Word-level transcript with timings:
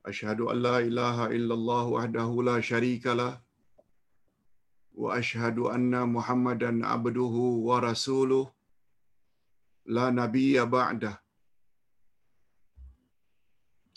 Ashadu 0.00 0.48
an 0.52 0.58
la 0.64 0.76
ilaha 0.80 1.28
illallah 1.36 1.84
wahdahu 1.94 2.44
la 2.48 2.56
syarikalah. 2.60 3.32
Wa 4.96 5.16
ashadu 5.20 5.68
anna 5.68 6.06
muhammadan 6.08 6.80
abduhu 6.80 7.60
wa 7.68 7.80
rasuluh. 7.84 8.48
La 9.84 10.08
nabiyya 10.10 10.64
ba'dah. 10.64 11.16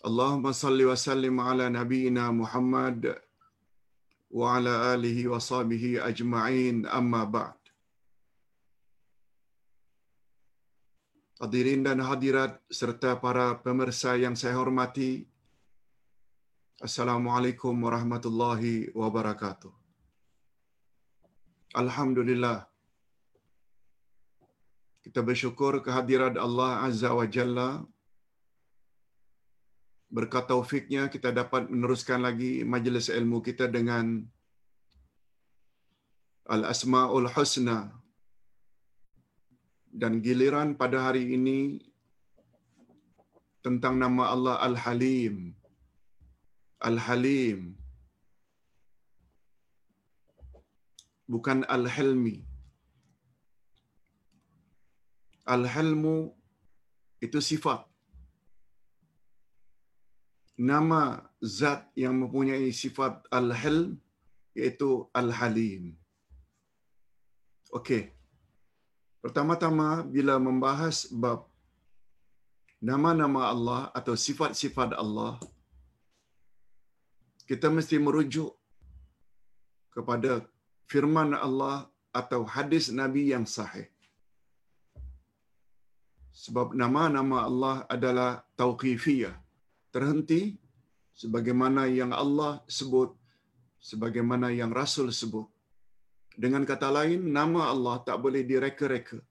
Allahumma 0.03 0.51
salli 0.51 0.83
wa 0.83 0.99
sallim 0.99 1.39
ala 1.39 1.71
nabiyina 1.71 2.27
muhammad 2.35 3.15
wa 4.27 4.57
ala 4.59 4.91
alihi 4.91 5.31
wa 5.31 5.39
sahbihi 5.39 6.03
ajma'in 6.03 6.83
amma 6.99 7.23
ba'd. 7.23 7.55
Hadirin 11.39 11.87
dan 11.87 12.03
hadirat 12.03 12.59
serta 12.67 13.15
para 13.23 13.55
pemirsa 13.63 14.19
yang 14.19 14.35
saya 14.35 14.59
hormati, 14.59 15.23
Assalamualaikum 16.83 17.75
warahmatullahi 17.85 18.91
wabarakatuh. 19.01 19.71
Alhamdulillah. 21.81 22.67
Kita 25.05 25.23
bersyukur 25.29 25.79
kehadiran 25.85 26.35
Allah 26.45 26.83
Azza 26.87 27.11
wa 27.19 27.23
Jalla. 27.35 27.69
Berkat 30.11 30.51
taufiknya 30.51 31.07
kita 31.07 31.31
dapat 31.31 31.71
meneruskan 31.71 32.19
lagi 32.27 32.67
majlis 32.73 33.07
ilmu 33.07 33.39
kita 33.47 33.71
dengan 33.77 34.27
Al-Asma'ul 36.51 37.31
Husna. 37.31 37.79
Dan 39.87 40.19
giliran 40.19 40.75
pada 40.75 41.07
hari 41.07 41.25
ini 41.39 41.59
tentang 43.63 43.95
nama 44.03 44.35
Allah 44.35 44.59
Al-Halim. 44.67 45.55
Al-Halim. 45.55 45.62
Bukan 51.33 51.63
Al-Hilmi. 51.75 52.37
Al-Hilmu 55.47 56.17
itu 57.23 57.39
sifat. 57.39 57.87
Nama 60.59 61.23
zat 61.41 61.89
yang 62.03 62.15
mempunyai 62.21 62.69
sifat 62.69 63.25
Al-Hilm 63.39 63.97
iaitu 64.53 64.89
Al-Halim. 65.19 65.97
Okey. 67.73 68.13
Pertama-tama 69.23 70.03
bila 70.15 70.35
membahas 70.37 71.07
bab 71.09 71.47
nama-nama 72.83 73.41
Allah 73.53 73.81
atau 73.97 74.13
sifat-sifat 74.13 74.93
Allah, 75.03 75.39
kita 77.53 77.69
mesti 77.77 78.01
merujuk 78.05 78.51
kepada 79.95 80.41
firman 80.91 81.37
Allah 81.37 81.75
atau 82.19 82.41
hadis 82.53 82.85
Nabi 82.99 83.23
yang 83.33 83.45
sahih. 83.55 83.85
Sebab 86.43 86.73
nama-nama 86.81 87.37
Allah 87.49 87.75
adalah 87.95 88.29
tauqifiyah. 88.61 89.35
Terhenti 89.93 90.41
sebagaimana 91.21 91.85
yang 91.99 92.09
Allah 92.23 92.65
sebut, 92.77 93.13
sebagaimana 93.89 94.49
yang 94.59 94.73
Rasul 94.73 95.13
sebut. 95.21 95.45
Dengan 96.43 96.65
kata 96.71 96.89
lain, 96.97 97.29
nama 97.37 97.69
Allah 97.73 97.95
tak 98.07 98.17
boleh 98.25 98.41
direka-reka. 98.51 99.21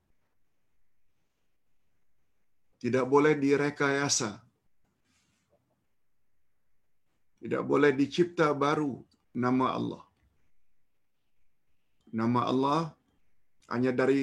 Tidak 2.83 3.03
boleh 3.15 3.35
direkayasa. 3.35 4.31
Tidak 7.43 7.63
boleh 7.71 7.91
dicipta 8.01 8.47
baru 8.65 8.93
nama 9.45 9.67
Allah. 9.79 10.03
Nama 12.21 12.41
Allah 12.51 12.81
hanya 13.73 13.93
dari 14.01 14.23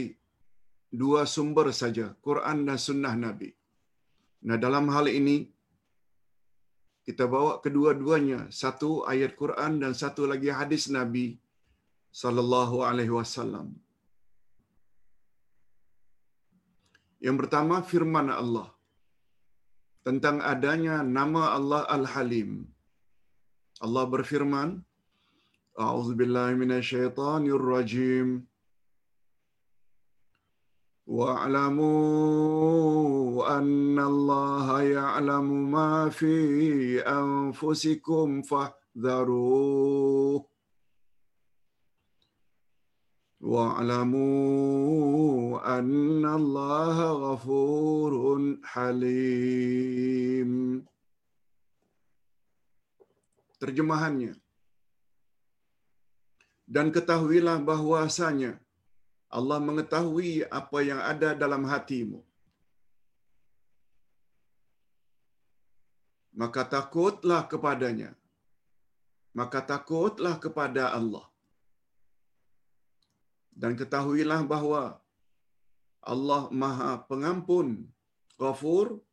dua 1.01 1.21
sumber 1.35 1.67
saja, 1.81 2.05
Quran 2.27 2.57
dan 2.67 2.79
Sunnah 2.87 3.15
Nabi. 3.25 3.49
Nah 4.47 4.57
dalam 4.65 4.85
hal 4.95 5.07
ini, 5.19 5.37
kita 7.07 7.25
bawa 7.35 7.53
kedua-duanya, 7.65 8.39
satu 8.61 8.89
ayat 9.11 9.31
Quran 9.41 9.81
dan 9.83 9.93
satu 10.01 10.23
lagi 10.31 10.49
hadis 10.59 10.83
Nabi 10.97 11.27
sallallahu 12.21 12.77
alaihi 12.89 13.13
wasallam. 13.19 13.67
Yang 17.25 17.37
pertama 17.41 17.75
firman 17.91 18.27
Allah 18.41 18.67
tentang 20.07 20.37
adanya 20.51 20.97
nama 21.17 21.41
Allah 21.57 21.83
Al-Halim. 21.97 22.51
Allah 23.79 24.03
berfirman, 24.11 24.83
A'udzu 25.79 26.19
billahi 26.19 26.59
minasyaitonir 26.59 27.55
rajim. 27.55 28.43
Wa'lamu 31.07 31.87
anna 33.47 34.03
Allah 34.03 34.83
ya'lamu 34.83 35.71
ma 35.71 36.11
fi 36.11 36.99
anfusikum 36.99 38.43
fahdharuh. 38.43 40.43
Wa'lamu 43.39 44.27
anna 45.63 46.35
Allah 46.35 46.97
ghafurun 47.23 48.59
halim. 48.75 50.83
Terjemahannya. 53.61 54.33
Dan 56.69 56.89
ketahuilah 56.95 57.57
bahwasanya 57.69 58.51
Allah 59.37 59.59
mengetahui 59.61 60.45
apa 60.49 60.79
yang 60.89 61.01
ada 61.11 61.29
dalam 61.37 61.63
hatimu. 61.71 62.19
Maka 66.41 66.61
takutlah 66.73 67.41
kepadanya. 67.51 68.11
Maka 69.39 69.59
takutlah 69.71 70.35
kepada 70.43 70.89
Allah. 70.97 71.25
Dan 73.61 73.75
ketahuilah 73.77 74.41
bahawa 74.47 74.83
Allah 75.99 76.47
Maha 76.49 76.91
Pengampun, 77.09 77.85
Ghafur, 78.39 79.03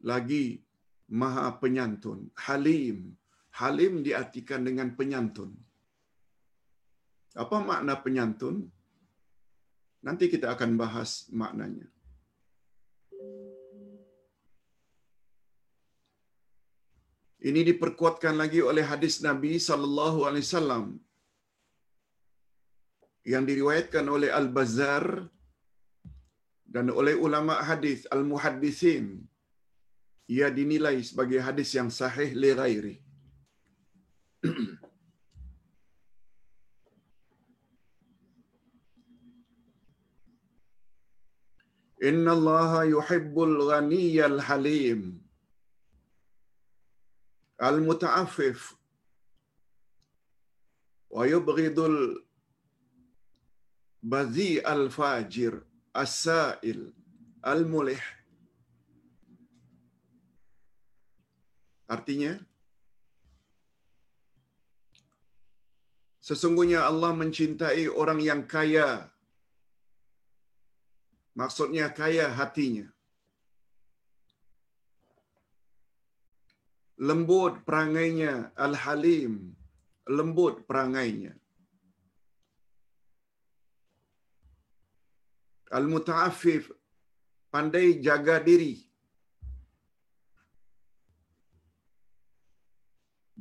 lagi 0.00 0.63
Maha 1.08 1.46
Penyantun, 1.62 2.32
Halim. 2.46 3.16
Halim 3.54 4.02
diartikan 4.06 4.66
dengan 4.66 4.88
penyantun. 4.98 5.50
Apa 7.42 7.56
makna 7.62 7.94
penyantun? 8.04 8.56
Nanti 10.06 10.26
kita 10.32 10.46
akan 10.54 10.70
bahas 10.74 11.30
maknanya. 11.30 11.86
Ini 17.48 17.60
diperkuatkan 17.70 18.34
lagi 18.40 18.60
oleh 18.70 18.84
hadis 18.90 19.20
Nabi 19.20 19.60
sallallahu 19.60 20.24
alaihi 20.28 20.46
wasallam 20.48 20.84
yang 23.32 23.44
diriwayatkan 23.48 24.06
oleh 24.16 24.30
Al-Bazzar 24.38 25.04
dan 26.74 26.88
oleh 27.00 27.14
ulama 27.26 27.60
hadis 27.68 28.08
Al-Muhaddisin 28.14 29.28
ia 30.28 30.48
dinilai 30.48 31.04
sebagai 31.04 31.40
hadis 31.46 31.70
yang 31.76 31.90
sahih 31.92 32.32
li 32.32 32.50
ghairi. 32.56 32.96
Inna 42.08 42.32
Allah 42.36 42.84
yuhibbul 42.84 43.56
ghaniyal 43.68 44.40
halim. 44.48 45.20
Al-muta'affif. 47.56 48.76
Wa 51.08 51.24
yubghidul 51.24 52.20
bazi 54.02 54.60
al-fajir. 54.60 55.64
As-sa'il. 55.94 56.92
Al-mulih. 57.40 58.00
Artinya, 61.86 62.40
Sesungguhnya 66.24 66.88
Allah 66.88 67.12
mencintai 67.12 67.84
orang 67.84 68.16
yang 68.16 68.48
kaya. 68.48 69.12
Maksudnya 71.36 71.92
kaya 71.92 72.32
hatinya. 72.32 72.88
Lembut 76.96 77.60
perangainya, 77.68 78.56
Al-Halim. 78.56 79.52
Lembut 80.08 80.64
perangainya. 80.64 81.36
Al-Muta'afif. 85.68 86.72
Pandai 87.52 88.00
jaga 88.00 88.40
diri. 88.40 88.80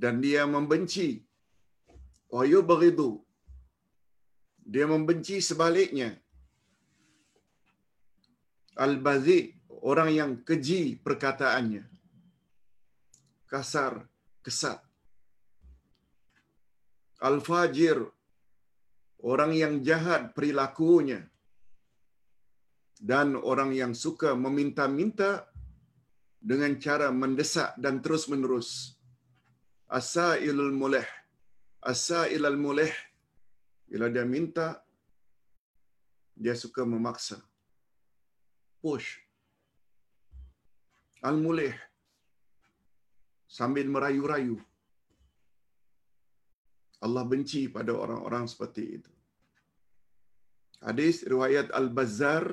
Dan 0.04 0.20
dia 0.20 0.44
membenci. 0.44 1.10
Wa 2.36 2.44
yubghidu. 2.54 3.12
Dia 4.74 4.84
membenci 4.94 5.40
sebaliknya. 5.50 6.10
Al-bazi 8.86 9.40
orang 9.92 10.10
yang 10.20 10.32
keji 10.48 11.00
perkataannya. 11.08 11.84
Kasar 13.48 13.94
kesat. 14.44 14.84
Al-fajir 17.24 18.04
orang 19.32 19.56
yang 19.56 19.74
jahat 19.88 20.36
perilakunya. 20.36 21.22
Dan 23.12 23.40
orang 23.52 23.72
yang 23.72 23.96
suka 23.96 24.36
meminta-minta 24.36 25.48
dengan 26.52 26.76
cara 26.76 27.08
mendesak 27.08 27.80
dan 27.80 28.04
terus-menerus 28.04 29.00
asailul 29.94 30.74
mulih 30.74 31.06
As-sa'il 31.84 32.40
al-mulih. 32.40 32.92
Bila 33.92 34.08
dia 34.08 34.24
minta, 34.24 34.80
dia 36.32 36.56
suka 36.56 36.88
memaksa. 36.88 37.44
Push. 38.80 39.20
Al-mulih. 41.20 41.76
Sambil 43.52 43.92
merayu-rayu. 43.92 44.58
Allah 47.04 47.24
benci 47.28 47.68
pada 47.68 47.92
orang-orang 47.92 48.48
seperti 48.48 49.04
itu. 49.04 49.12
Hadis 50.80 51.28
riwayat 51.28 51.68
Al-Bazzar 51.76 52.48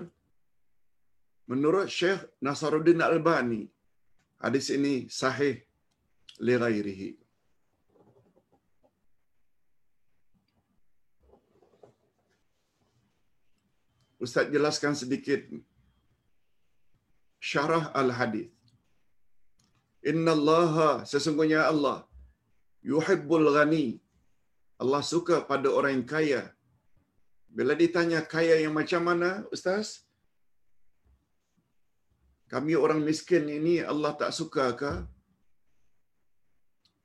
menurut 1.47 1.87
Syekh 1.87 2.27
Nasaruddin 2.43 2.99
Al-Albani 2.99 3.67
hadis 4.43 4.71
ini 4.75 5.07
sahih 5.07 5.63
li 6.43 6.55
ghairihi. 6.59 7.20
Ustaz 14.25 14.47
jelaskan 14.55 14.95
sedikit 15.03 15.43
syarah 17.51 17.85
al-hadis. 18.01 18.49
Inna 20.11 20.33
Allah 20.39 20.75
sesungguhnya 21.13 21.61
Allah 21.73 21.99
yuhibbul 22.93 23.49
ghani. 23.57 23.87
Allah 24.83 25.03
suka 25.13 25.37
pada 25.51 25.69
orang 25.79 25.93
yang 25.97 26.07
kaya. 26.13 26.43
Bila 27.57 27.73
ditanya 27.83 28.21
kaya 28.35 28.55
yang 28.65 28.75
macam 28.81 29.03
mana, 29.09 29.31
Ustaz? 29.55 29.87
Kami 32.53 32.75
orang 32.85 33.01
miskin 33.09 33.45
ini 33.59 33.75
Allah 33.93 34.13
tak 34.21 34.31
suka 34.39 34.65
ke? 34.81 34.93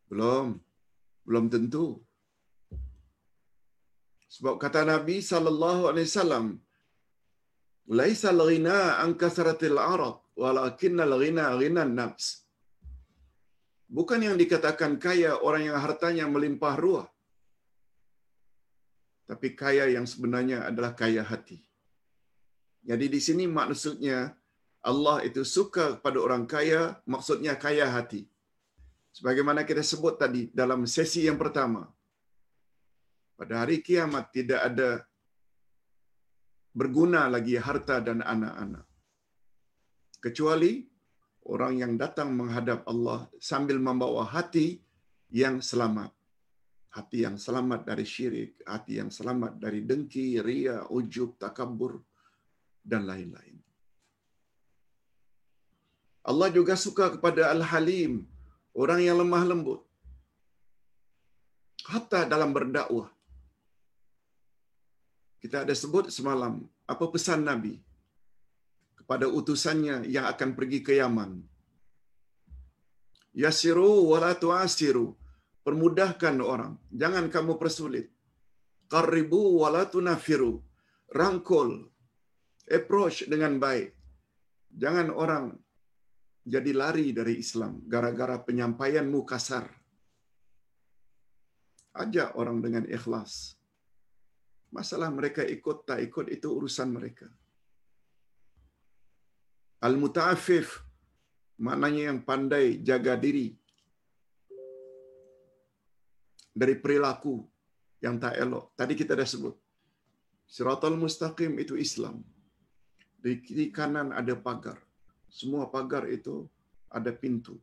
Belum. 0.09 0.47
Belum 1.27 1.45
tentu. 1.53 1.85
Sebab 4.35 4.55
kata 4.63 4.81
Nabi 4.93 5.17
sallallahu 5.31 5.83
alaihi 5.91 6.07
wasallam, 6.09 6.45
laisa 7.87 8.29
al-ghina 8.35 9.01
an 9.03 9.13
kasratil 9.17 9.77
arad 9.77 10.17
walakin 10.37 10.97
al-ghina 10.99 11.53
ghina 11.59 11.85
nafs 11.85 12.45
bukan 13.95 14.19
yang 14.21 14.35
dikatakan 14.35 14.97
kaya 14.97 15.37
orang 15.37 15.69
yang 15.69 15.77
hartanya 15.79 16.25
melimpah 16.25 16.75
ruah. 16.77 17.07
Tapi 19.25 19.57
kaya 19.57 19.89
yang 19.89 20.05
sebenarnya 20.05 20.69
adalah 20.69 20.93
kaya 20.93 21.25
hati. 21.25 21.57
Jadi 22.85 23.05
di 23.09 23.17
sini 23.17 23.49
maksudnya 23.49 24.37
Allah 24.85 25.25
itu 25.25 25.41
suka 25.41 25.97
pada 25.97 26.21
orang 26.21 26.45
kaya 26.45 27.01
maksudnya 27.09 27.57
kaya 27.57 27.89
hati. 27.89 28.29
Sebagaimana 29.17 29.65
kita 29.65 29.81
sebut 29.81 30.21
tadi 30.21 30.53
dalam 30.53 30.85
sesi 30.85 31.25
yang 31.25 31.41
pertama. 31.41 31.89
Pada 33.33 33.65
hari 33.65 33.81
kiamat 33.81 34.29
tidak 34.29 34.61
ada 34.61 34.89
berguna 36.75 37.31
lagi 37.31 37.55
harta 37.55 38.03
dan 38.03 38.19
anak-anak. 38.19 38.83
Kecuali 40.19 40.83
orang 41.47 41.73
yang 41.79 41.93
datang 41.95 42.35
menghadap 42.35 42.83
Allah 42.91 43.31
sambil 43.39 43.79
membawa 43.79 44.27
hati 44.27 44.83
yang 45.31 45.63
selamat. 45.63 46.11
Hati 46.95 47.27
yang 47.27 47.35
selamat 47.35 47.87
dari 47.87 48.05
syirik, 48.07 48.51
hati 48.63 48.99
yang 48.99 49.11
selamat 49.11 49.59
dari 49.59 49.83
dengki, 49.83 50.39
ria, 50.39 50.87
ujub, 50.87 51.35
takabur, 51.35 51.99
dan 52.79 53.03
lain-lain. 53.03 53.59
Allah 56.25 56.49
juga 56.55 56.73
suka 56.79 57.11
kepada 57.15 57.51
Al-Halim, 57.51 58.23
orang 58.73 58.99
yang 59.03 59.19
lemah 59.21 59.43
lembut. 59.43 59.81
Hatta 61.85 62.25
dalam 62.25 62.49
berdakwah, 62.55 63.11
kita 65.45 65.61
ada 65.61 65.77
sebut 65.77 66.09
semalam 66.09 66.53
apa 66.89 67.05
pesan 67.13 67.45
Nabi 67.45 67.77
kepada 68.97 69.29
utusannya 69.29 70.09
yang 70.09 70.25
akan 70.25 70.57
pergi 70.57 70.81
ke 70.81 70.97
Yaman. 70.97 71.37
Yasiru 73.37 74.09
wala 74.09 74.33
tu'asiru. 74.33 75.13
Permudahkan 75.61 76.41
orang. 76.41 76.73
Jangan 76.89 77.29
kamu 77.29 77.61
persulit. 77.61 78.09
Qaribu 78.89 79.61
wala 79.61 79.85
tunafiru. 79.93 80.65
Rangkul. 81.13 81.93
Approach 82.65 83.29
dengan 83.29 83.61
baik. 83.61 83.93
Jangan 84.73 85.13
orang 85.13 85.53
jadi 86.41 86.73
lari 86.73 87.13
dari 87.13 87.37
Islam 87.37 87.85
gara-gara 87.85 88.41
penyampaianmu 88.41 89.21
kasar. 89.29 89.69
Ajak 91.93 92.33
orang 92.33 92.65
dengan 92.65 92.89
ikhlas. 92.89 93.53
Masalah 94.75 95.07
mereka 95.17 95.39
ikut 95.55 95.87
tak 95.87 96.03
ikut 96.03 96.27
itu 96.35 96.47
urusan 96.51 96.89
mereka. 96.91 97.27
Al-muta'afif 99.87 100.83
maknanya 101.65 102.11
yang 102.11 102.19
pandai 102.27 102.83
jaga 102.83 103.15
diri 103.15 103.55
dari 106.51 106.75
perilaku 106.75 107.47
yang 108.03 108.19
tak 108.19 108.35
elok. 108.35 108.75
Tadi 108.75 108.93
kita 108.99 109.15
dah 109.15 109.27
sebut. 109.33 109.55
Siratul 110.43 110.99
mustaqim 110.99 111.55
itu 111.63 111.79
Islam. 111.79 112.19
Di 113.23 113.39
kiri 113.39 113.71
kanan 113.71 114.11
ada 114.11 114.35
pagar. 114.35 114.77
Semua 115.31 115.71
pagar 115.71 116.03
itu 116.11 116.35
ada 116.91 117.15
pintu 117.15 117.55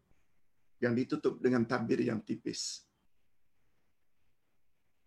yang 0.80 0.96
ditutup 0.96 1.36
dengan 1.44 1.68
tabir 1.68 2.00
yang 2.00 2.24
tipis 2.24 2.88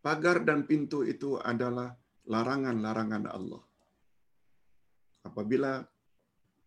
pagar 0.05 0.45
dan 0.45 0.69
pintu 0.69 1.01
itu 1.01 1.41
adalah 1.41 1.89
larangan-larangan 2.29 3.25
Allah. 3.25 3.63
Apabila 5.25 5.81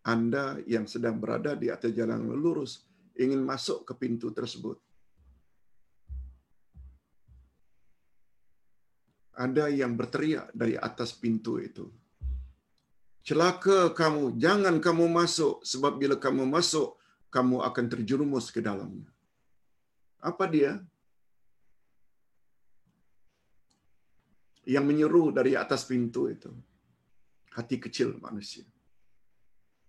anda 0.02 0.58
yang 0.66 0.90
sedang 0.90 1.22
berada 1.22 1.54
di 1.54 1.70
atas 1.70 1.94
jalan 1.94 2.26
lurus 2.26 2.82
ingin 3.14 3.38
masuk 3.46 3.86
ke 3.86 3.94
pintu 3.94 4.34
tersebut, 4.34 4.82
ada 9.38 9.70
yang 9.70 9.94
berteriak 9.94 10.50
dari 10.50 10.74
atas 10.74 11.14
pintu 11.14 11.62
itu. 11.62 11.86
Celaka 13.22 13.94
kamu, 13.94 14.34
jangan 14.34 14.82
kamu 14.82 15.06
masuk 15.06 15.62
sebab 15.62 15.94
bila 15.94 16.18
kamu 16.18 16.42
masuk, 16.42 16.98
kamu 17.30 17.62
akan 17.62 17.86
terjerumus 17.86 18.50
ke 18.50 18.58
dalamnya. 18.58 19.06
Apa 20.18 20.50
dia? 20.50 20.82
Yang 24.68 24.84
menyeru 24.84 25.32
dari 25.32 25.56
atas 25.56 25.88
pintu 25.88 26.28
itu. 26.28 26.52
Hati 27.56 27.80
kecil 27.80 28.20
manusia. 28.20 28.68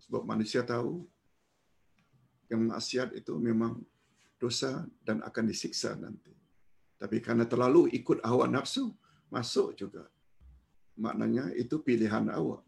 Sebab 0.07 0.24
manusia 0.24 0.63
tahu 0.63 1.03
yang 2.48 2.63
maksiat 2.71 3.13
itu 3.13 3.36
memang 3.36 3.77
dosa 4.39 4.88
dan 5.03 5.19
akan 5.19 5.45
disiksa 5.51 6.00
nanti. 6.00 6.31
Tapi 6.95 7.19
karena 7.19 7.43
terlalu 7.43 7.91
ikut 7.91 8.24
hawa 8.24 8.48
nafsu, 8.48 8.95
masuk 9.27 9.75
juga. 9.75 10.07
Maknanya 10.95 11.51
itu 11.59 11.83
pilihan 11.83 12.31
awak. 12.31 12.63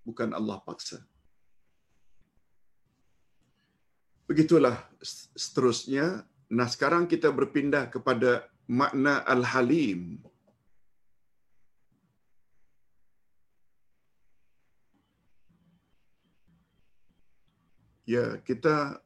Bukan 0.00 0.32
Allah 0.32 0.58
paksa. 0.64 1.04
Begitulah 4.24 4.80
seterusnya. 5.36 6.24
Nah 6.50 6.66
sekarang 6.66 7.04
kita 7.04 7.28
berpindah 7.28 7.92
kepada 7.92 8.48
makna 8.64 9.20
Al-Halim. 9.28 10.29
Ya, 18.10 18.42
kita 18.42 18.98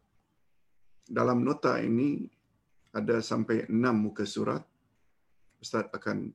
dalam 1.05 1.45
nota 1.45 1.77
ini 1.77 2.25
ada 2.89 3.21
sampai 3.21 3.69
enam 3.69 4.09
muka 4.09 4.25
surat. 4.25 4.65
Ustaz 5.61 5.93
akan 5.93 6.33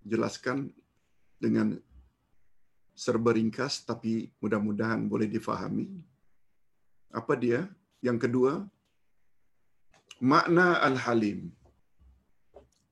jelaskan 0.00 0.72
dengan 1.36 1.76
serba 2.96 3.36
ringkas 3.36 3.84
tapi 3.84 4.32
mudah-mudahan 4.40 5.04
boleh 5.12 5.28
difahami. 5.28 5.92
Apa 7.12 7.36
dia? 7.36 7.68
Yang 8.00 8.24
kedua, 8.24 8.52
makna 10.24 10.80
Al-Halim. 10.88 11.52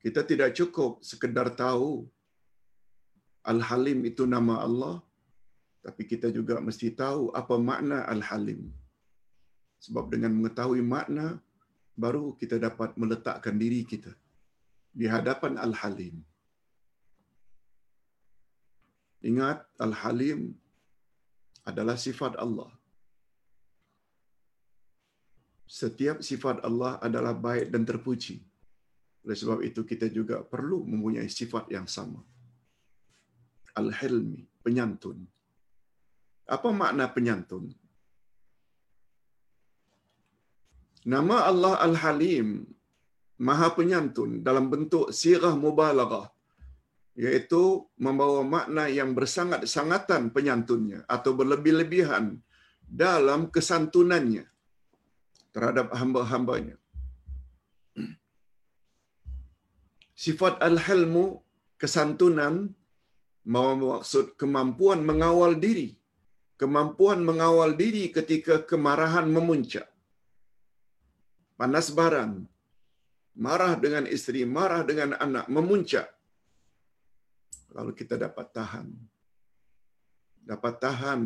Kita 0.05 0.21
tidak 0.21 0.53
cukup 0.53 1.01
sekedar 1.01 1.49
tahu 1.57 2.05
Al-Halim 3.41 4.05
itu 4.05 4.29
nama 4.29 4.61
Allah, 4.61 5.01
tapi 5.85 6.03
kita 6.11 6.29
juga 6.35 6.59
mesti 6.59 6.91
tahu 6.93 7.31
apa 7.41 7.55
makna 7.57 8.05
Al-Halim. 8.11 8.69
Sebab 9.79 10.11
dengan 10.11 10.35
mengetahui 10.35 10.83
makna, 10.83 11.39
baru 11.95 12.35
kita 12.41 12.59
dapat 12.59 12.95
meletakkan 12.99 13.55
diri 13.55 13.87
kita 13.87 14.11
di 14.91 15.07
hadapan 15.07 15.55
Al-Halim. 15.59 16.19
Ingat, 19.23 19.67
Al-Halim 19.83 20.55
adalah 21.67 21.99
sifat 21.99 22.39
Allah. 22.39 22.71
Setiap 25.69 26.25
sifat 26.25 26.65
Allah 26.65 26.97
adalah 27.03 27.35
baik 27.37 27.69
dan 27.75 27.83
terpuji. 27.85 28.41
Oleh 29.27 29.37
sebab 29.37 29.61
itu, 29.61 29.85
kita 29.85 30.07
juga 30.09 30.41
perlu 30.41 30.87
mempunyai 30.87 31.29
sifat 31.29 31.69
yang 31.69 31.85
sama. 31.85 32.23
Al-Hilmi, 33.77 34.49
penyantun. 34.65 35.38
Apa 36.55 36.69
makna 36.81 37.05
penyantun? 37.17 37.65
Nama 41.05 41.37
Allah 41.51 41.75
Al-Halim, 41.87 42.49
Maha 43.47 43.69
Penyantun 43.77 44.31
dalam 44.47 44.67
bentuk 44.73 45.15
sirah 45.19 45.55
mubalaghah 45.65 46.27
iaitu 47.19 47.63
membawa 47.99 48.43
makna 48.55 48.87
yang 48.99 49.11
bersangat-sangatan 49.19 50.31
penyantunnya 50.35 51.03
atau 51.15 51.35
berlebih-lebihan 51.39 52.39
dalam 53.03 53.51
kesantunannya 53.55 54.47
terhadap 55.51 55.91
hamba-hambanya. 56.01 56.77
Sifat 60.15 60.63
al-hilmu, 60.63 61.43
kesantunan, 61.83 62.75
maksud 63.43 64.39
kemampuan 64.41 65.03
mengawal 65.03 65.59
diri. 65.59 65.98
Kemampuan 66.59 67.23
mengawal 67.23 67.79
diri 67.79 68.11
ketika 68.11 68.59
kemarahan 68.67 69.31
memuncak. 69.31 69.87
Panas 71.55 71.95
barang, 71.95 72.43
marah 73.39 73.79
dengan 73.79 74.11
isteri, 74.11 74.43
marah 74.43 74.83
dengan 74.83 75.15
anak, 75.15 75.47
memuncak. 75.47 76.11
Lalu 77.79 77.95
kita 77.95 78.19
dapat 78.19 78.51
tahan. 78.51 78.91
Dapat 80.43 80.75
tahan 80.83 81.21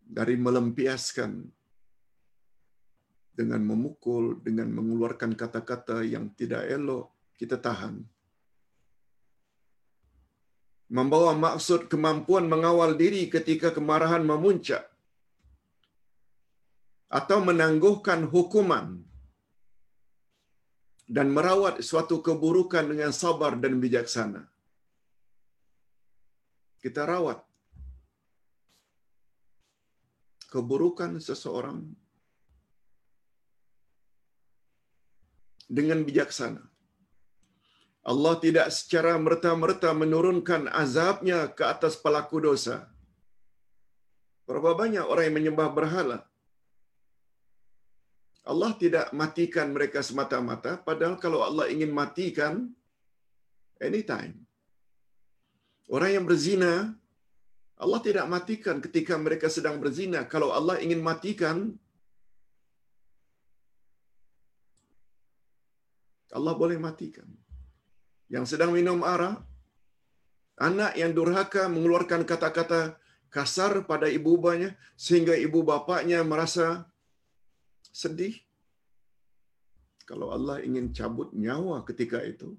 dari 0.00 0.34
melempiaskan 0.40 1.32
dengan 3.36 3.62
memukul, 3.62 4.40
dengan 4.40 4.72
mengeluarkan 4.72 5.36
kata-kata 5.36 6.04
yang 6.08 6.32
tidak 6.36 6.64
elok, 6.72 7.12
kita 7.36 7.60
tahan. 7.60 8.00
Membawa 10.90 11.32
maksud 11.38 11.86
kemampuan 11.92 12.50
mengawal 12.52 12.98
diri 12.98 13.30
ketika 13.34 13.70
kemarahan 13.76 14.26
memuncak 14.26 14.90
atau 17.18 17.38
menangguhkan 17.42 18.26
hukuman 18.26 18.86
dan 21.10 21.26
merawat 21.34 21.82
suatu 21.82 22.22
keburukan 22.22 22.86
dengan 22.86 23.10
sabar 23.10 23.58
dan 23.58 23.82
bijaksana. 23.82 24.46
Kita 26.78 27.02
rawat 27.02 27.42
keburukan 30.54 31.18
seseorang 31.18 31.82
dengan 35.66 36.02
bijaksana. 36.06 36.69
Allah 38.00 38.34
tidak 38.40 38.72
secara 38.72 39.20
merta-merta 39.20 39.92
menurunkan 39.92 40.72
azabnya 40.72 41.52
ke 41.52 41.68
atas 41.68 42.00
pelaku 42.00 42.40
dosa. 42.40 42.88
Berapa 44.48 44.72
banyak 44.72 45.04
orang 45.04 45.24
yang 45.28 45.36
menyembah 45.36 45.68
berhala? 45.70 46.18
Allah 48.40 48.72
tidak 48.80 49.12
matikan 49.12 49.70
mereka 49.70 50.00
semata-mata, 50.00 50.80
padahal 50.80 51.20
kalau 51.20 51.44
Allah 51.44 51.68
ingin 51.68 51.92
matikan, 51.92 52.72
anytime. 53.78 54.48
Orang 55.92 56.10
yang 56.16 56.24
berzina, 56.24 56.96
Allah 57.76 58.00
tidak 58.00 58.26
matikan 58.32 58.80
ketika 58.80 59.14
mereka 59.20 59.52
sedang 59.52 59.76
berzina. 59.76 60.24
Kalau 60.24 60.56
Allah 60.56 60.80
ingin 60.80 61.04
matikan, 61.04 61.76
Allah 66.32 66.54
boleh 66.56 66.80
matikan. 66.80 67.28
Yang 68.30 68.54
sedang 68.54 68.70
minum 68.70 69.02
arak, 69.02 69.42
anak 70.54 70.94
yang 70.94 71.10
durhaka 71.10 71.66
mengeluarkan 71.66 72.22
kata-kata 72.22 72.94
kasar 73.26 73.82
pada 73.90 74.06
ibu 74.06 74.38
bapanya 74.38 74.74
sehingga 74.94 75.34
ibu 75.34 75.66
bapaknya 75.66 76.22
merasa 76.22 76.86
sedih. 77.90 78.38
Kalau 80.06 80.30
Allah 80.34 80.62
ingin 80.62 80.90
cabut 80.90 81.30
nyawa 81.34 81.82
ketika 81.86 82.22
itu, 82.22 82.54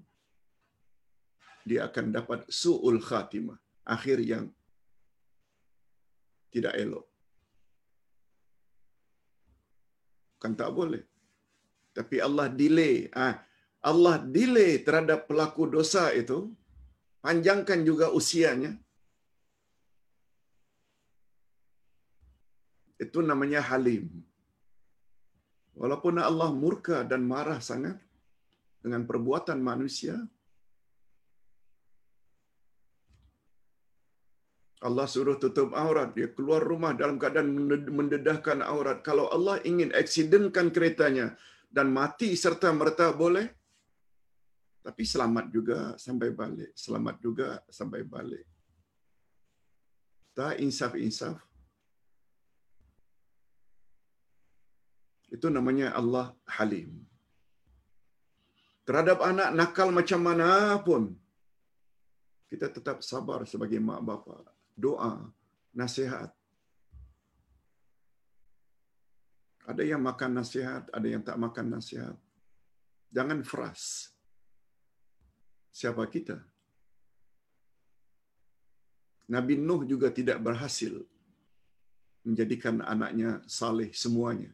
dia 1.68 1.88
akan 1.88 2.12
dapat 2.12 2.48
su'ul 2.48 3.00
khatimah, 3.00 3.60
akhir 3.84 4.18
yang 4.24 4.48
tidak 6.52 6.76
elok. 6.76 7.06
Kan 10.42 10.52
tak 10.58 10.74
boleh. 10.74 11.00
Tapi 11.96 12.16
Allah 12.18 12.48
delay. 12.50 13.06
Ah, 13.12 13.40
Allah 13.90 14.14
delay 14.34 14.78
terhadap 14.86 15.26
pelaku 15.30 15.66
dosa 15.66 16.14
itu, 16.14 16.38
panjangkan 17.24 17.82
juga 17.82 18.06
usianya. 18.18 18.72
Itu 23.04 23.18
namanya 23.26 23.60
halim. 23.70 24.06
Walaupun 25.74 26.22
Allah 26.22 26.50
murka 26.54 27.02
dan 27.02 27.26
marah 27.26 27.58
sangat 27.58 27.98
dengan 28.84 29.02
perbuatan 29.02 29.58
manusia, 29.58 30.14
Allah 34.86 35.06
suruh 35.06 35.38
tutup 35.42 35.74
aurat, 35.78 36.10
dia 36.14 36.28
keluar 36.36 36.62
rumah 36.70 36.92
dalam 37.00 37.16
keadaan 37.22 37.50
mendedahkan 37.98 38.62
aurat. 38.66 38.98
Kalau 39.08 39.26
Allah 39.34 39.56
ingin 39.70 39.90
aksidenkan 39.94 40.74
keretanya 40.74 41.26
dan 41.70 41.94
mati 41.98 42.34
serta 42.34 42.70
merta 42.74 43.14
boleh, 43.22 43.46
tapi 44.82 45.06
selamat 45.06 45.46
juga 45.54 45.94
sampai 45.94 46.34
balik. 46.34 46.74
Selamat 46.74 47.16
juga 47.22 47.62
sampai 47.70 48.02
balik. 48.02 48.42
Tak 50.34 50.58
insaf-insaf. 50.58 51.38
Itu 55.30 55.46
namanya 55.48 55.94
Allah 55.94 56.34
Halim. 56.50 57.06
Terhadap 58.82 59.22
anak 59.22 59.54
nakal 59.54 59.88
macam 59.94 60.20
mana 60.20 60.76
pun, 60.82 61.14
kita 62.50 62.66
tetap 62.66 63.06
sabar 63.06 63.46
sebagai 63.46 63.78
mak 63.78 64.02
bapa. 64.02 64.42
Doa, 64.74 65.30
nasihat. 65.70 66.34
Ada 69.62 69.86
yang 69.86 70.02
makan 70.02 70.42
nasihat, 70.42 70.90
ada 70.90 71.06
yang 71.06 71.22
tak 71.22 71.38
makan 71.38 71.78
nasihat. 71.78 72.18
Jangan 73.14 73.46
frust 73.46 74.11
siapa 75.72 76.04
kita. 76.06 76.36
Nabi 79.32 79.56
Nuh 79.56 79.88
juga 79.88 80.12
tidak 80.12 80.38
berhasil 80.44 80.92
menjadikan 82.22 82.84
anaknya 82.84 83.40
saleh 83.48 83.90
semuanya. 83.96 84.52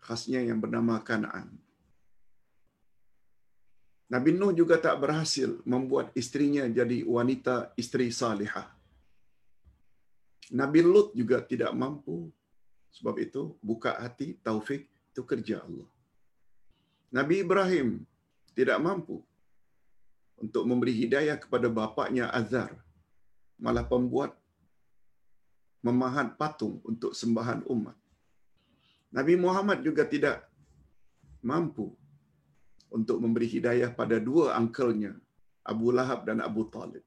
Khasnya 0.00 0.40
yang 0.40 0.58
bernama 0.58 0.98
Kanaan. 1.04 1.52
Nabi 4.08 4.30
Nuh 4.32 4.52
juga 4.56 4.80
tak 4.80 4.96
berhasil 5.00 5.60
membuat 5.68 6.08
istrinya 6.16 6.64
jadi 6.68 7.04
wanita 7.04 7.76
istri 7.76 8.08
salihah. 8.08 8.68
Nabi 10.52 10.84
Lut 10.84 11.16
juga 11.16 11.40
tidak 11.40 11.72
mampu 11.72 12.28
Sebab 12.94 13.18
itu 13.18 13.58
buka 13.58 13.98
hati 13.98 14.38
taufik 14.38 14.86
itu 14.86 15.22
kerja 15.26 15.66
Allah. 15.66 15.88
Nabi 17.10 17.42
Ibrahim 17.42 18.06
tidak 18.54 18.78
mampu 18.78 19.20
untuk 20.38 20.64
memberi 20.66 20.94
hidayah 20.94 21.36
kepada 21.38 21.66
bapaknya 21.70 22.30
Azar. 22.30 22.70
Malah 23.58 23.86
pembuat 23.86 24.34
memahat 25.84 26.34
patung 26.40 26.80
untuk 26.82 27.12
sembahan 27.14 27.62
umat. 27.70 27.94
Nabi 29.14 29.34
Muhammad 29.38 29.78
juga 29.86 30.02
tidak 30.08 30.42
mampu 31.44 31.92
untuk 32.90 33.20
memberi 33.22 33.46
hidayah 33.46 33.90
pada 33.94 34.18
dua 34.18 34.58
angkelnya, 34.58 35.14
Abu 35.62 35.94
Lahab 35.94 36.26
dan 36.26 36.42
Abu 36.42 36.66
Talib. 36.66 37.04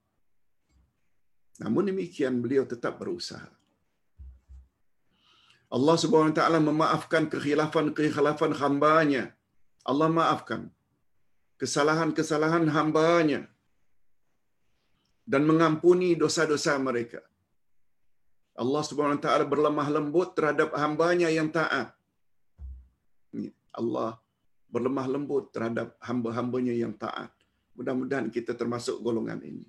Namun 1.58 1.90
demikian 1.90 2.38
beliau 2.38 2.64
tetap 2.64 2.96
berusaha. 3.02 3.50
Allah 5.68 5.96
Subhanahu 6.00 6.32
Wa 6.32 6.38
Taala 6.40 6.60
memaafkan 6.64 7.28
kekhilafan-kekhilafan 7.28 8.56
hamba-Nya. 8.56 9.36
Allah 9.84 10.08
maafkan 10.08 10.72
kesalahan-kesalahan 11.58 12.66
hamba-Nya 12.70 13.40
dan 15.28 15.42
mengampuni 15.44 16.16
dosa-dosa 16.16 16.78
mereka. 16.80 17.20
Allah 18.58 18.82
Subhanahu 18.82 19.18
Wa 19.20 19.24
Taala 19.26 19.44
berlemah 19.46 19.88
lembut 19.92 20.34
terhadap 20.34 20.74
hamba-Nya 20.74 21.28
yang 21.30 21.50
taat. 21.52 21.94
Allah 23.78 24.18
berlemah 24.68 25.06
lembut 25.08 25.48
terhadap 25.54 25.96
hamba-hambanya 26.04 26.74
yang 26.76 26.92
taat. 26.92 27.32
Mudah-mudahan 27.72 28.28
kita 28.28 28.52
termasuk 28.52 29.00
golongan 29.00 29.40
ini. 29.40 29.64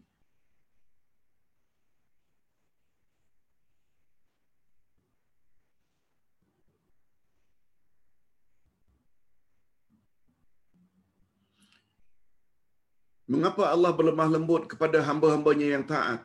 Mengapa 13.30 13.70
Allah 13.70 13.92
berlemah 13.98 14.30
lembut 14.36 14.64
kepada 14.72 15.06
hamba-hambanya 15.08 15.68
yang 15.78 15.86
taat? 15.86 16.22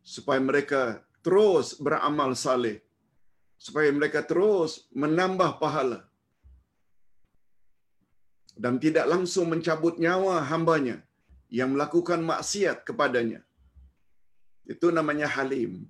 Supaya 0.00 0.40
mereka 0.40 1.04
terus 1.20 1.76
beramal 1.76 2.32
saleh. 2.44 2.80
Supaya 3.60 3.92
mereka 3.92 4.24
terus 4.30 4.88
menambah 5.02 5.60
pahala. 5.62 6.00
Dan 8.56 8.80
tidak 8.84 9.06
langsung 9.12 9.52
mencabut 9.52 10.00
nyawa 10.04 10.40
hambanya 10.52 10.96
yang 11.52 11.76
melakukan 11.76 12.24
maksiat 12.30 12.80
kepadanya. 12.88 13.40
Itu 14.64 14.88
namanya 14.88 15.28
halim. 15.36 15.84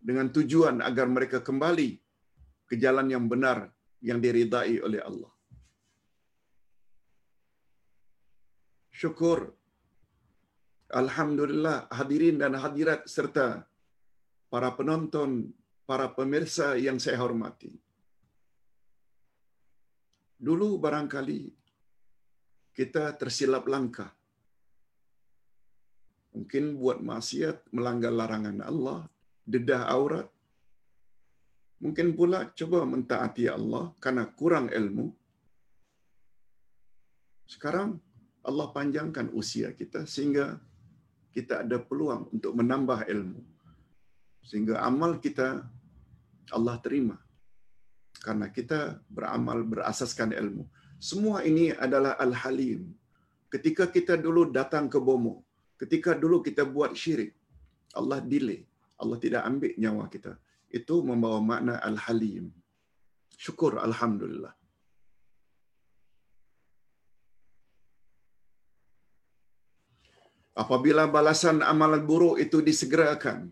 Dengan 0.00 0.32
tujuan 0.36 0.80
agar 0.88 1.06
mereka 1.16 1.44
kembali 1.48 1.90
ke 2.68 2.74
jalan 2.80 3.06
yang 3.14 3.28
benar 3.32 3.68
yang 4.00 4.18
diridai 4.24 4.80
oleh 4.80 5.00
Allah. 5.08 5.31
Syukur. 9.02 9.50
Alhamdulillah 10.94 11.90
hadirin 11.90 12.38
dan 12.38 12.54
hadirat 12.54 13.02
serta 13.10 13.66
para 14.52 14.70
penonton 14.78 15.50
para 15.88 16.06
pemirsa 16.14 16.78
yang 16.78 17.02
saya 17.02 17.18
hormati. 17.18 17.74
Dulu 20.38 20.78
barangkali 20.78 21.40
kita 22.78 23.16
tersilap 23.18 23.66
langkah. 23.66 24.12
Mungkin 26.36 26.78
buat 26.78 27.02
maksiat 27.02 27.72
melanggar 27.74 28.12
larangan 28.14 28.60
Allah 28.70 29.00
dedah 29.48 29.82
aurat. 29.96 30.28
Mungkin 31.82 32.14
pula 32.14 32.46
coba 32.54 32.86
mentaati 32.86 33.50
Allah 33.50 33.90
karena 33.98 34.24
kurang 34.30 34.70
ilmu. 34.70 35.10
Sekarang 37.48 37.98
Allah 38.42 38.66
panjangkan 38.74 39.30
usia 39.40 39.70
kita 39.70 40.02
sehingga 40.04 40.58
kita 41.30 41.62
ada 41.64 41.78
peluang 41.78 42.28
untuk 42.34 42.52
menambah 42.58 43.06
ilmu. 43.08 43.40
Sehingga 44.42 44.82
amal 44.82 45.22
kita 45.22 45.62
Allah 46.50 46.76
terima. 46.84 47.16
Karena 48.22 48.46
kita 48.50 49.00
beramal 49.08 49.62
berasaskan 49.64 50.34
ilmu. 50.36 50.64
Semua 50.98 51.42
ini 51.42 51.74
adalah 51.74 52.14
Al-Halim. 52.24 52.90
Ketika 53.50 53.90
kita 53.90 54.14
dulu 54.14 54.50
datang 54.58 54.86
ke 54.92 54.98
Bomo, 54.98 55.42
ketika 55.80 56.14
dulu 56.14 56.44
kita 56.46 56.62
buat 56.62 56.94
syirik, 56.94 57.32
Allah 57.98 58.20
delay. 58.22 58.62
Allah 59.02 59.18
tidak 59.18 59.42
ambil 59.50 59.72
nyawa 59.82 60.04
kita. 60.06 60.32
Itu 60.70 61.02
membawa 61.02 61.38
makna 61.42 61.74
Al-Halim. 61.82 62.54
Syukur 63.34 63.82
Alhamdulillah. 63.82 64.54
Apabila 70.52 71.04
balasan 71.16 71.58
amal 71.72 71.92
buruk 72.10 72.36
itu 72.44 72.60
disegerakan 72.68 73.48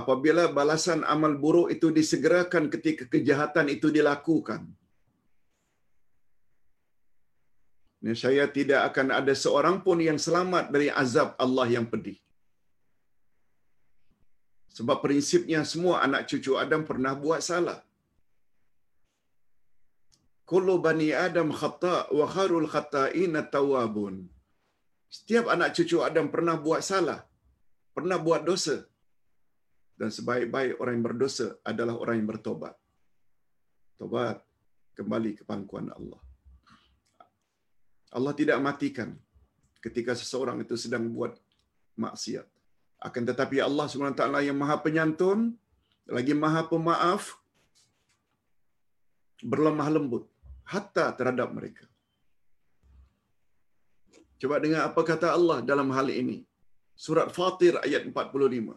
apabila 0.00 0.44
balasan 0.58 1.00
amal 1.14 1.34
buruk 1.44 1.68
itu 1.74 1.88
disegerakan 1.98 2.66
ketika 2.74 3.04
kejahatan 3.12 3.68
itu 3.76 3.88
dilakukan 3.98 4.62
saya 8.22 8.46
tidak 8.46 8.80
akan 8.88 9.08
ada 9.10 9.34
seorang 9.34 9.82
pun 9.82 9.98
yang 9.98 10.18
selamat 10.26 10.70
dari 10.70 10.86
azab 11.02 11.34
Allah 11.34 11.66
yang 11.66 11.86
pedih. 11.92 12.18
Sebab 14.76 15.02
prinsipnya 15.02 15.66
semua 15.66 16.06
anak 16.06 16.30
cucu 16.30 16.54
Adam 16.54 16.86
pernah 16.86 17.18
buat 17.18 17.42
salah. 17.42 17.82
Kullu 20.46 20.78
bani 20.78 21.10
Adam 21.26 21.50
khata' 21.50 22.14
wa 22.14 22.26
kharul 22.30 22.70
khata'in 22.70 23.34
at-tawwabun. 23.42 24.30
Setiap 25.08 25.48
anak 25.48 25.72
cucu 25.76 26.04
Adam 26.04 26.28
pernah 26.28 26.56
buat 26.60 26.84
salah, 26.84 27.20
pernah 27.96 28.20
buat 28.20 28.44
dosa. 28.44 28.84
Dan 29.98 30.14
sebaik-baik 30.14 30.78
orang 30.78 30.94
yang 31.00 31.06
berdosa 31.10 31.48
adalah 31.66 31.98
orang 31.98 32.22
yang 32.22 32.28
bertobat. 32.28 32.74
Tobat 33.98 34.38
kembali 34.94 35.30
ke 35.38 35.42
pangkuan 35.42 35.90
Allah. 35.90 36.20
Allah 38.14 38.32
tidak 38.32 38.62
matikan 38.62 39.10
ketika 39.82 40.14
seseorang 40.14 40.62
itu 40.62 40.78
sedang 40.78 41.10
buat 41.10 41.34
maksiat. 41.98 42.46
Akan 42.98 43.26
tetapi 43.26 43.62
Allah 43.62 43.86
SWT 43.86 44.22
yang 44.42 44.58
maha 44.58 44.76
penyantun, 44.78 45.54
lagi 46.06 46.34
maha 46.34 46.66
pemaaf, 46.66 47.38
berlemah 49.42 49.88
lembut 49.90 50.24
hatta 50.66 51.14
terhadap 51.16 51.48
mereka. 51.54 51.86
Coba 54.40 54.56
dengar 54.62 54.82
apa 54.88 55.00
kata 55.10 55.28
Allah 55.38 55.58
dalam 55.70 55.88
hal 55.96 56.08
ini. 56.22 56.38
Surat 57.04 57.28
Fatir 57.36 57.74
ayat 57.86 58.02
45. 58.10 58.74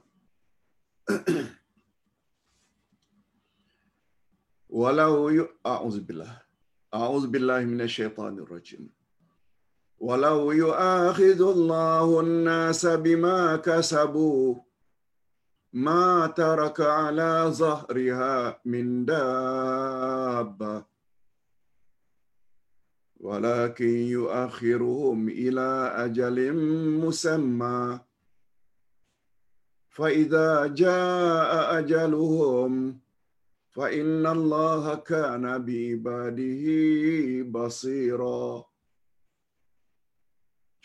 Walau 4.81 5.15
yu 5.37 5.45
a'udzubillah. 5.73 6.33
A'udzubillahi 6.93 7.65
minasyaitonir 7.73 8.49
rajim. 8.49 8.83
Walau 10.01 10.49
yu'akhidhu 10.49 11.45
Allahu 11.55 12.25
an-nasa 12.25 12.97
bima 12.97 13.61
kasabu 13.61 14.57
ma 15.71 16.27
taraka 16.39 17.07
ala 17.07 17.53
zahriha 17.53 18.57
min 18.65 19.05
dabbah 19.05 20.81
ولكن 23.20 23.92
يؤخرهم 24.16 25.28
إلى 25.28 25.68
أجل 26.04 26.38
مسمى 27.04 28.00
فإذا 29.96 30.66
جاء 30.66 31.50
أجلهم 31.78 33.00
فإن 33.76 34.26
الله 34.26 34.84
كان 34.94 35.44
بعباده 35.66 36.64
بصيرا 37.54 38.64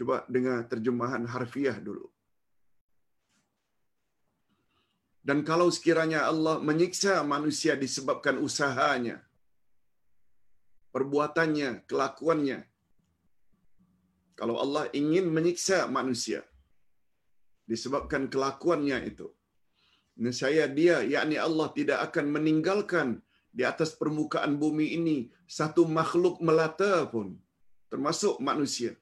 Coba 0.02 0.26
dengar 0.26 0.66
terjemahan 0.66 1.30
harfiah 1.30 1.78
dulu. 1.78 2.10
Dan 5.22 5.46
kalau 5.46 5.70
sekiranya 5.70 6.26
Allah 6.26 6.58
menyiksa 6.58 7.22
manusia 7.22 7.78
disebabkan 7.78 8.42
usahanya, 8.42 9.22
perbuatannya, 10.97 11.85
kelakuannya. 11.85 12.59
Kalau 14.41 14.57
Allah 14.65 14.89
ingin 14.97 15.29
menyiksa 15.37 15.85
manusia 15.93 16.41
disebabkan 17.69 18.33
kelakuannya 18.33 18.99
itu. 19.13 19.29
Saya 20.41 20.65
dia, 20.79 21.05
yakni 21.05 21.37
Allah 21.37 21.69
tidak 21.77 21.99
akan 22.09 22.33
meninggalkan 22.33 23.09
di 23.53 23.63
atas 23.69 23.93
permukaan 24.01 24.57
bumi 24.57 24.97
ini 24.97 25.17
satu 25.45 25.85
makhluk 25.99 26.41
melata 26.41 27.05
pun, 27.13 27.37
termasuk 27.93 28.41
manusia 28.41 28.97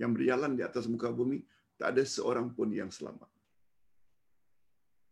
yang 0.00 0.16
berjalan 0.16 0.56
di 0.56 0.62
atas 0.64 0.88
muka 0.88 1.12
bumi, 1.12 1.44
tak 1.76 1.92
ada 1.92 2.02
seorang 2.16 2.48
pun 2.56 2.72
yang 2.80 2.88
selamat. 2.88 3.28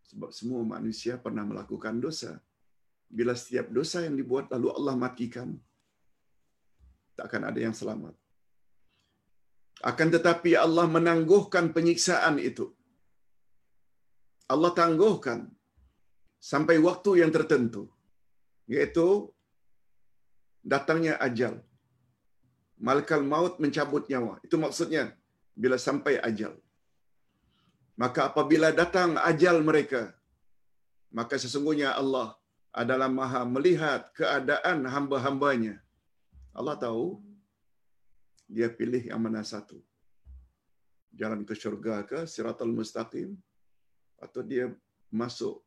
Sebab 0.08 0.30
semua 0.30 0.62
manusia 0.64 1.18
pernah 1.18 1.44
melakukan 1.44 2.00
dosa. 2.00 2.32
bila 3.06 3.38
setiap 3.38 3.70
dosa 3.70 4.02
yang 4.02 4.18
dibuat 4.18 4.50
lalu 4.50 4.68
Allah 4.74 4.94
matikan, 4.98 5.48
tak 7.16 7.24
akan 7.28 7.42
ada 7.50 7.58
yang 7.66 7.74
selamat. 7.80 8.14
Akan 9.90 10.08
tetapi 10.14 10.56
Allah 10.64 10.86
menangguhkan 10.96 11.72
penyiksaan 11.76 12.36
itu. 12.40 12.66
Allah 14.52 14.70
tangguhkan 14.80 15.40
sampai 16.52 16.76
waktu 16.88 17.10
yang 17.24 17.32
tertentu. 17.36 17.82
Iaitu 18.72 19.06
datangnya 20.72 21.14
ajal. 21.26 21.54
Malkal 22.86 23.22
maut 23.32 23.56
mencabut 23.62 24.04
nyawa. 24.12 24.34
Itu 24.46 24.56
maksudnya 24.64 25.16
bila 25.56 25.76
sampai 25.80 26.14
ajal. 26.28 26.54
Maka 27.96 28.28
apabila 28.28 28.68
datang 28.80 29.16
ajal 29.30 29.64
mereka, 29.68 30.12
maka 31.08 31.40
sesungguhnya 31.40 31.96
Allah 32.00 32.36
adalah 32.68 33.08
maha 33.08 33.40
melihat 33.48 34.12
keadaan 34.12 34.84
hamba-hambanya. 34.84 35.80
Allah 36.56 36.76
tahu 36.80 37.20
dia 38.48 38.68
pilih 38.78 39.02
yang 39.10 39.20
mana 39.20 39.44
satu. 39.52 39.76
Jalan 41.20 41.44
ke 41.48 41.52
syurga 41.52 42.00
ke 42.10 42.18
siratul 42.24 42.72
mustaqim 42.72 43.36
atau 44.24 44.40
dia 44.40 44.72
masuk 45.12 45.60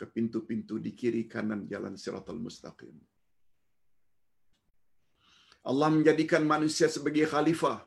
ke 0.00 0.06
pintu-pintu 0.14 0.80
di 0.80 0.90
kiri 1.00 1.22
kanan 1.28 1.68
jalan 1.72 1.94
siratul 2.00 2.40
mustaqim. 2.40 2.96
Allah 5.64 5.88
menjadikan 5.96 6.44
manusia 6.44 6.88
sebagai 6.92 7.24
khalifah 7.32 7.78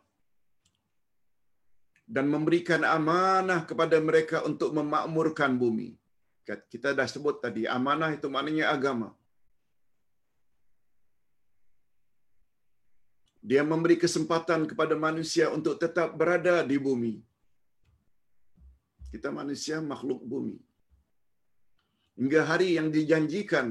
dan 2.16 2.26
memberikan 2.34 2.82
amanah 2.86 3.62
kepada 3.70 3.98
mereka 4.10 4.38
untuk 4.50 4.74
memakmurkan 4.78 5.58
bumi. 5.62 5.90
Kita 6.74 6.96
dah 6.98 7.08
sebut 7.14 7.44
tadi, 7.44 7.68
amanah 7.78 8.10
itu 8.18 8.28
maknanya 8.32 8.72
agama. 8.72 9.10
Dia 13.50 13.62
memberi 13.72 13.96
kesempatan 14.04 14.62
kepada 14.70 14.96
manusia 15.08 15.46
untuk 15.58 15.76
tetap 15.84 16.10
berada 16.20 16.56
di 16.70 16.78
bumi. 16.88 17.14
Kita 19.12 19.30
manusia 19.40 19.78
makhluk 19.92 20.22
bumi. 20.32 20.58
Hingga 22.20 22.42
hari 22.50 22.70
yang 22.78 22.92
dijanjikan 22.96 23.68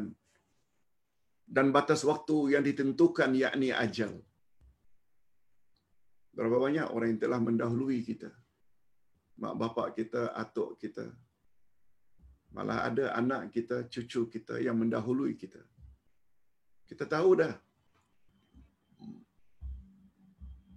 dan 1.57 1.67
batas 1.77 2.03
waktu 2.11 2.57
yang 2.57 2.65
ditentukan 2.69 3.37
yakni 3.43 3.69
ajal. 3.85 4.17
Berapa 6.33 6.57
banyak 6.67 6.89
orang 6.95 7.09
yang 7.13 7.23
telah 7.25 7.41
mendahului 7.49 8.01
kita. 8.09 8.31
Mak 9.43 9.55
bapak 9.61 9.89
kita, 9.99 10.33
atuk 10.43 10.81
kita. 10.81 11.05
Malah 12.57 12.89
ada 12.89 13.05
anak 13.21 13.53
kita, 13.53 13.85
cucu 13.93 14.25
kita 14.33 14.57
yang 14.67 14.81
mendahului 14.81 15.37
kita. 15.37 15.61
Kita 16.89 17.05
tahu 17.05 17.31
dah. 17.45 17.66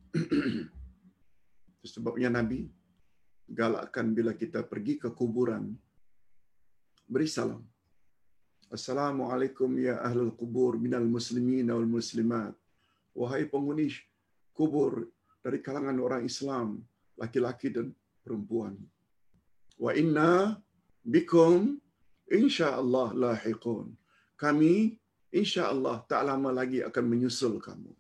Sebabnya 1.94 2.30
Nabi 2.34 2.66
galakkan 3.50 4.14
bila 4.14 4.34
kita 4.34 4.62
pergi 4.66 5.02
ke 5.02 5.10
kuburan 5.14 5.74
beri 7.10 7.30
salam. 7.30 7.66
Assalamualaikum 8.70 9.70
ya 9.82 9.98
ahlul 10.06 10.34
kubur 10.38 10.78
minal 10.78 11.06
muslimin 11.06 11.74
wal 11.74 11.90
muslimat. 11.90 12.54
Wahai 13.18 13.50
penghuni 13.50 13.90
kubur 14.54 15.10
dari 15.42 15.58
kalangan 15.66 15.98
orang 15.98 16.22
Islam, 16.30 16.78
laki-laki 17.18 17.74
dan 17.74 17.90
perempuan. 18.22 18.78
Wa 19.82 19.98
inna 19.98 20.62
bikum 21.02 21.82
insyaallah 22.30 23.18
lahiqun. 23.18 23.90
Kami 24.38 24.94
insyaallah 25.34 26.06
tak 26.06 26.22
lama 26.30 26.54
lagi 26.54 26.86
akan 26.86 27.06
menyusul 27.10 27.58
kamu. 27.58 27.99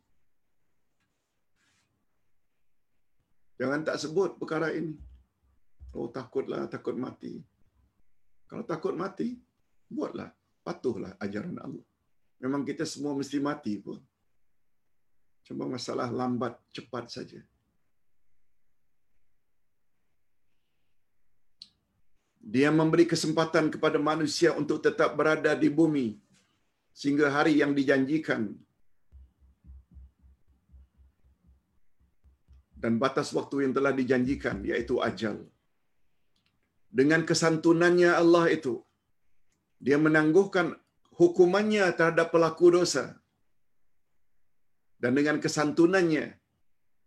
Jangan 3.60 3.84
tak 3.84 4.00
sebut 4.00 4.40
perkara 4.40 4.72
ini. 4.72 4.96
Oh 5.92 6.08
takutlah, 6.08 6.64
takut 6.72 6.96
mati. 6.96 7.44
Kalau 8.48 8.64
takut 8.64 8.96
mati, 8.96 9.36
buatlah. 9.92 10.32
Patuhlah 10.64 11.20
ajaran 11.20 11.60
Allah. 11.60 11.86
Memang 12.40 12.64
kita 12.64 12.88
semua 12.88 13.12
mesti 13.20 13.38
mati 13.44 13.76
pun. 13.84 14.00
Cuma 15.44 15.68
masalah 15.68 16.08
lambat 16.08 16.56
cepat 16.72 17.12
saja. 17.12 17.42
Dia 22.40 22.70
memberi 22.72 23.06
kesempatan 23.06 23.70
kepada 23.74 24.00
manusia 24.02 24.56
untuk 24.56 24.80
tetap 24.82 25.14
berada 25.20 25.54
di 25.54 25.70
bumi 25.70 26.18
sehingga 26.96 27.30
hari 27.30 27.62
yang 27.62 27.76
dijanjikan 27.78 28.56
dan 32.84 32.94
batas 33.04 33.30
waktu 33.38 33.56
yang 33.64 33.74
telah 33.78 33.94
dijanjikan 34.00 34.58
yaitu 34.70 34.98
ajal. 35.08 35.38
Dengan 37.00 37.22
kesantunannya 37.30 38.12
Allah 38.22 38.46
itu 38.58 38.76
dia 39.86 39.98
menangguhkan 40.06 40.68
hukumannya 41.20 41.86
terhadap 41.98 42.28
pelaku 42.36 42.68
dosa. 42.78 43.06
Dan 45.00 45.16
dengan 45.20 45.38
kesantunannya 45.44 46.26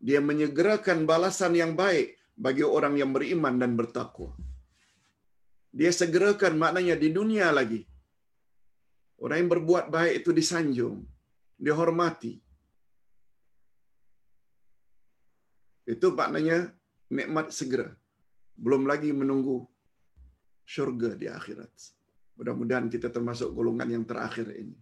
dia 0.07 0.21
menyegerakan 0.29 0.99
balasan 1.11 1.53
yang 1.63 1.73
baik 1.83 2.17
bagi 2.45 2.65
orang 2.77 2.95
yang 3.01 3.11
beriman 3.17 3.57
dan 3.63 3.73
bertakwa. 3.81 4.33
Dia 5.79 5.93
segerakan 6.01 6.55
maknanya 6.63 6.97
di 7.03 7.09
dunia 7.17 7.49
lagi. 7.59 7.81
Orang 9.23 9.39
yang 9.41 9.51
berbuat 9.55 9.85
baik 9.97 10.15
itu 10.21 10.31
disanjung, 10.39 10.97
dihormati. 11.67 12.35
Itu 15.93 16.17
maknanya 16.17 16.73
nikmat 17.13 17.53
segera. 17.53 17.93
Belum 18.57 18.89
lagi 18.89 19.13
menunggu 19.13 19.69
syurga 20.65 21.13
di 21.13 21.29
akhirat. 21.29 21.73
Mudah-mudahan 22.41 22.89
kita 22.89 23.13
termasuk 23.13 23.53
golongan 23.53 23.93
yang 23.93 24.05
terakhir 24.09 24.49
ini. 24.57 24.73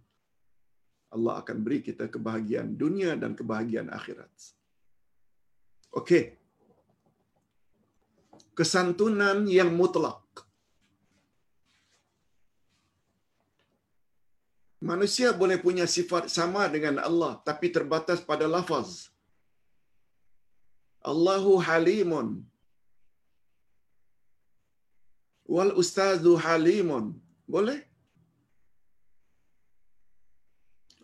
Allah 1.11 1.43
akan 1.43 1.57
beri 1.59 1.83
kita 1.83 2.07
kebahagiaan 2.07 2.71
dunia 2.79 3.19
dan 3.19 3.35
kebahagiaan 3.35 3.91
akhirat. 3.91 4.31
Okey. 5.91 6.39
Kesantunan 8.55 9.43
yang 9.51 9.75
mutlak. 9.75 10.23
Manusia 14.81 15.29
boleh 15.35 15.59
punya 15.61 15.85
sifat 15.85 16.31
sama 16.31 16.65
dengan 16.71 17.03
Allah 17.03 17.37
tapi 17.43 17.67
terbatas 17.67 18.23
pada 18.23 18.47
lafaz. 18.47 19.10
Allahu 21.01 21.57
halimun. 21.67 22.45
Wal 25.53 25.73
ustazu 25.81 26.33
halimun. 26.45 27.05
Boleh? 27.49 27.79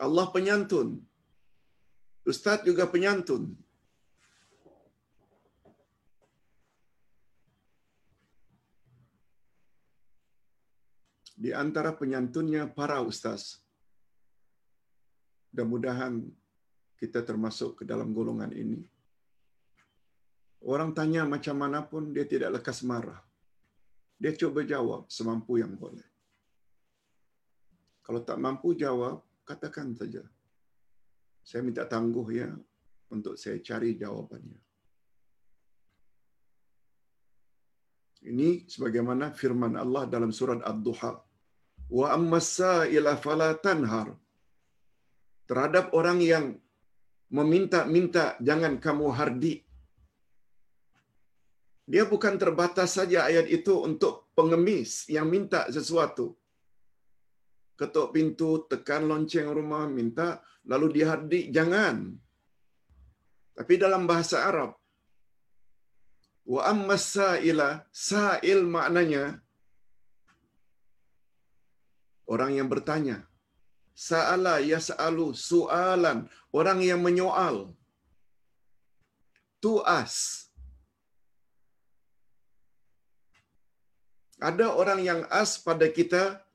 Allah 0.05 0.25
penyantun. 0.35 1.01
Ustaz 2.31 2.61
juga 2.67 2.85
penyantun. 2.85 3.43
Di 11.37 11.53
antara 11.53 11.93
penyantunnya 11.93 12.65
para 12.77 13.01
ustaz. 13.01 13.61
Mudah-mudahan 15.53 16.13
kita 17.01 17.21
termasuk 17.25 17.81
ke 17.81 17.83
dalam 17.91 18.13
golongan 18.13 18.53
ini. 18.53 18.81
Orang 20.67 20.91
tanya 20.91 21.23
macam 21.23 21.55
mana 21.63 21.79
pun 21.79 22.11
dia 22.11 22.27
tidak 22.27 22.59
lekas 22.59 22.83
marah. 22.83 23.23
Dia 24.19 24.35
cuba 24.35 24.67
jawab 24.67 25.07
semampu 25.07 25.63
yang 25.63 25.71
boleh. 25.79 26.03
Kalau 28.03 28.19
tak 28.27 28.39
mampu 28.39 28.75
jawab, 28.75 29.23
katakan 29.47 29.95
saja. 29.95 30.23
Saya 31.43 31.63
minta 31.63 31.87
tangguh 31.87 32.27
ya 32.35 32.51
untuk 33.15 33.39
saya 33.39 33.63
cari 33.63 33.95
jawabannya. 33.95 34.59
Ini 38.27 38.67
sebagaimana 38.67 39.31
firman 39.31 39.79
Allah 39.79 40.03
dalam 40.07 40.35
surat 40.35 40.59
Ad-Duha. 40.59 41.11
Wa 41.87 42.07
ammassa 42.11 42.83
ila 42.91 43.15
fala 43.15 43.55
tanhar. 43.55 44.11
Terhadap 45.47 45.95
orang 45.95 46.19
yang 46.19 46.45
meminta-minta 47.31 48.35
jangan 48.43 48.83
kamu 48.83 49.07
hardi. 49.15 49.66
Dia 51.87 52.03
bukan 52.03 52.35
terbatas 52.35 52.99
saja 52.99 53.23
ayat 53.29 53.47
itu 53.47 53.73
untuk 53.79 54.27
pengemis 54.35 55.07
yang 55.07 55.31
minta 55.31 55.63
sesuatu 55.71 56.35
ketuk 57.77 58.07
pintu, 58.15 58.65
tekan 58.65 59.05
lonceng 59.05 59.47
rumah, 59.53 59.85
minta, 59.85 60.41
lalu 60.65 60.97
dihardik, 60.97 61.53
jangan. 61.53 62.17
Tapi 63.53 63.73
dalam 63.77 64.09
bahasa 64.09 64.49
Arab, 64.49 64.73
wa 66.53 66.61
amma 66.65 66.97
sa'ila, 66.97 67.85
sa'il 67.93 68.65
maknanya, 68.65 69.37
orang 72.25 72.57
yang 72.57 72.67
bertanya. 72.73 73.17
Sa'ala 73.97 74.61
yas'alu 74.61 75.33
su'alan, 75.33 76.25
orang 76.53 76.79
yang 76.81 77.01
menyoal. 77.01 77.73
To 79.61 79.81
us. 79.81 80.46
Ada 84.37 84.69
orang 84.69 85.01
yang 85.01 85.21
as 85.33 85.57
pada 85.57 85.89
kita 85.89 86.45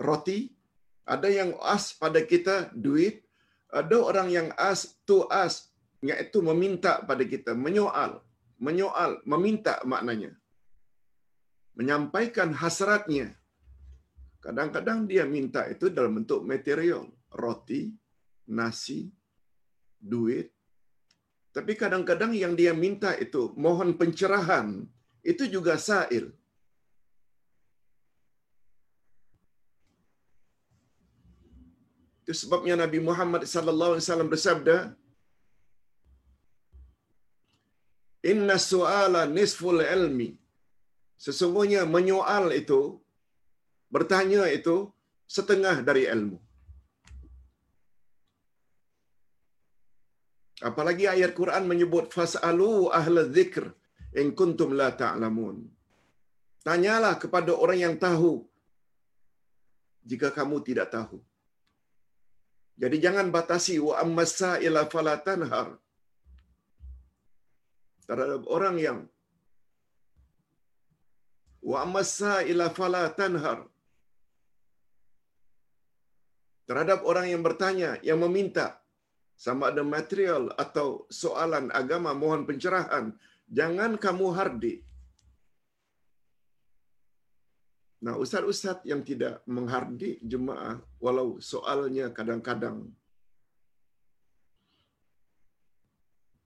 roti, 0.00 0.56
ada 1.04 1.28
yang 1.28 1.52
as 1.60 1.92
pada 1.92 2.24
kita 2.24 2.72
duit, 2.72 3.24
ada 3.68 3.96
orang 4.00 4.32
yang 4.32 4.48
as 4.56 4.96
to 5.04 5.28
us, 5.28 5.68
iaitu 6.00 6.40
meminta 6.40 7.04
pada 7.04 7.22
kita, 7.28 7.52
menyoal, 7.52 8.24
menyoal, 8.56 9.20
meminta 9.28 9.84
maknanya. 9.84 10.32
Menyampaikan 11.76 12.56
hasratnya. 12.56 13.36
Kadang-kadang 14.40 15.04
dia 15.04 15.28
minta 15.28 15.68
itu 15.68 15.92
dalam 15.92 16.16
bentuk 16.16 16.40
material, 16.40 17.04
roti, 17.36 17.92
nasi, 18.48 19.12
duit. 20.00 20.54
Tapi 21.52 21.72
kadang-kadang 21.76 22.32
yang 22.32 22.56
dia 22.56 22.72
minta 22.72 23.12
itu 23.16 23.52
mohon 23.60 23.96
pencerahan, 24.00 24.88
itu 25.20 25.44
juga 25.48 25.76
sa'il. 25.76 26.32
Itu 32.26 32.34
sebabnya 32.42 32.74
Nabi 32.74 32.98
Muhammad 33.08 33.42
sallallahu 33.46 33.92
alaihi 33.94 34.04
wasallam 34.04 34.30
bersabda, 34.32 34.76
"Inna 38.32 38.56
su'ala 38.70 39.20
nisful 39.36 39.78
ilmi." 39.96 40.30
Sesungguhnya 41.24 41.82
menyoal 41.86 42.46
itu, 42.62 42.80
bertanya 43.94 44.42
itu 44.58 44.76
setengah 45.36 45.76
dari 45.88 46.02
ilmu. 46.14 46.38
Apalagi 50.70 51.06
ayat 51.14 51.30
Quran 51.38 51.64
menyebut 51.70 52.10
fasalu 52.18 52.90
ahla 52.98 53.22
dzikr 53.36 53.64
in 54.18 54.34
kuntum 54.38 54.74
la 54.80 54.90
ta'lamun. 55.02 55.56
Tanyalah 56.66 57.14
kepada 57.22 57.54
orang 57.54 57.78
yang 57.86 57.94
tahu 58.06 58.32
jika 60.10 60.34
kamu 60.34 60.58
tidak 60.66 60.90
tahu. 60.90 61.22
Jadi 62.82 62.96
jangan 63.04 63.32
batasi 63.36 63.74
wa 63.80 63.94
ammasa 64.04 64.50
ila 64.66 64.84
falatanhar. 64.94 65.68
Terhadap 68.06 68.42
orang 68.56 68.76
yang 68.86 68.98
wa 71.70 71.78
ammasa 71.84 72.44
ila 72.50 72.66
falatanhar. 72.78 73.58
Terhadap 76.68 77.00
orang 77.10 77.26
yang 77.32 77.42
bertanya, 77.46 77.90
yang 78.08 78.18
meminta 78.24 78.66
sama 79.44 79.70
ada 79.70 79.82
material 79.96 80.50
atau 80.64 81.06
soalan 81.20 81.70
agama 81.80 82.10
mohon 82.22 82.42
pencerahan, 82.48 83.14
jangan 83.58 83.94
kamu 84.04 84.26
hardi. 84.36 84.74
Nah, 88.04 88.14
ustaz-ustaz 88.20 88.84
yang 88.84 89.00
tidak 89.00 89.40
menghardik 89.48 90.20
jemaah, 90.20 90.76
walau 91.00 91.40
soalnya 91.40 92.12
kadang-kadang 92.12 92.92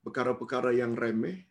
perkara-perkara 0.06 0.70
yang 0.72 0.94
remeh, 0.94 1.50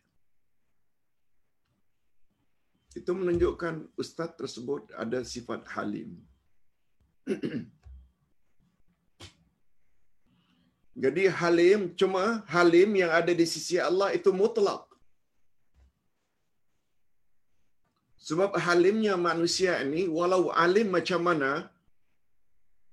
itu 2.98 3.12
menunjukkan 3.14 3.86
ustaz 3.94 4.34
tersebut 4.40 4.90
ada 4.98 5.22
sifat 5.22 5.62
halim. 5.74 6.18
Jadi 11.02 11.30
halim 11.30 11.94
cuma 11.94 12.42
halim 12.50 12.90
yang 12.98 13.12
ada 13.14 13.32
di 13.32 13.46
sisi 13.46 13.78
Allah 13.78 14.10
itu 14.10 14.34
mutlak. 14.34 14.89
Sebab 18.28 18.52
halimnya 18.66 19.14
manusia 19.28 19.80
ini, 19.84 20.02
walau 20.16 20.52
alim 20.64 20.88
macam 20.96 21.20
mana, 21.28 21.50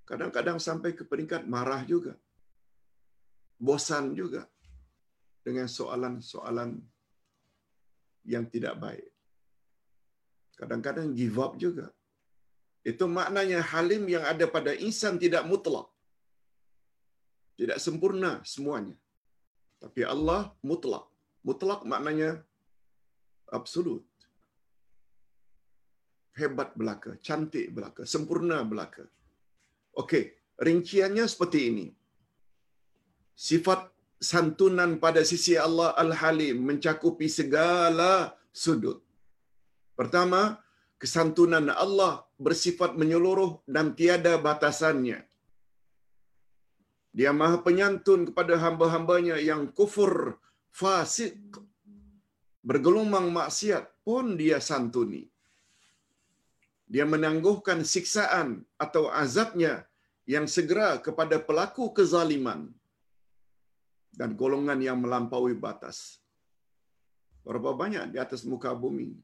kadang-kadang 0.09 0.59
sampai 0.67 0.95
ke 0.97 1.03
peringkat 1.03 1.43
marah 1.53 1.81
juga. 1.91 2.13
Bosan 3.67 4.15
juga 4.19 4.47
dengan 5.43 5.67
soalan-soalan 5.77 6.71
yang 8.33 8.45
tidak 8.53 8.75
baik. 8.85 9.09
Kadang-kadang 10.59 11.11
give 11.17 11.37
up 11.45 11.53
juga. 11.65 11.87
Itu 12.91 13.05
maknanya 13.17 13.59
halim 13.71 14.03
yang 14.07 14.23
ada 14.31 14.45
pada 14.55 14.71
insan 14.87 15.19
tidak 15.23 15.43
mutlak. 15.51 15.87
Tidak 17.59 17.79
sempurna 17.85 18.31
semuanya. 18.53 18.95
Tapi 19.83 20.01
Allah 20.13 20.41
mutlak. 20.69 21.05
Mutlak 21.47 21.81
maknanya 21.91 22.31
absolut 23.57 24.03
hebat 26.39 26.69
belaka, 26.79 27.11
cantik 27.27 27.73
belaka, 27.75 28.01
sempurna 28.13 28.61
belaka. 28.71 29.05
Okey, 30.01 30.23
rinciannya 30.67 31.25
seperti 31.33 31.59
ini. 31.69 31.87
Sifat 33.47 33.81
santunan 34.29 34.91
pada 35.03 35.21
sisi 35.31 35.53
Allah 35.65 35.89
Al-Halim 36.03 36.57
mencakupi 36.69 37.27
segala 37.39 38.11
sudut. 38.63 39.01
Pertama, 39.97 40.41
kesantunan 41.01 41.69
Allah 41.73 42.13
bersifat 42.37 42.93
menyeluruh 43.01 43.51
dan 43.65 43.93
tiada 43.97 44.37
batasannya. 44.37 45.19
Dia 47.17 47.33
maha 47.33 47.57
penyantun 47.65 48.29
kepada 48.29 48.61
hamba-hambanya 48.61 49.41
yang 49.41 49.73
kufur, 49.73 50.37
fasik, 50.69 51.33
bergelumang 52.61 53.33
maksiat 53.33 54.05
pun 54.05 54.37
dia 54.37 54.61
santuni 54.61 55.25
dia 56.87 57.03
menangguhkan 57.03 57.83
siksaan 57.83 58.63
atau 58.79 59.11
azabnya 59.11 59.83
yang 60.23 60.47
segera 60.47 60.95
kepada 61.05 61.35
pelaku 61.47 61.91
kezaliman 61.91 62.71
dan 64.15 64.31
golongan 64.39 64.79
yang 64.79 64.97
melampaui 65.03 65.51
batas. 65.51 66.23
Berapa 67.43 67.75
banyak 67.75 68.15
di 68.15 68.17
atas 68.19 68.47
muka 68.47 68.71
bumi. 68.71 69.19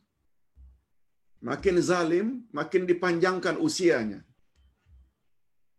Makin 1.44 1.76
zalim, 1.84 2.28
makin 2.56 2.84
dipanjangkan 2.88 3.60
usianya. 3.60 4.24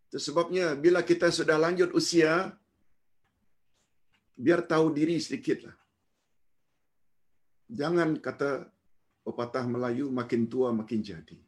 Itu 0.09 0.21
sebabnya 0.21 0.77
bila 0.77 1.01
kita 1.01 1.33
sudah 1.33 1.57
lanjut 1.57 1.93
usia, 1.97 2.53
biar 4.37 4.61
tahu 4.61 4.93
diri 4.93 5.17
sedikitlah. 5.17 5.77
Jangan 7.73 8.21
kata 8.21 8.69
pepatah 9.25 9.65
Melayu 9.65 10.13
makin 10.13 10.45
tua 10.53 10.69
makin 10.69 11.01
jadi 11.01 11.44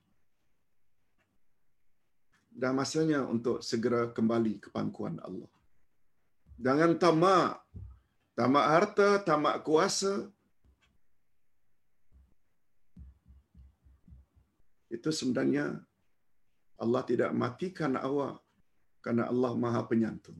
dah 2.57 2.73
masanya 2.73 3.21
untuk 3.29 3.61
segera 3.61 4.09
kembali 4.17 4.55
ke 4.65 4.69
pangkuan 4.73 5.21
Allah. 5.21 5.51
Jangan 6.57 6.97
tamak. 6.97 7.61
Tamak 8.37 8.67
harta, 8.73 9.09
tamak 9.29 9.61
kuasa. 9.67 10.15
Itu 14.89 15.13
sebenarnya 15.13 15.85
Allah 16.81 17.03
tidak 17.11 17.31
matikan 17.43 17.97
awak 18.09 18.41
karena 19.05 19.29
Allah 19.33 19.53
maha 19.57 19.81
penyantun. 19.91 20.37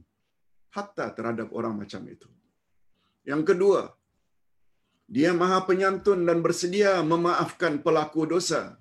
Hatta 0.77 1.13
terhadap 1.17 1.49
orang 1.53 1.77
macam 1.81 2.03
itu. 2.09 2.29
Yang 3.25 3.43
kedua, 3.53 3.81
dia 5.09 5.31
maha 5.41 5.65
penyantun 5.69 6.29
dan 6.29 6.45
bersedia 6.45 7.01
memaafkan 7.13 7.81
pelaku 7.85 8.29
dosa 8.29 8.77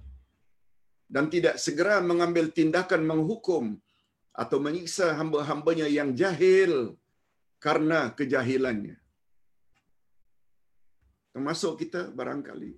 dan 1.05 1.29
tidak 1.29 1.55
segera 1.61 2.01
mengambil 2.01 2.49
tindakan 2.49 3.05
menghukum 3.05 3.77
atau 4.35 4.57
menyiksa 4.59 5.15
hamba-hambanya 5.15 5.87
yang 5.87 6.11
jahil 6.11 6.97
karena 7.61 8.11
kejahilannya. 8.11 8.97
Termasuk 11.31 11.83
kita 11.83 12.11
barangkali. 12.11 12.73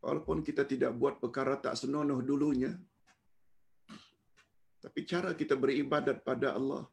Walaupun 0.00 0.40
kita 0.40 0.64
tidak 0.64 0.96
buat 0.96 1.20
perkara 1.20 1.60
tak 1.60 1.76
senonoh 1.76 2.24
dulunya, 2.24 2.72
tapi 4.80 5.04
cara 5.04 5.36
kita 5.36 5.60
beribadat 5.60 6.24
pada 6.24 6.56
Allah 6.56 6.88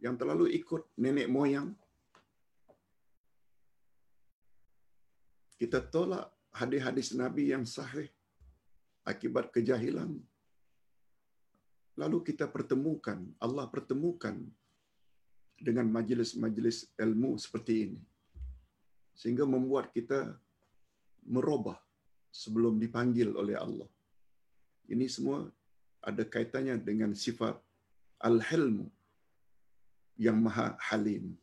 yang 0.00 0.16
terlalu 0.16 0.48
ikut 0.56 0.88
nenek 0.96 1.28
moyang, 1.28 1.68
kita 5.60 5.84
tolak 5.84 6.32
hadis-hadis 6.54 7.14
Nabi 7.14 7.50
yang 7.54 7.64
sahih 7.64 8.08
akibat 9.06 9.50
kejahilan. 9.54 10.18
Lalu 12.00 12.18
kita 12.32 12.48
pertemukan, 12.48 13.18
Allah 13.36 13.66
pertemukan 13.68 14.36
dengan 15.60 15.86
majlis-majlis 15.92 16.88
ilmu 16.96 17.36
seperti 17.36 17.74
ini. 17.90 18.00
Sehingga 19.12 19.44
membuat 19.44 19.92
kita 19.92 20.32
merubah 21.28 21.76
sebelum 22.32 22.80
dipanggil 22.80 23.36
oleh 23.36 23.58
Allah. 23.58 23.90
Ini 24.88 25.06
semua 25.06 25.44
ada 26.00 26.24
kaitannya 26.24 26.80
dengan 26.80 27.12
sifat 27.12 27.60
al-hilmu 28.24 28.88
yang 30.16 30.40
maha 30.40 30.76
halim. 30.88 31.36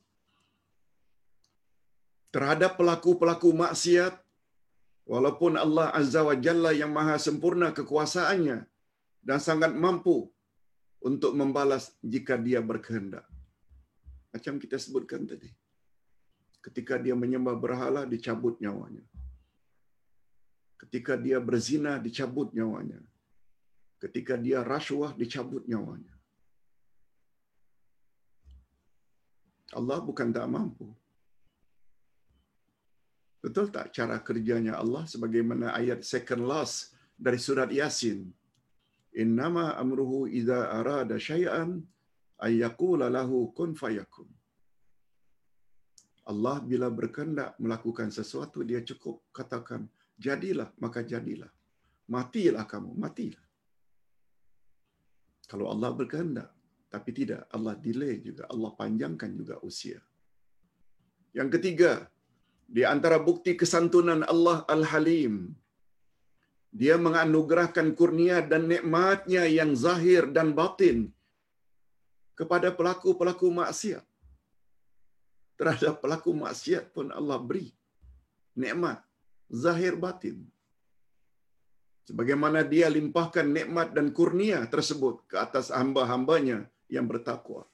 Terhadap 2.33 2.75
pelaku-pelaku 2.75 3.53
maksiat, 3.53 4.26
walaupun 5.13 5.55
Allah 5.65 5.87
Azza 5.99 6.21
wa 6.29 6.35
Jalla 6.45 6.71
yang 6.81 6.91
maha 6.97 7.15
sempurna 7.27 7.67
kekuasaannya 7.77 8.57
dan 9.27 9.39
sangat 9.47 9.71
mampu 9.85 10.17
untuk 11.09 11.31
membalas 11.39 11.95
jika 12.13 12.35
dia 12.47 12.59
berkehendak. 12.69 13.25
Macam 14.33 14.59
kita 14.63 14.77
sebutkan 14.85 15.23
tadi. 15.31 15.49
Ketika 16.65 16.99
dia 16.99 17.15
menyembah 17.15 17.55
berhala, 17.55 18.01
dicabut 18.03 18.59
nyawanya. 18.63 19.03
Ketika 20.81 21.13
dia 21.15 21.39
berzina, 21.39 21.95
dicabut 22.07 22.51
nyawanya. 22.57 22.99
Ketika 24.03 24.35
dia 24.45 24.59
rasuah, 24.61 25.15
dicabut 25.15 25.63
nyawanya. 25.71 26.13
Allah 29.79 29.99
bukan 30.03 30.29
tak 30.35 30.47
mampu. 30.55 30.91
Betul 33.43 33.69
tak 33.75 33.93
cara 33.95 34.17
kerjanya 34.27 34.73
Allah 34.81 35.03
sebagaimana 35.13 35.73
ayat 35.79 36.01
second 36.01 36.43
last 36.51 36.97
dari 37.25 37.39
surat 37.39 37.69
Yasin? 37.69 38.19
Innama 39.17 39.77
amruhu 39.81 40.29
idza 40.39 40.59
arada 40.77 41.15
syai'an 41.17 41.81
ay 42.45 42.61
yaqula 42.65 43.07
lahu 43.17 43.49
kun 43.57 43.73
fayakun. 43.81 44.29
Allah 46.27 46.59
bila 46.69 46.87
berkehendak 46.91 47.55
melakukan 47.63 48.09
sesuatu 48.11 48.59
dia 48.69 48.83
cukup 48.83 49.23
katakan 49.31 49.87
jadilah 50.19 50.69
maka 50.83 51.01
jadilah. 51.01 51.49
Matilah 52.07 52.63
kamu, 52.63 52.91
matilah. 52.95 53.45
Kalau 55.47 55.71
Allah 55.71 55.91
berkehendak 55.95 56.49
tapi 56.87 57.11
tidak 57.11 57.41
Allah 57.51 57.75
delay 57.75 58.15
juga 58.23 58.47
Allah 58.47 58.71
panjangkan 58.79 59.31
juga 59.35 59.55
usia 59.69 59.99
yang 61.35 61.49
ketiga 61.51 62.07
di 62.75 62.83
antara 62.93 63.17
bukti 63.27 63.51
kesantunan 63.61 64.21
Allah 64.33 64.57
Al-Halim 64.75 65.35
dia 66.79 66.95
menganugerahkan 67.05 67.87
kurnia 67.99 68.37
dan 68.51 68.67
nikmatnya 68.71 69.43
yang 69.57 69.71
zahir 69.85 70.23
dan 70.35 70.51
batin 70.59 70.97
kepada 72.39 72.69
pelaku-pelaku 72.79 73.47
maksiat 73.59 74.03
terhadap 75.57 75.95
pelaku 76.03 76.31
maksiat 76.43 76.91
pun 76.95 77.07
Allah 77.19 77.39
beri 77.49 77.67
nikmat 78.63 78.99
zahir 79.63 79.95
batin 80.05 80.37
sebagaimana 82.07 82.63
dia 82.73 82.87
limpahkan 82.97 83.47
nikmat 83.57 83.91
dan 83.91 84.07
kurnia 84.17 84.59
tersebut 84.73 85.15
ke 85.27 85.35
atas 85.45 85.67
hamba-hambanya 85.77 86.59
yang 86.87 87.03
bertakwa. 87.11 87.67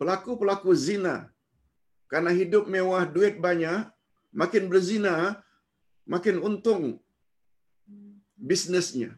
Pelaku-pelaku 0.00 0.72
zina 0.72 1.28
karena 2.12 2.30
hidup 2.30 2.64
mewah, 2.70 3.04
duit 3.06 3.38
banyak, 3.42 3.90
makin 4.30 4.64
berzina, 4.70 5.42
makin 6.06 6.38
untung 6.38 6.84
bisnesnya. 8.38 9.14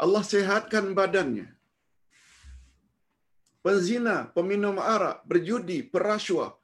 Allah 0.00 0.24
sehatkan 0.24 0.96
badannya. 0.96 1.48
Penzina, 3.60 4.32
peminum 4.32 4.80
arak, 4.80 5.20
berjudi, 5.28 5.84
perasuah, 5.84 6.56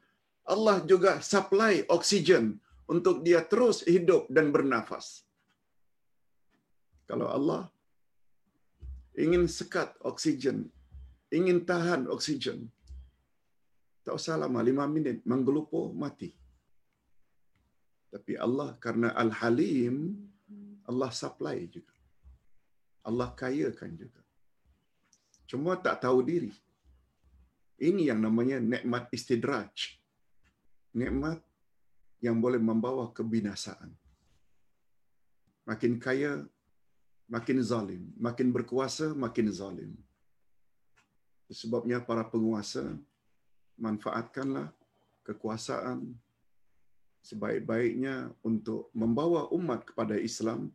Allah 0.48 0.80
juga 0.88 1.20
supply 1.20 1.84
oksigen 1.92 2.56
untuk 2.88 3.20
dia 3.20 3.44
terus 3.44 3.84
hidup 3.84 4.24
dan 4.32 4.48
bernafas. 4.48 5.26
Kalau 7.04 7.28
Allah 7.28 7.68
ingin 9.12 9.44
sekat 9.44 9.92
oksigen, 10.00 10.72
ingin 11.32 11.62
tahan 11.66 12.06
oksigen, 12.06 12.70
tak 14.06 14.14
usah 14.14 14.38
lama, 14.38 14.62
lima 14.62 14.86
minit, 14.86 15.22
menggelupur, 15.26 15.90
mati. 15.90 16.30
Tapi 18.14 18.38
Allah 18.38 18.78
karena 18.78 19.10
Al-Halim, 19.12 20.14
Allah 20.86 21.10
supply 21.10 21.66
juga. 21.66 21.94
Allah 23.02 23.34
kayakan 23.34 23.90
juga. 23.98 24.22
Cuma 25.50 25.74
tak 25.78 26.02
tahu 26.06 26.22
diri. 26.22 26.54
Ini 27.78 28.14
yang 28.14 28.22
namanya 28.22 28.62
nikmat 28.62 29.10
istidraj. 29.10 29.98
Nikmat 30.96 31.42
yang 32.24 32.38
boleh 32.40 32.62
membawa 32.62 33.10
kebinasaan. 33.12 33.90
Makin 35.66 35.98
kaya, 35.98 36.46
makin 37.26 37.58
zalim. 37.62 38.02
Makin 38.16 38.48
berkuasa, 38.54 39.12
makin 39.12 39.50
zalim. 39.50 39.92
Sebabnya 41.46 42.02
para 42.02 42.26
penguasa 42.26 42.82
manfaatkanlah 43.78 44.72
kekuasaan 45.22 46.14
sebaik-baiknya 47.22 48.30
untuk 48.46 48.90
membawa 48.94 49.50
umat 49.54 49.86
kepada 49.86 50.18
Islam 50.18 50.70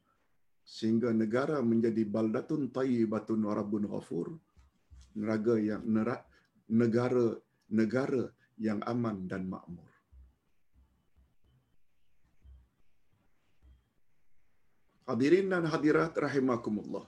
sehingga 0.67 1.11
negara 1.11 1.59
menjadi 1.63 2.03
baldatun 2.07 2.71
tayyibatun 2.71 3.39
warabun 3.47 3.87
ghafur 3.87 4.35
negara 5.15 5.59
yang 5.59 5.83
negara 6.67 7.27
negara 7.67 8.23
yang 8.55 8.79
aman 8.87 9.27
dan 9.27 9.47
makmur 9.47 9.91
Hadirin 15.11 15.51
dan 15.51 15.67
hadirat 15.67 16.15
rahimakumullah. 16.15 17.03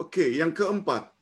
Okey, 0.00 0.40
yang 0.40 0.52
keempat. 0.58 1.12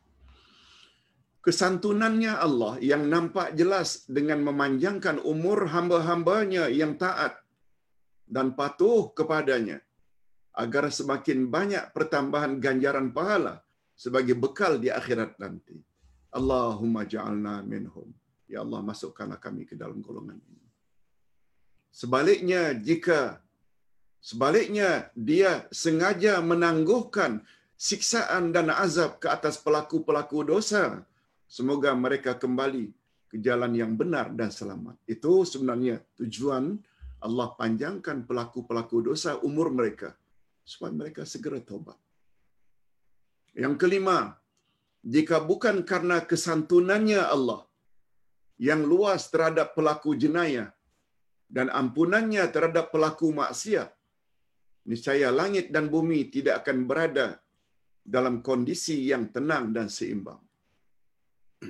Kesantunannya 1.43 2.33
Allah 2.47 2.75
yang 2.91 3.03
nampak 3.13 3.49
jelas 3.59 4.07
dengan 4.17 4.39
memanjangkan 4.49 5.17
umur 5.33 5.67
hamba-hambanya 5.75 6.65
yang 6.81 6.95
taat 7.03 7.35
dan 8.29 8.53
patuh 8.59 9.11
kepadanya 9.19 9.79
agar 10.63 10.85
semakin 10.99 11.49
banyak 11.55 11.85
pertambahan 11.97 12.59
ganjaran 12.65 13.09
pahala 13.17 13.55
sebagai 14.05 14.37
bekal 14.39 14.79
di 14.83 14.91
akhirat 15.01 15.39
nanti. 15.43 15.79
Allahumma 16.39 17.03
ja'alna 17.03 17.55
minhum. 17.73 18.15
Ya 18.47 18.63
Allah, 18.65 18.81
masukkanlah 18.91 19.41
kami 19.43 19.65
ke 19.71 19.75
dalam 19.75 19.99
golongan 20.07 20.39
ini. 20.39 20.67
Sebaliknya 21.91 22.77
jika 22.89 23.41
sebaliknya 24.23 25.11
dia 25.17 25.67
sengaja 25.73 26.39
menangguhkan 26.45 27.43
siksaan 27.79 28.51
dan 28.51 28.75
azab 28.75 29.23
ke 29.23 29.31
atas 29.31 29.57
pelaku-pelaku 29.63 30.43
dosa, 30.43 31.07
semoga 31.47 31.95
mereka 31.95 32.35
kembali 32.35 32.91
ke 33.31 33.39
jalan 33.39 33.73
yang 33.81 33.95
benar 33.95 34.35
dan 34.35 34.51
selamat. 34.51 34.99
Itu 35.07 35.47
sebenarnya 35.47 36.03
tujuan 36.19 36.75
Allah 37.23 37.49
panjangkan 37.55 38.27
pelaku-pelaku 38.27 39.15
dosa 39.15 39.39
umur 39.49 39.71
mereka 39.71 40.11
supaya 40.67 40.93
mereka 41.01 41.23
segera 41.23 41.63
taubat. 41.63 41.97
Yang 43.55 43.75
kelima, 43.81 44.19
jika 45.15 45.39
bukan 45.51 45.87
karena 45.87 46.19
kesantunannya 46.31 47.23
Allah 47.23 47.63
yang 48.59 48.83
luas 48.83 49.31
terhadap 49.31 49.79
pelaku 49.79 50.19
jenayah 50.19 50.75
dan 51.47 51.71
ampunannya 51.71 52.45
terhadap 52.55 52.91
pelaku 52.95 53.31
maksiat, 53.31 53.91
niscaya 54.91 55.31
langit 55.31 55.71
dan 55.75 55.87
bumi 55.95 56.27
tidak 56.35 56.67
akan 56.67 56.87
berada 56.91 57.39
dalam 58.15 58.41
kondisi 58.49 58.97
yang 59.13 59.25
tenang 59.35 59.65
dan 59.77 59.89
seimbang. 59.97 60.41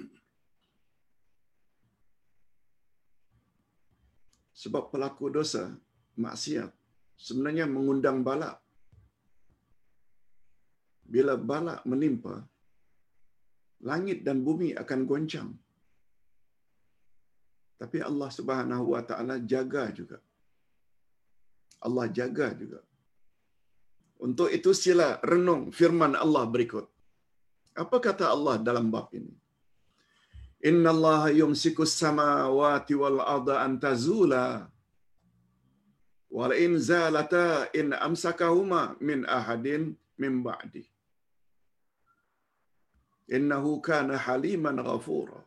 Sebab 4.62 4.84
pelaku 4.94 5.24
dosa 5.38 5.64
maksiat 6.24 6.70
sebenarnya 7.26 7.66
mengundang 7.66 8.22
balak. 8.28 8.56
Bila 11.08 11.34
balak 11.50 11.80
menimpa, 11.90 12.36
langit 13.88 14.18
dan 14.26 14.44
bumi 14.46 14.68
akan 14.82 15.00
goncang. 15.10 15.50
Tapi 17.80 17.98
Allah 18.02 18.30
Subhanahu 18.38 18.84
wa 18.94 19.02
taala 19.08 19.36
jaga 19.52 19.84
juga. 19.98 20.18
Allah 21.86 22.06
jaga 22.18 22.48
juga. 22.60 22.80
Untuk 24.26 24.50
itu 24.50 24.70
sila 24.74 25.22
renung 25.22 25.70
firman 25.70 26.18
Allah 26.18 26.44
berikut. 26.54 26.86
Apa 27.82 27.96
kata 28.02 28.24
Allah 28.34 28.58
dalam 28.58 28.90
bab 28.90 29.08
ini? 29.14 29.30
Inna 30.68 30.90
Allah 30.90 31.30
yumsiku 31.40 31.86
samawati 31.86 32.98
wal 32.98 33.22
arda 33.22 33.62
an 33.62 33.78
tazula 33.78 34.66
wal 36.36 36.50
in 36.50 36.74
zalata 36.82 37.70
in 37.80 37.94
amsakahuma 37.94 38.98
min 38.98 39.22
ahadin 39.38 39.94
min 40.18 40.42
ba'di. 40.42 40.84
Innahu 43.36 43.78
kana 43.88 44.18
haliman 44.26 44.82
ghafura. 44.82 45.40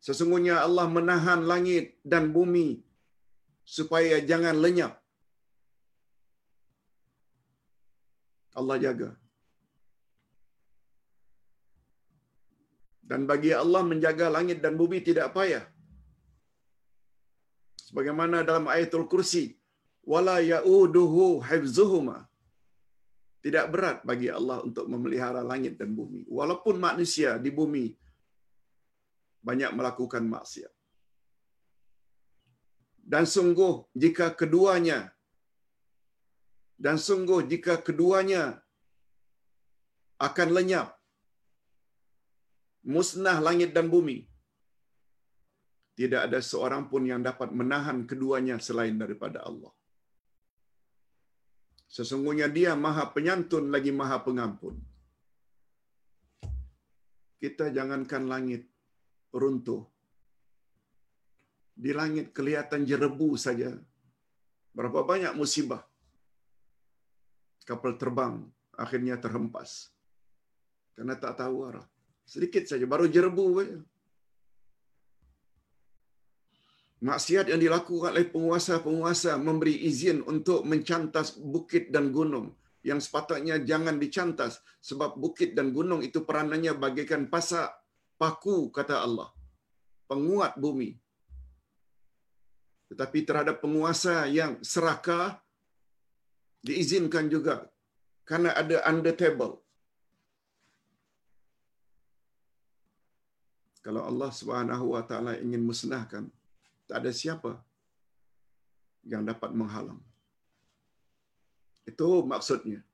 Sesungguhnya 0.00 0.64
Allah 0.66 0.88
menahan 0.88 1.44
langit 1.44 2.00
dan 2.02 2.32
bumi 2.34 2.82
supaya 3.62 4.18
jangan 4.18 4.56
lenyap. 4.58 4.99
Allah 8.58 8.76
jaga. 8.84 9.10
Dan 13.10 13.26
bagi 13.30 13.50
Allah 13.62 13.82
menjaga 13.90 14.26
langit 14.36 14.58
dan 14.64 14.74
bumi 14.80 14.98
tidak 15.08 15.34
payah. 15.36 15.64
Sebagaimana 17.86 18.46
dalam 18.48 18.66
ayatul 18.74 19.06
kursi, 19.12 19.44
wala 20.12 20.38
ya'uduhu 20.38 21.42
hifzuhuma. 21.48 22.18
Tidak 23.44 23.66
berat 23.72 23.98
bagi 24.10 24.28
Allah 24.38 24.58
untuk 24.66 24.86
memelihara 24.92 25.42
langit 25.42 25.74
dan 25.80 25.90
bumi. 25.98 26.22
Walaupun 26.38 26.76
manusia 26.78 27.30
di 27.44 27.50
bumi 27.58 27.86
banyak 29.48 29.72
melakukan 29.78 30.22
maksiat. 30.34 30.72
Dan 33.12 33.24
sungguh 33.26 33.74
jika 34.02 34.26
keduanya 34.40 35.10
dan 36.84 36.96
sungguh 37.06 37.40
jika 37.52 37.74
keduanya 37.86 38.42
akan 40.26 40.48
lenyap 40.56 40.88
musnah 42.94 43.38
langit 43.46 43.70
dan 43.76 43.86
bumi 43.94 44.18
tidak 46.00 46.20
ada 46.26 46.38
seorang 46.50 46.82
pun 46.90 47.04
yang 47.10 47.20
dapat 47.28 47.48
menahan 47.60 47.98
keduanya 48.10 48.56
selain 48.66 48.96
daripada 49.02 49.44
Allah. 49.48 49.72
Sesungguhnya 51.96 52.48
dia 52.56 52.72
maha 52.84 53.04
penyantun 53.14 53.68
lagi 53.74 53.92
maha 54.00 54.16
pengampun. 54.26 54.80
Kita 57.42 57.68
jangankan 57.76 58.24
langit 58.32 58.64
runtuh. 59.40 59.82
Di 61.84 61.92
langit 62.00 62.32
kelihatan 62.36 62.88
jerebu 62.88 63.36
saja. 63.44 63.70
Berapa 64.72 65.04
banyak 65.04 65.36
musibah 65.40 65.89
kapal 67.70 67.94
terbang 67.94 68.42
akhirnya 68.74 69.14
terhempas 69.22 69.94
karena 70.98 71.14
tak 71.14 71.38
tahu 71.40 71.56
arah. 71.70 71.86
Sedikit 72.26 72.68
saja, 72.68 72.84
baru 72.84 73.06
jerebu 73.08 73.46
saja. 73.56 73.78
Maksiat 77.00 77.48
yang 77.48 77.56
dilakukan 77.64 78.12
oleh 78.12 78.28
penguasa-penguasa 78.28 79.40
memberi 79.40 79.72
izin 79.88 80.20
untuk 80.28 80.68
mencantas 80.68 81.32
bukit 81.32 81.88
dan 81.88 82.12
gunung 82.12 82.52
yang 82.84 83.00
sepatutnya 83.00 83.56
jangan 83.64 83.96
dicantas 83.96 84.60
sebab 84.84 85.16
bukit 85.16 85.56
dan 85.56 85.72
gunung 85.72 86.04
itu 86.04 86.20
peranannya 86.28 86.76
bagaikan 86.76 87.32
pasak 87.32 87.72
paku 88.20 88.68
kata 88.68 89.00
Allah 89.00 89.32
penguat 90.08 90.56
bumi 90.60 90.96
tetapi 92.92 93.18
terhadap 93.24 93.64
penguasa 93.64 94.28
yang 94.28 94.60
serakah 94.64 95.40
diizinkan 96.66 97.26
juga 97.32 97.68
karena 98.28 98.50
ada 98.60 98.76
under 98.90 99.14
table. 99.16 99.58
Kalau 103.80 104.04
Allah 104.04 104.28
Subhanahu 104.28 104.92
wa 104.92 105.02
taala 105.08 105.40
ingin 105.40 105.64
musnahkan, 105.64 106.28
tak 106.84 106.96
ada 107.00 107.10
siapa 107.16 107.56
yang 109.08 109.24
dapat 109.24 109.56
menghalang. 109.56 110.00
Itu 111.88 112.20
maksudnya. 112.32 112.84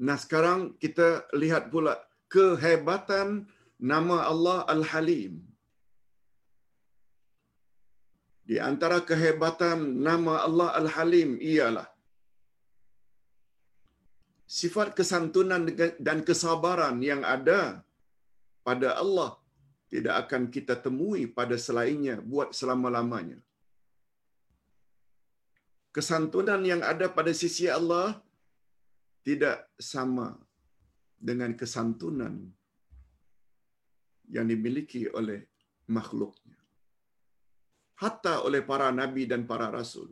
Nah, 0.00 0.16
sekarang 0.16 0.78
kita 0.78 1.26
lihat 1.34 1.68
pula 1.74 1.98
kehebatan 2.30 3.50
nama 3.76 4.30
Allah 4.30 4.64
Al-Halim. 4.70 5.49
Di 8.50 8.56
antara 8.68 8.98
kehebatan 9.08 9.78
nama 10.06 10.32
Allah 10.46 10.68
Al-Halim 10.78 11.30
ialah 11.50 11.86
sifat 14.60 14.88
kesantunan 14.98 15.62
dan 16.06 16.18
kesabaran 16.28 16.96
yang 17.10 17.22
ada 17.34 17.60
pada 18.66 18.88
Allah 19.02 19.30
tidak 19.92 20.14
akan 20.22 20.42
kita 20.56 20.74
temui 20.86 21.22
pada 21.38 21.54
selainnya 21.66 22.16
buat 22.32 22.50
selama-lamanya. 22.58 23.38
Kesantunan 25.96 26.62
yang 26.72 26.82
ada 26.92 27.06
pada 27.18 27.30
sisi 27.42 27.66
Allah 27.78 28.08
tidak 29.28 29.58
sama 29.78 30.28
dengan 31.30 31.54
kesantunan 31.60 32.34
yang 34.34 34.46
dimiliki 34.50 35.02
oleh 35.20 35.40
makhluknya 35.98 36.59
hatta 38.02 38.34
oleh 38.46 38.62
para 38.70 38.88
nabi 39.00 39.22
dan 39.30 39.44
para 39.50 39.68
rasul. 39.78 40.08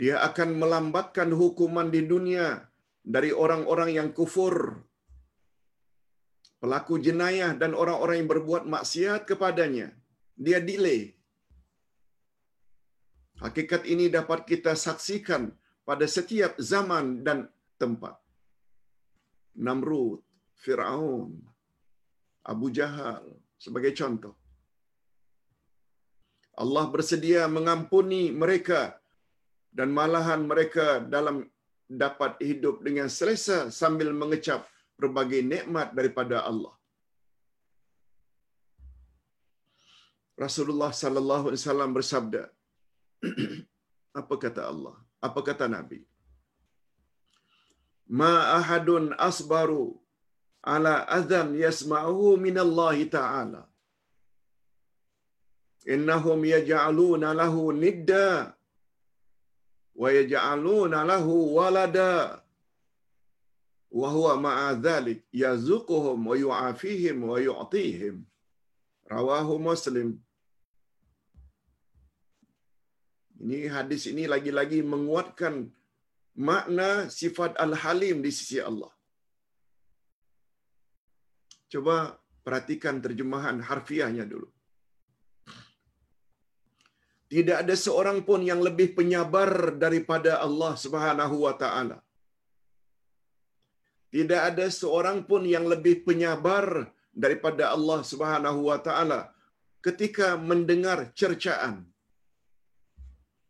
Dia 0.00 0.16
akan 0.28 0.50
melambatkan 0.62 1.30
hukuman 1.40 1.88
di 1.94 2.02
dunia 2.12 2.46
dari 3.14 3.30
orang-orang 3.44 3.90
yang 3.98 4.08
kufur, 4.18 4.54
pelaku 6.62 6.94
jenayah 7.06 7.52
dan 7.62 7.72
orang-orang 7.82 8.16
yang 8.22 8.30
berbuat 8.32 8.64
maksiat 8.74 9.26
kepadanya. 9.30 9.88
Dia 10.44 10.60
delay. 10.68 11.02
Hakikat 13.44 13.82
ini 13.92 14.06
dapat 14.12 14.44
kita 14.50 14.72
saksikan 14.86 15.42
pada 15.88 16.06
setiap 16.16 16.60
zaman 16.72 17.24
dan 17.26 17.48
tempat. 17.80 18.16
Namrud, 19.66 20.20
Fir'aun, 20.62 21.40
Abu 22.52 22.68
Jahal, 22.78 23.24
sebagai 23.64 23.92
contoh. 24.00 24.34
Allah 26.62 26.84
bersedia 26.94 27.42
mengampuni 27.56 28.22
mereka 28.42 28.80
dan 29.78 29.88
malahan 29.98 30.42
mereka 30.50 30.86
dalam 31.14 31.36
dapat 32.02 32.32
hidup 32.48 32.76
dengan 32.86 33.08
selesa 33.16 33.58
sambil 33.80 34.10
mengecap 34.22 34.60
berbagai 35.00 35.40
nikmat 35.52 35.88
daripada 35.98 36.36
Allah. 36.50 36.74
Rasulullah 40.44 40.92
sallallahu 41.00 41.44
alaihi 41.48 41.62
wasallam 41.62 41.90
bersabda 41.96 42.42
apa 44.20 44.34
kata 44.44 44.62
Allah 44.72 44.94
apa 45.28 45.40
kata 45.48 45.66
Nabi 45.76 46.00
Ma 48.20 48.32
ahadun 48.58 49.04
asbaru 49.28 49.84
ala 50.62 51.08
adhan 51.08 51.56
yasma'uhu 51.56 52.36
min 52.44 52.56
Allah 52.58 52.96
Ta'ala. 53.16 53.62
Innahum 55.94 56.44
yaj'aluna 56.44 57.32
lahu 57.40 57.72
nidda 57.72 58.52
wa 59.96 60.08
yaj'aluna 60.18 61.04
lahu 61.12 61.56
walada. 61.56 62.44
Wa 63.90 64.08
huwa 64.14 64.32
ma'a 64.46 64.68
dhalik 64.86 65.26
yazuquhum 65.34 66.18
wa 66.30 66.34
yu'afihim 66.44 67.16
wa 67.26 67.40
yu'tihim. 67.48 68.22
Rawahu 69.10 69.58
muslim. 69.58 70.20
Ini 73.40 73.72
hadis 73.72 74.04
ini 74.12 74.28
lagi-lagi 74.28 74.84
menguatkan 74.84 75.72
makna 76.36 77.08
sifat 77.08 77.56
al-halim 77.56 78.20
di 78.22 78.30
sisi 78.30 78.60
Allah 78.60 78.92
Coba 81.72 81.96
perhatikan 82.46 82.98
terjemahan 83.04 83.58
harfiahnya 83.68 84.24
dulu. 84.32 84.48
Tidak 87.30 87.56
ada 87.62 87.74
seorang 87.86 88.26
pun 88.28 88.42
yang 88.50 88.58
lebih 88.58 88.88
penyabar 88.98 89.50
daripada 89.82 90.42
Allah 90.46 90.72
Subhanahu 90.84 91.36
wa 91.46 91.54
taala. 91.62 91.98
Tidak 94.14 94.40
ada 94.50 94.66
seorang 94.66 95.22
pun 95.28 95.46
yang 95.46 95.70
lebih 95.72 96.02
penyabar 96.06 96.90
daripada 97.14 97.70
Allah 97.70 98.00
Subhanahu 98.10 98.60
wa 98.70 98.78
taala 98.86 99.20
ketika 99.86 100.34
mendengar 100.50 101.14
cercaan. 101.14 101.86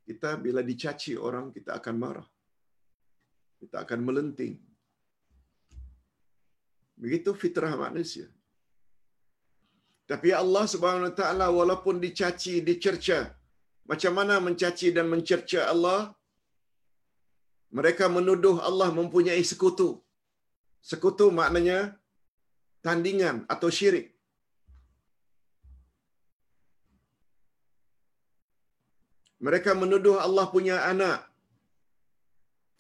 Kita 0.05 0.37
bila 0.45 0.61
dicaci 0.71 1.17
orang 1.29 1.49
kita 1.57 1.81
akan 1.81 1.97
marah. 2.05 2.29
Kita 3.61 3.77
akan 3.85 4.01
melenting. 4.05 4.55
Begitu 7.03 7.31
fitrah 7.43 7.73
manusia. 7.85 8.27
Tapi 10.11 10.29
Allah 10.43 10.65
Subhanahu 10.73 11.09
Wa 11.09 11.15
Taala 11.21 11.47
walaupun 11.59 11.97
dicaci, 12.05 12.55
dicerca, 12.69 13.19
macam 13.91 14.13
mana 14.19 14.35
mencaci 14.47 14.89
dan 14.97 15.07
mencerca 15.13 15.61
Allah? 15.73 16.01
Mereka 17.79 18.05
menuduh 18.17 18.57
Allah 18.69 18.89
mempunyai 18.99 19.43
sekutu. 19.51 19.89
Sekutu 20.91 21.27
maknanya 21.31 21.79
tandingan 22.87 23.47
atau 23.55 23.71
syirik. 23.77 24.07
Mereka 29.47 29.73
menuduh 29.83 30.17
Allah 30.27 30.47
punya 30.55 30.77
anak. 30.93 31.30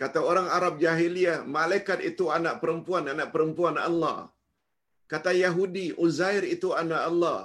Kata 0.01 0.19
orang 0.31 0.49
Arab 0.57 0.75
jahiliyah, 0.85 1.39
malaikat 1.57 2.01
itu 2.11 2.25
anak 2.37 2.55
perempuan, 2.63 3.05
anak 3.13 3.29
perempuan 3.35 3.77
Allah. 3.89 4.19
Kata 5.13 5.31
Yahudi, 5.45 5.87
Uzair 6.05 6.45
itu 6.55 6.69
anak 6.83 7.03
Allah. 7.11 7.41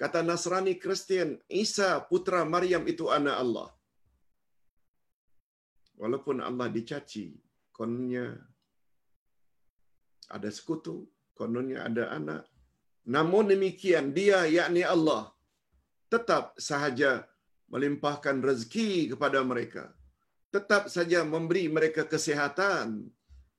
Kata 0.00 0.20
Nasrani 0.28 0.74
Kristian, 0.82 1.30
Isa 1.62 1.90
putra 2.10 2.42
Maryam 2.54 2.82
itu 2.92 3.06
anak 3.18 3.36
Allah. 3.42 3.68
Walaupun 6.02 6.42
Allah 6.48 6.66
dicaci, 6.76 7.26
kononnya 7.76 8.26
ada 10.36 10.50
sekutu, 10.50 10.96
kononnya 11.38 11.86
ada 11.86 12.10
anak. 12.18 12.42
Namun 13.14 13.54
demikian, 13.54 14.10
dia 14.18 14.38
yakni 14.50 14.82
Allah 14.94 15.22
tetap 16.10 16.58
sahaja 16.68 17.22
melimpahkan 17.70 18.42
rezeki 18.48 19.14
kepada 19.14 19.38
mereka. 19.46 19.94
Tetap 20.54 20.86
saja 20.86 21.26
memberi 21.26 21.66
mereka 21.66 22.06
kesehatan. 22.06 23.10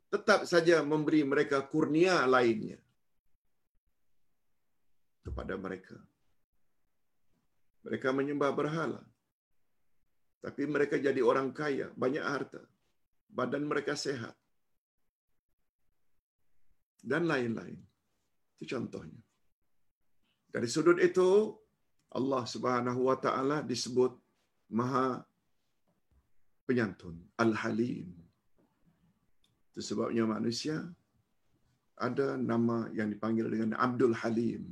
Tetap 0.07 0.47
saja 0.47 0.79
memberi 0.79 1.27
mereka 1.27 1.59
kurnia 1.59 2.23
lainnya 2.23 2.79
kepada 5.27 5.59
mereka. 5.59 5.99
Mereka 7.83 8.15
menyembah 8.15 8.51
berhala. 8.55 9.03
Tapi 10.39 10.63
mereka 10.69 10.95
jadi 10.95 11.19
orang 11.19 11.51
kaya, 11.51 11.91
banyak 11.99 12.23
harta. 12.23 12.63
Badan 13.27 13.67
mereka 13.67 13.99
sehat. 13.99 14.37
Dan 17.03 17.27
lain-lain. 17.27 17.75
Itu 18.55 18.71
contohnya. 18.71 19.19
Dari 20.47 20.69
sudut 20.71 20.95
itu, 21.03 21.59
Allah 22.15 22.47
Subhanahu 22.47 23.11
wa 23.11 23.17
taala 23.19 23.59
disebut 23.59 24.15
Maha 24.71 25.27
Penyantun, 26.67 27.15
Al-Halim. 27.43 28.09
Itu 29.71 29.81
sebabnya 29.89 30.23
manusia 30.25 30.77
ada 31.95 32.27
nama 32.51 32.77
yang 32.97 33.07
dipanggil 33.13 33.47
dengan 33.53 33.71
Abdul 33.85 34.15
Halim. 34.21 34.63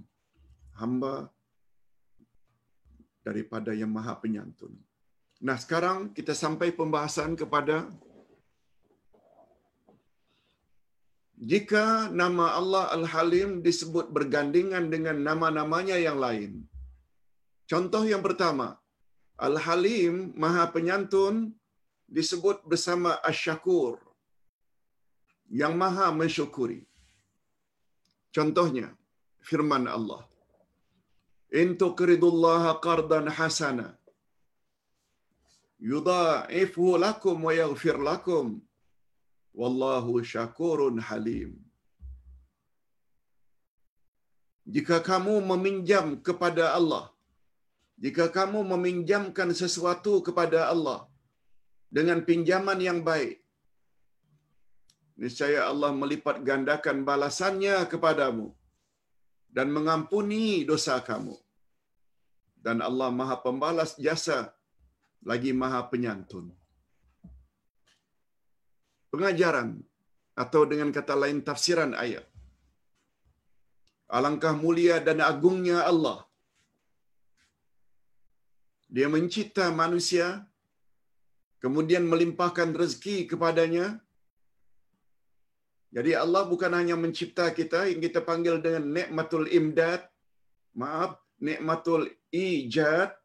Hamba 0.80 1.30
daripada 3.24 3.72
yang 3.72 3.92
Maha 3.98 4.14
Penyantun. 4.20 4.74
Nah, 5.48 5.56
sekarang 5.64 6.12
kita 6.18 6.34
sampai 6.44 6.72
pembahasan 6.80 7.36
kepada 7.42 7.88
jika 11.52 12.08
nama 12.22 12.46
Allah 12.60 12.86
Al-Halim 12.96 13.60
disebut 13.68 14.08
bergandingan 14.16 14.88
dengan 14.94 15.20
nama-namanya 15.28 15.98
yang 16.00 16.18
lain. 16.26 16.64
Contoh 17.72 18.04
yang 18.08 18.24
pertama, 18.28 18.68
Al-Halim, 19.48 20.32
Maha 20.44 20.64
Penyantun, 20.76 21.36
disebut 22.18 22.58
bersama 22.72 23.12
Asyakur, 23.30 23.94
yang 25.62 25.74
Maha 25.82 26.08
Mensyukuri. 26.20 26.82
Contohnya, 28.36 28.88
firman 29.48 29.86
Allah. 29.98 30.22
In 31.62 31.70
tuqridullaha 31.82 32.72
qardan 32.86 33.28
hasana 33.38 33.88
yudha'ifhu 35.92 36.86
lakum 37.06 37.38
wa 37.48 37.54
yaghfir 37.62 37.98
lakum 38.10 38.48
wallahu 39.62 40.24
syakurun 40.32 40.98
halim. 41.10 41.52
Jika 44.76 44.98
kamu 45.10 45.34
meminjam 45.52 46.08
kepada 46.28 46.66
Allah, 46.78 47.06
jika 48.04 48.26
kamu 48.38 48.60
meminjamkan 48.74 49.50
sesuatu 49.62 50.14
kepada 50.28 50.60
Allah 50.74 51.00
dengan 51.98 52.20
pinjaman 52.28 52.80
yang 52.88 53.00
baik, 53.10 53.38
niscaya 55.22 55.70
Allah 55.72 55.92
melipat 56.02 56.38
gandakan 56.50 57.06
balasannya 57.10 57.76
kepadamu 57.92 58.48
dan 59.56 59.70
mengampuni 59.76 60.66
dosa 60.72 60.98
kamu. 61.10 61.38
Dan 62.66 62.80
Allah 62.88 63.10
Maha 63.20 63.38
Pembalas 63.46 63.92
jasa 64.06 64.40
lagi 65.30 65.52
Maha 65.62 65.82
Penyantun. 65.92 66.46
Pengajaran 69.12 69.70
atau 70.44 70.62
dengan 70.72 70.90
kata 70.98 71.14
lain 71.24 71.40
tafsiran 71.48 71.92
ayat. 72.04 72.26
Alangkah 74.18 74.56
mulia 74.64 74.98
dan 75.08 75.20
agungnya 75.22 75.86
Allah. 75.92 76.20
Dia 78.96 79.08
mencipta 79.16 79.66
manusia, 79.82 80.26
kemudian 81.64 82.04
melimpahkan 82.04 82.76
rezeki 82.76 83.32
kepadanya. 83.32 84.04
Jadi 85.96 86.12
Allah 86.12 86.44
bukan 86.44 86.76
hanya 86.76 87.00
mencipta 87.00 87.48
kita 87.56 87.88
yang 87.88 88.04
kita 88.04 88.20
panggil 88.20 88.60
dengan 88.60 88.84
nikmatul 88.92 89.48
imdad, 89.48 90.04
maaf, 90.76 91.16
nikmatul 91.40 92.12
ijad, 92.34 93.16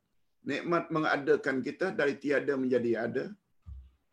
nikmat 0.46 0.86
mengadakan 0.94 1.64
kita 1.66 1.90
dari 1.90 2.14
tiada 2.22 2.54
menjadi 2.54 2.90
ada. 3.10 3.24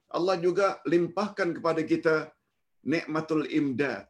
Allah 0.09 0.39
juga 0.39 0.79
limpahkan 0.87 1.59
kepada 1.59 1.81
kita 1.83 2.15
nikmatul 2.81 3.43
imdad, 3.51 4.07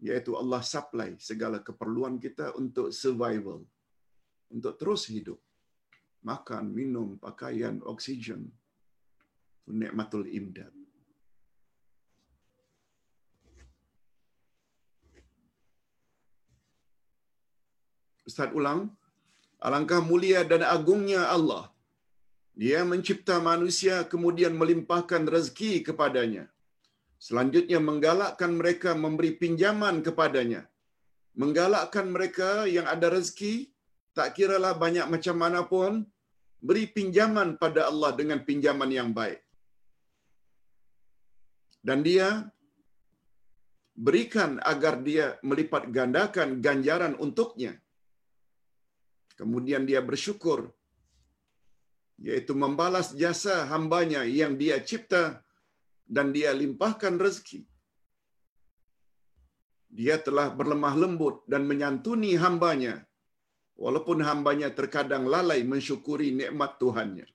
yaitu 0.00 0.32
Allah 0.40 0.64
supply 0.64 1.20
segala 1.20 1.60
keperluan 1.60 2.16
kita 2.16 2.56
untuk 2.56 2.90
survival, 2.90 3.60
untuk 4.48 4.74
terus 4.80 5.06
hidup. 5.12 5.38
Makan, 6.24 6.72
minum, 6.72 7.20
pakaian, 7.20 7.78
oksigen. 7.84 8.48
Nikmatul 9.68 10.24
imdad. 10.32 10.72
Ustaz 18.28 18.52
ulang. 18.52 18.92
Alangkah 19.58 20.00
mulia 20.04 20.40
dan 20.50 20.62
agungnya 20.62 21.22
Allah. 21.36 21.64
Dia 22.62 22.80
mencipta 22.90 23.38
manusia 23.38 24.06
kemudian 24.12 24.54
melimpahkan 24.60 25.22
rezeki 25.34 25.72
kepadanya. 25.88 26.44
Selanjutnya 27.26 27.78
menggalakkan 27.88 28.52
mereka 28.60 28.94
memberi 28.94 29.34
pinjaman 29.42 29.96
kepadanya. 30.06 30.62
Menggalakkan 31.34 32.06
mereka 32.14 32.50
yang 32.76 32.86
ada 32.94 33.10
rezeki, 33.10 33.54
tak 34.14 34.38
kiralah 34.38 34.74
banyak 34.84 35.06
macam 35.14 35.36
mana 35.42 35.60
pun, 35.72 36.06
beri 36.62 36.86
pinjaman 36.96 37.58
pada 37.62 37.90
Allah 37.90 38.10
dengan 38.20 38.42
pinjaman 38.42 38.90
yang 38.90 39.10
baik. 39.10 39.47
Dan 41.88 41.98
dia 42.08 42.28
berikan 44.06 44.50
agar 44.72 44.94
dia 45.08 45.26
melipat 45.50 45.84
gandakan 45.96 46.48
ganjaran 46.66 47.14
untuknya 47.24 47.72
kemudian 49.38 49.82
dia 49.90 50.00
bersyukur 50.08 50.60
yaitu 52.26 52.52
membalas 52.62 53.08
jasa 53.22 53.56
hambanya 53.72 54.22
yang 54.26 54.58
dia 54.62 54.76
cipta 54.82 55.22
dan 56.02 56.34
dia 56.36 56.50
limpahkan 56.50 57.14
rezeki. 57.24 57.62
Dia 59.98 60.16
telah 60.26 60.50
berlemah 60.58 60.94
lembut 61.02 61.36
dan 61.52 61.62
menyantuni 61.70 62.34
hambanya 62.44 62.94
walaupun 63.78 64.18
hambanya 64.28 64.68
terkadang 64.78 65.24
lalai 65.34 65.62
mensyukuri 65.62 66.34
nikmat 66.40 66.74
Tuhannya. 66.82 67.26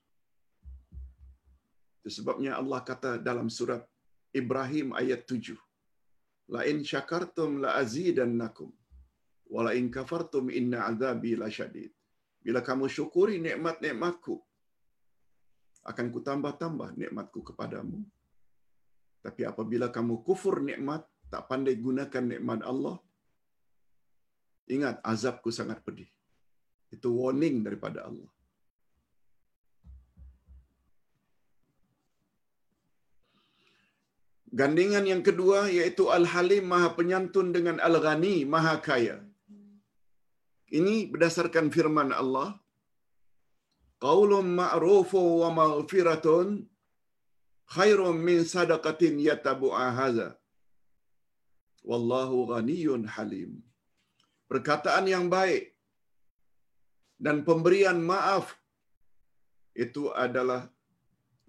Itu 2.03 2.09
sebabnya 2.19 2.59
Allah 2.59 2.83
kata 2.83 3.11
dalam 3.23 3.47
surat 3.47 3.87
Ibrahim 4.33 4.97
ayat 4.97 5.29
7. 5.29 5.55
La 6.53 6.65
in 6.65 6.81
syakartum 6.81 7.63
la 7.63 7.77
azidannakum 7.81 8.69
wala 9.53 9.71
in 9.77 9.87
kafartum 9.93 10.49
inna 10.49 10.89
azabi 10.89 11.37
lasyadid. 11.37 11.93
Bila 12.43 12.59
kamu 12.59 12.89
syukuri 12.91 13.39
nikmat-nikmatku, 13.39 14.35
akan 15.85 16.05
ku 16.11 16.19
tambah-tambah 16.19 16.89
nikmatku 16.99 17.39
kepadamu. 17.53 18.03
Tapi 19.23 19.41
apabila 19.47 19.87
kamu 19.87 20.19
kufur 20.27 20.59
nikmat, 20.59 21.07
tak 21.31 21.47
pandai 21.47 21.79
gunakan 21.79 22.25
nikmat 22.27 22.59
Allah, 22.67 22.99
ingat 24.67 24.99
azabku 24.99 25.53
sangat 25.53 25.79
pedih. 25.85 26.09
Itu 26.91 27.15
warning 27.15 27.63
daripada 27.63 28.09
Allah. 28.09 28.27
Gandingan 34.59 35.05
yang 35.09 35.21
kedua 35.27 35.59
yaitu 35.77 36.03
Al-Halim 36.17 36.65
Maha 36.71 36.89
Penyantun 36.97 37.47
dengan 37.55 37.77
Al-Ghani 37.87 38.35
Maha 38.53 38.75
Kaya. 38.87 39.17
Ini 40.79 41.09
berdasarkan 41.13 41.73
firman 41.75 42.13
Allah. 42.21 42.49
Qaulun 44.05 44.47
ma'rufun 44.59 45.27
wa 45.41 45.49
maghfiratun 45.57 46.47
khairun 47.75 48.17
min 48.27 48.39
sadaqatin 48.53 49.17
yatabu'a 49.27 49.85
hadza. 49.99 50.29
Wallahu 51.89 52.37
ghaniyun 52.53 53.03
halim. 53.15 53.51
Perkataan 54.51 55.05
yang 55.13 55.25
baik 55.33 55.73
dan 57.25 57.41
pemberian 57.47 57.99
maaf 58.11 58.53
itu 59.85 60.03
adalah 60.25 60.61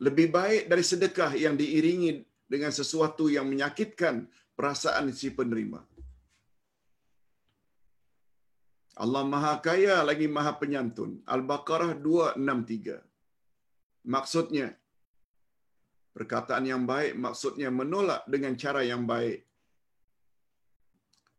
lebih 0.07 0.29
baik 0.37 0.63
dari 0.71 0.85
sedekah 0.91 1.33
yang 1.45 1.55
diiringi 1.61 2.13
dengan 2.55 2.71
sesuatu 2.71 3.27
yang 3.27 3.51
menyakitkan 3.51 4.31
perasaan 4.55 5.11
si 5.11 5.35
penerima. 5.35 5.83
Allah 8.95 9.27
Maha 9.27 9.59
Kaya 9.59 10.07
lagi 10.07 10.31
Maha 10.31 10.55
Penyantun. 10.55 11.27
Al-Baqarah 11.27 11.99
263. 11.99 13.03
Maksudnya, 14.07 14.71
perkataan 16.15 16.63
yang 16.63 16.87
baik 16.87 17.19
maksudnya 17.19 17.75
menolak 17.75 18.23
dengan 18.31 18.55
cara 18.55 18.87
yang 18.87 19.03
baik. 19.03 19.43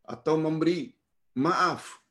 Atau 0.03 0.35
memberi 0.35 0.91
maaf. 1.39 2.03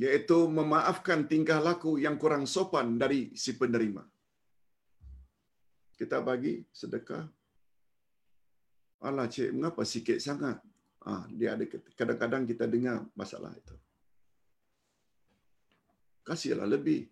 Iaitu 0.00 0.48
memaafkan 0.48 1.28
tingkah 1.28 1.60
laku 1.60 2.00
yang 2.00 2.16
kurang 2.16 2.48
sopan 2.48 2.96
dari 2.96 3.36
si 3.36 3.52
penerima. 3.52 4.15
Kita 5.96 6.20
bagi 6.20 6.60
sedekah. 6.70 7.24
Alah 9.00 9.28
cik, 9.28 9.56
mengapa 9.56 9.82
sikit 9.84 10.20
sangat? 10.20 10.60
Ah, 11.00 11.24
dia 11.32 11.56
ada 11.56 11.64
kadang-kadang 11.96 12.44
kita 12.44 12.68
dengar 12.68 13.04
masalah 13.16 13.52
itu. 13.56 13.76
Kasihlah 16.26 16.68
lebih. 16.68 17.08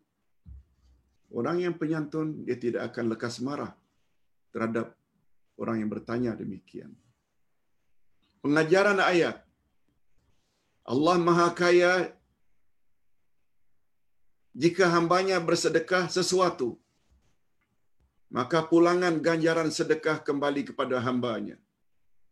Orang 1.33 1.63
yang 1.65 1.75
penyantun 1.81 2.45
dia 2.47 2.59
tidak 2.61 2.93
akan 2.93 3.15
lekas 3.15 3.41
marah 3.41 3.73
terhadap 4.55 4.95
orang 5.59 5.83
yang 5.83 5.91
bertanya 5.91 6.35
demikian. 6.35 6.93
Pengajaran 8.43 9.01
ayat 9.01 9.41
Allah 10.85 11.17
Maha 11.17 11.49
Kaya 11.57 12.13
jika 14.53 14.87
hambanya 14.93 15.41
bersedekah 15.41 16.07
sesuatu 16.13 16.79
maka 18.37 18.59
pulangan 18.71 19.15
ganjaran 19.27 19.71
sedekah 19.79 20.17
kembali 20.29 20.63
kepada 20.71 20.97
hambanya 21.07 21.57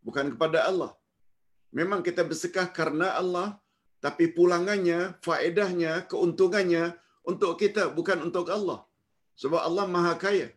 bukan 0.06 0.26
kepada 0.34 0.58
Allah 0.70 0.92
memang 1.78 2.00
kita 2.08 2.22
bersedekah 2.30 2.68
karena 2.78 3.08
Allah 3.20 3.48
tapi 4.04 4.24
pulangannya 4.38 5.00
faedahnya 5.26 5.92
keuntungannya 6.10 6.84
untuk 7.30 7.52
kita 7.62 7.84
bukan 7.98 8.18
untuk 8.28 8.48
Allah 8.56 8.80
sebab 9.42 9.60
Allah 9.68 9.86
Maha 9.94 10.14
Kaya 10.24 10.48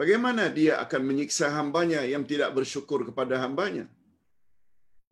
Bagaimana 0.00 0.48
dia 0.48 0.74
akan 0.84 1.02
menyiksa 1.08 1.46
hambanya 1.52 2.00
yang 2.12 2.24
tidak 2.30 2.50
bersyukur 2.56 3.00
kepada 3.08 3.36
hambanya? 3.44 3.84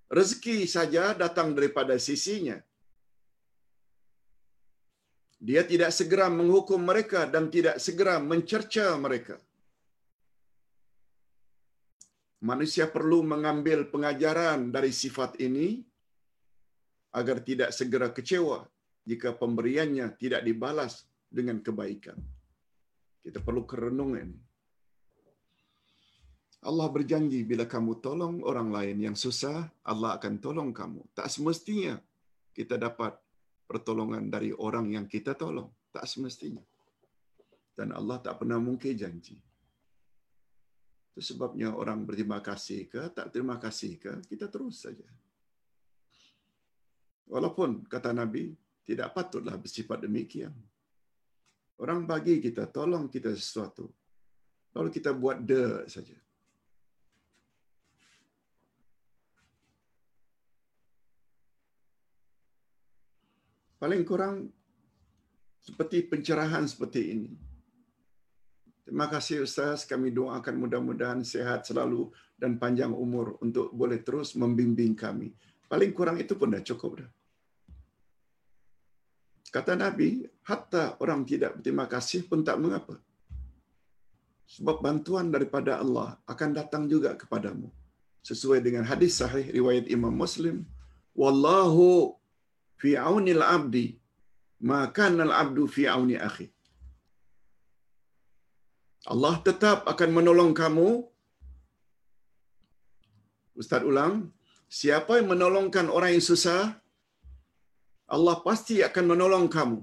Rezeki 0.08 0.64
saja 0.74 1.12
datang 1.12 1.52
daripada 1.52 1.94
sisinya. 2.00 2.56
Dia 5.38 5.62
tidak 5.62 5.94
segera 5.94 6.26
menghukum 6.26 6.82
mereka 6.82 7.30
dan 7.30 7.46
tidak 7.46 7.78
segera 7.78 8.18
mencerca 8.18 8.98
mereka. 8.98 9.38
Manusia 12.42 12.90
perlu 12.90 13.22
mengambil 13.22 13.86
pengajaran 13.86 14.70
dari 14.70 14.90
sifat 14.94 15.38
ini 15.42 15.82
agar 17.14 17.42
tidak 17.42 17.70
segera 17.74 18.10
kecewa 18.10 18.66
jika 19.06 19.34
pemberiannya 19.34 20.14
tidak 20.18 20.42
dibalas 20.42 21.06
dengan 21.30 21.62
kebaikan. 21.62 22.18
Kita 23.22 23.42
perlu 23.42 23.62
kerenungan. 23.66 24.30
Allah 26.66 26.88
berjanji 26.90 27.46
bila 27.46 27.70
kamu 27.70 28.02
tolong 28.02 28.42
orang 28.42 28.74
lain 28.74 28.98
yang 28.98 29.14
susah, 29.14 29.70
Allah 29.86 30.18
akan 30.18 30.42
tolong 30.42 30.70
kamu. 30.74 31.06
Tak 31.14 31.30
semestinya 31.30 32.02
kita 32.50 32.74
dapat 32.74 33.14
pertolongan 33.68 34.32
dari 34.32 34.50
orang 34.56 34.88
yang 34.96 35.04
kita 35.04 35.36
tolong. 35.36 35.68
Tak 35.92 36.08
semestinya. 36.08 36.64
Dan 37.76 37.92
Allah 37.92 38.18
tak 38.24 38.40
pernah 38.40 38.56
mungkin 38.56 38.96
janji. 38.96 39.36
Itu 41.12 41.20
sebabnya 41.20 41.76
orang 41.76 42.08
berterima 42.08 42.40
kasih 42.40 42.88
ke, 42.88 43.12
tak 43.12 43.30
terima 43.30 43.60
kasih 43.60 44.00
ke, 44.00 44.12
kita 44.26 44.48
terus 44.48 44.82
saja. 44.82 45.06
Walaupun, 47.28 47.84
kata 47.84 48.16
Nabi, 48.16 48.56
tidak 48.88 49.12
patutlah 49.12 49.60
bersifat 49.60 50.00
demikian. 50.00 50.56
Orang 51.78 52.08
bagi 52.08 52.40
kita, 52.40 52.66
tolong 52.66 53.06
kita 53.12 53.36
sesuatu. 53.36 53.92
Lalu 54.72 54.88
kita 54.90 55.12
buat 55.12 55.44
de 55.44 55.84
saja. 55.86 56.16
Paling 63.78 64.02
kurang 64.02 64.50
seperti 65.62 66.06
pencerahan 66.06 66.66
seperti 66.66 67.00
ini. 67.14 67.32
Terima 68.88 69.06
kasih 69.06 69.44
Ustaz, 69.44 69.84
kami 69.84 70.10
doakan 70.10 70.64
mudah-mudahan 70.64 71.20
sehat 71.20 71.68
selalu 71.68 72.08
dan 72.40 72.56
panjang 72.56 72.90
umur 72.90 73.36
untuk 73.44 73.68
boleh 73.70 74.00
terus 74.00 74.32
membimbing 74.32 74.96
kami. 74.96 75.36
Paling 75.68 75.92
kurang 75.92 76.16
itu 76.16 76.32
pun 76.40 76.48
dah 76.56 76.64
cukup 76.64 77.04
dah. 77.04 77.10
Kata 79.48 79.76
Nabi, 79.76 80.24
hatta 80.44 80.96
orang 81.00 81.24
tidak 81.24 81.60
berterima 81.60 81.84
kasih 81.88 82.24
pun 82.28 82.40
tak 82.44 82.60
mengapa. 82.60 82.96
Sebab 84.48 84.80
bantuan 84.80 85.28
daripada 85.28 85.80
Allah 85.80 86.16
akan 86.24 86.50
datang 86.56 86.84
juga 86.88 87.12
kepadamu. 87.12 87.68
Sesuai 88.24 88.64
dengan 88.64 88.84
hadis 88.84 89.20
sahih 89.20 89.48
riwayat 89.52 89.88
Imam 89.92 90.12
Muslim. 90.12 90.64
Wallahu 91.12 92.17
fi 92.80 92.90
aunil 93.08 93.42
abdi 93.56 93.86
maka 94.70 95.06
al 95.26 95.34
abdu 95.42 95.62
fi 95.74 95.82
auni 95.94 96.16
akhi. 96.28 96.46
Allah 99.12 99.34
tetap 99.48 99.86
akan 99.92 100.10
menolong 100.16 100.52
kamu. 100.60 100.88
Ustaz 103.60 103.82
ulang 103.90 104.14
siapa 104.78 105.18
yang 105.18 105.28
menolongkan 105.34 105.86
orang 105.96 106.14
yang 106.14 106.26
susah 106.30 106.62
Allah 108.16 108.36
pasti 108.46 108.80
akan 108.88 109.04
menolong 109.12 109.46
kamu. 109.56 109.80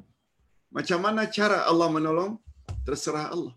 Macam 0.75 0.99
mana 1.05 1.23
cara 1.37 1.59
Allah 1.69 1.89
menolong? 1.97 2.31
Terserah 2.87 3.27
Allah. 3.35 3.55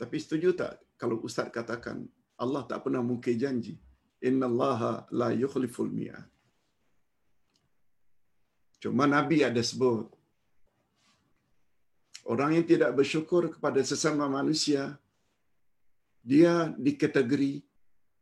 Tapi 0.00 0.16
setuju 0.24 0.54
tak 0.60 0.72
kalau 1.00 1.18
ustaz 1.28 1.48
katakan 1.50 2.06
Allah 2.38 2.62
tak 2.70 2.86
pernah 2.86 3.02
mungkin 3.02 3.34
janji 3.42 3.74
innallaha 4.22 5.06
la 5.20 5.28
yukhliful 5.42 5.90
mi'ad 5.98 6.37
Cuma 8.82 9.04
Nabi 9.10 9.42
ada 9.42 9.58
sebut. 9.58 10.06
Orang 12.28 12.54
yang 12.54 12.66
tidak 12.68 12.92
bersyukur 12.92 13.48
kepada 13.54 13.80
sesama 13.80 14.28
manusia, 14.28 15.00
dia 16.20 16.70
dikategori, 16.76 17.64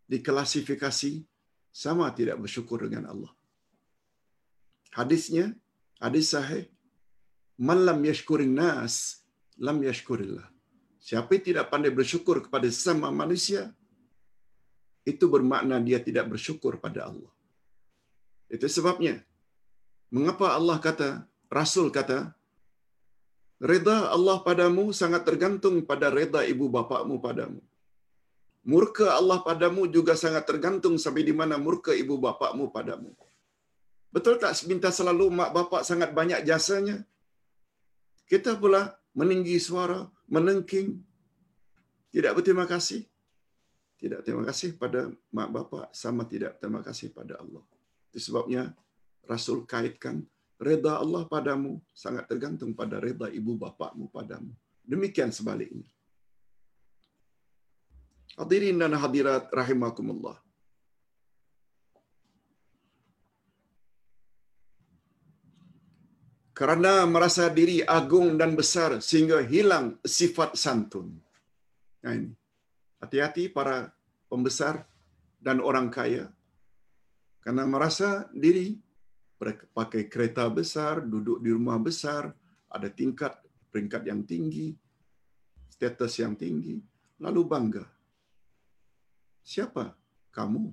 diklasifikasi, 0.06 1.26
sama 1.74 2.08
tidak 2.14 2.38
bersyukur 2.40 2.86
dengan 2.86 3.10
Allah. 3.12 3.32
Hadisnya, 4.94 5.52
hadis 6.00 6.32
sahih, 6.32 6.64
Man 7.56 7.88
lam 7.88 8.00
yashkurin 8.04 8.52
nas, 8.52 9.24
lam 9.56 9.80
yashkurillah. 9.80 10.44
Siapa 11.00 11.30
yang 11.36 11.44
tidak 11.48 11.64
pandai 11.72 11.92
bersyukur 11.98 12.44
kepada 12.44 12.68
sesama 12.68 13.08
manusia, 13.08 13.72
itu 15.08 15.24
bermakna 15.34 15.80
dia 15.80 15.98
tidak 16.02 16.26
bersyukur 16.32 16.76
pada 16.76 17.08
Allah. 17.08 17.32
Itu 18.50 18.66
sebabnya, 18.68 19.24
Mengapa 20.14 20.54
Allah 20.58 20.78
kata, 20.78 21.08
Rasul 21.50 21.90
kata, 21.90 22.36
Reda 23.56 24.12
Allah 24.12 24.36
padamu 24.44 24.92
sangat 24.92 25.24
tergantung 25.24 25.80
pada 25.88 26.12
reda 26.12 26.44
ibu 26.44 26.68
bapakmu 26.68 27.16
padamu. 27.24 27.60
Murka 28.68 29.16
Allah 29.16 29.40
padamu 29.40 29.88
juga 29.88 30.12
sangat 30.12 30.44
tergantung 30.44 31.00
sampai 31.00 31.24
di 31.24 31.32
mana 31.32 31.56
murka 31.56 31.96
ibu 31.96 32.20
bapakmu 32.20 32.68
padamu. 32.68 33.16
Betul 34.12 34.36
tak 34.36 34.52
seminta 34.58 34.92
selalu 34.92 35.32
mak 35.32 35.50
bapak 35.56 35.88
sangat 35.88 36.12
banyak 36.12 36.44
jasanya? 36.44 37.00
Kita 38.28 38.60
pula 38.60 38.92
meninggi 39.16 39.56
suara, 39.56 40.04
menengking, 40.28 41.00
tidak 42.12 42.36
berterima 42.36 42.68
kasih. 42.68 43.08
Tidak 43.96 44.20
terima 44.20 44.44
kasih 44.44 44.76
pada 44.76 45.08
mak 45.32 45.48
bapak 45.48 45.96
sama 45.96 46.28
tidak 46.28 46.60
terima 46.60 46.84
kasih 46.84 47.08
pada 47.08 47.40
Allah. 47.40 47.64
Itu 48.12 48.20
sebabnya 48.20 48.76
Rasul 49.26 49.66
kaitkan 49.66 50.22
reda 50.56 51.02
Allah 51.02 51.26
padamu 51.26 51.82
sangat 51.92 52.30
tergantung 52.30 52.72
pada 52.72 53.02
reda 53.02 53.26
ibu 53.28 53.58
bapakmu 53.58 54.08
padamu. 54.08 54.54
Demikian 54.86 55.34
sebaliknya. 55.34 55.84
Hadirin 58.38 58.78
dan 58.78 58.94
hadirat 58.94 59.50
rahimakumullah. 59.50 60.38
Kerana 66.56 67.04
merasa 67.04 67.52
diri 67.52 67.84
agung 67.84 68.40
dan 68.40 68.56
besar 68.56 69.04
sehingga 69.04 69.44
hilang 69.44 70.00
sifat 70.00 70.56
santun. 70.56 71.12
Nah 72.00 72.14
ini. 72.16 72.32
Hati-hati 72.96 73.52
para 73.52 73.92
pembesar 74.32 74.88
dan 75.36 75.60
orang 75.60 75.92
kaya. 75.92 76.32
Karena 77.44 77.68
merasa 77.68 78.24
diri 78.32 78.80
pakai 79.76 80.08
kereta 80.08 80.48
besar, 80.48 81.04
duduk 81.04 81.44
di 81.44 81.52
rumah 81.52 81.76
besar, 81.76 82.32
ada 82.72 82.88
tingkat 82.88 83.36
peringkat 83.68 84.08
yang 84.08 84.24
tinggi, 84.24 84.72
status 85.68 86.16
yang 86.24 86.32
tinggi, 86.32 86.80
lalu 87.20 87.44
bangga. 87.44 87.84
Siapa 89.44 89.92
kamu 90.32 90.72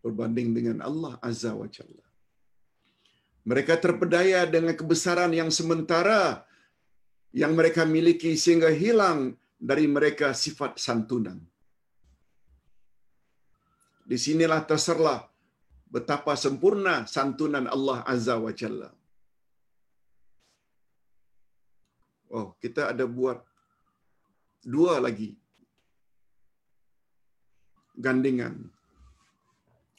berbanding 0.00 0.56
dengan 0.56 0.80
Allah 0.80 1.20
Azza 1.20 1.52
wa 1.52 1.68
Jalla? 1.68 2.06
Mereka 3.44 3.80
terpedaya 3.80 4.44
dengan 4.48 4.76
kebesaran 4.76 5.32
yang 5.32 5.48
sementara 5.48 6.44
yang 7.32 7.52
mereka 7.52 7.84
miliki 7.84 8.36
sehingga 8.36 8.72
hilang 8.72 9.36
dari 9.60 9.84
mereka 9.84 10.32
sifat 10.32 10.80
santunan. 10.80 11.36
Di 14.08 14.16
sinilah 14.16 14.64
terserlah 14.64 15.27
betapa 15.94 16.32
sempurna 16.44 16.94
santunan 17.14 17.66
Allah 17.74 17.98
Azza 18.12 18.36
wa 18.44 18.52
Jalla. 18.60 18.90
Oh, 22.36 22.48
kita 22.62 22.82
ada 22.92 23.04
buat 23.18 23.38
dua 24.74 24.94
lagi 25.06 25.30
gandingan. 28.06 28.56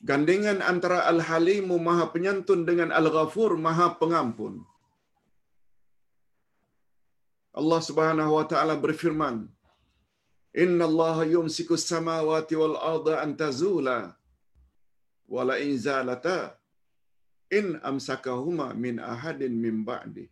Gandingan 0.10 0.60
antara 0.72 1.00
Al-Halimu 1.12 1.76
Maha 1.88 2.06
Penyantun 2.14 2.64
dengan 2.70 2.90
Al-Ghafur 3.00 3.52
Maha 3.66 3.88
Pengampun. 4.02 4.54
Allah 7.60 7.82
Subhanahu 7.88 8.32
wa 8.38 8.46
taala 8.52 8.76
berfirman, 8.86 9.38
"Inna 10.64 10.86
Allah 10.90 11.18
yumsiku 11.36 11.76
as-samawati 11.80 12.56
wal 12.62 12.78
arda 12.92 13.14
an 13.24 13.36
tazula 13.42 13.98
wa 15.34 15.42
la 15.50 15.56
in 15.66 15.74
zalata 15.86 16.38
in 17.60 17.68
amsakahuma 17.90 18.68
min 18.84 18.96
ahadin 19.14 19.54
min 19.66 19.76
ba'di 19.90 20.26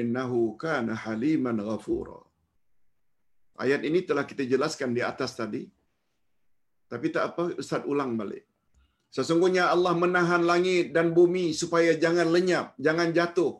innahu 0.00 0.40
kana 0.64 0.94
haliman 1.04 1.58
ghafura." 1.68 2.20
Ayat 3.64 3.82
ini 3.88 4.00
telah 4.08 4.24
kita 4.30 4.44
jelaskan 4.52 4.90
di 4.96 5.02
atas 5.12 5.32
tadi. 5.40 5.62
Tapi 6.92 7.06
tak 7.14 7.24
apa, 7.28 7.44
Ustaz 7.62 7.82
ulang 7.92 8.12
balik. 8.20 8.44
Sesungguhnya 9.16 9.64
Allah 9.74 9.94
menahan 10.04 10.42
langit 10.50 10.92
dan 10.96 11.06
bumi 11.18 11.46
supaya 11.60 11.92
jangan 12.02 12.28
lenyap, 12.36 12.66
jangan 12.86 13.08
jatuh. 13.16 13.54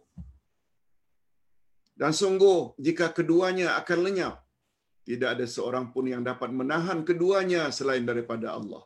Dan 2.00 2.12
sungguh 2.20 2.58
jika 2.86 3.06
keduanya 3.16 3.68
akan 3.80 3.98
lenyap, 4.06 4.34
tidak 5.08 5.28
ada 5.34 5.46
seorang 5.54 5.86
pun 5.94 6.04
yang 6.12 6.22
dapat 6.30 6.50
menahan 6.60 7.00
keduanya 7.08 7.62
selain 7.78 8.04
daripada 8.10 8.52
Allah. 8.58 8.84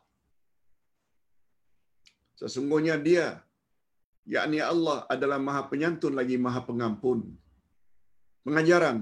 Sesungguhnya 2.41 2.95
dia, 3.07 3.25
yakni 4.35 4.57
Allah 4.73 5.05
adalah 5.13 5.37
maha 5.47 5.61
penyantun 5.71 6.13
lagi 6.19 6.37
maha 6.45 6.61
pengampun. 6.69 7.19
Pengajaran. 8.45 8.97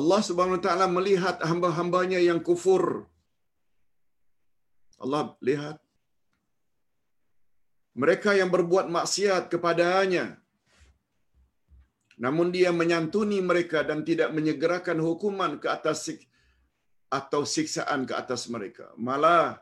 Allah 0.00 0.20
subhanahu 0.26 0.58
wa 0.60 0.64
ta'ala 0.66 0.86
melihat 0.96 1.36
hamba-hambanya 1.48 2.20
yang 2.28 2.40
kufur. 2.48 3.08
Allah 5.00 5.32
lihat. 5.48 5.76
Mereka 8.02 8.36
yang 8.40 8.52
berbuat 8.52 8.86
maksiat 8.96 9.48
kepadanya. 9.52 10.26
Namun 12.24 12.52
dia 12.56 12.70
menyantuni 12.80 13.40
mereka 13.50 13.80
dan 13.88 14.04
tidak 14.08 14.28
menyegerakan 14.36 15.00
hukuman 15.06 15.56
ke 15.62 15.68
atas 15.76 16.12
atau 17.20 17.42
siksaan 17.54 18.04
ke 18.08 18.14
atas 18.22 18.42
mereka. 18.54 18.92
Malah 19.08 19.60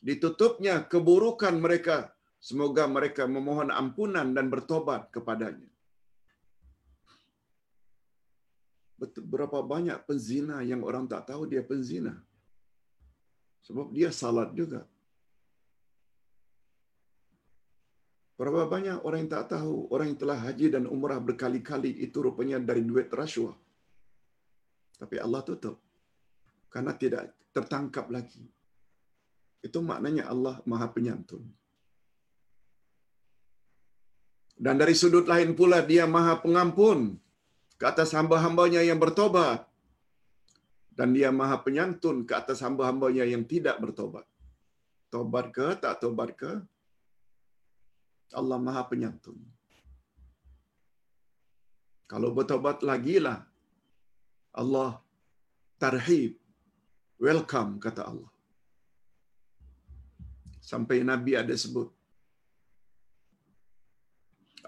ditutupnya 0.00 0.84
keburukan 0.84 1.54
mereka. 1.60 2.12
Semoga 2.40 2.88
mereka 2.88 3.28
memohon 3.28 3.68
ampunan 3.68 4.32
dan 4.32 4.48
bertobat 4.48 5.12
kepadanya. 5.12 5.68
Berapa 9.00 9.60
banyak 9.64 9.96
penzina 10.08 10.64
yang 10.64 10.80
orang 10.84 11.04
tak 11.04 11.28
tahu 11.28 11.44
dia 11.44 11.60
penzina. 11.60 12.16
Sebab 13.64 13.92
dia 13.92 14.08
salat 14.08 14.52
juga. 14.56 14.88
Berapa 18.40 18.64
banyak 18.64 19.04
orang 19.04 19.28
yang 19.28 19.32
tak 19.36 19.52
tahu, 19.52 19.92
orang 19.92 20.16
yang 20.16 20.20
telah 20.20 20.38
haji 20.40 20.66
dan 20.72 20.88
umrah 20.88 21.20
berkali-kali 21.20 21.92
itu 22.00 22.24
rupanya 22.24 22.56
dari 22.56 22.80
duit 22.80 23.12
rasuah. 23.12 23.52
Tapi 24.96 25.20
Allah 25.20 25.44
tutup. 25.44 25.76
Karena 26.72 26.96
tidak 26.96 27.36
tertangkap 27.52 28.08
lagi. 28.08 28.59
Itu 29.66 29.78
maknanya 29.90 30.24
Allah 30.32 30.54
maha 30.70 30.86
penyantun. 30.96 31.44
Dan 34.60 34.76
dari 34.80 34.92
sudut 34.92 35.24
lain 35.32 35.56
pula 35.58 35.80
dia 35.90 36.04
maha 36.04 36.36
pengampun 36.44 37.16
ke 37.80 37.84
atas 37.92 38.12
hamba-hambanya 38.16 38.84
yang 38.84 39.00
bertobat. 39.00 39.64
Dan 40.98 41.16
dia 41.16 41.32
maha 41.32 41.56
penyantun 41.64 42.28
ke 42.28 42.32
atas 42.36 42.60
hamba-hambanya 42.64 43.24
yang 43.24 43.44
tidak 43.52 43.76
bertobat. 43.80 44.26
Tobat 45.08 45.46
ke, 45.56 45.66
tak 45.82 45.96
tobat 46.02 46.36
ke, 46.36 46.52
Allah 48.40 48.58
maha 48.66 48.82
penyantun. 48.90 49.38
Kalau 52.10 52.30
bertobat 52.36 52.82
lagi 52.90 53.16
lah, 53.22 53.38
Allah 54.50 54.98
tarhib, 55.82 56.36
welcome 57.22 57.78
kata 57.78 58.02
Allah. 58.10 58.30
Sampai 60.70 60.98
Nabi 61.10 61.32
ada 61.42 61.54
sebut. 61.62 61.88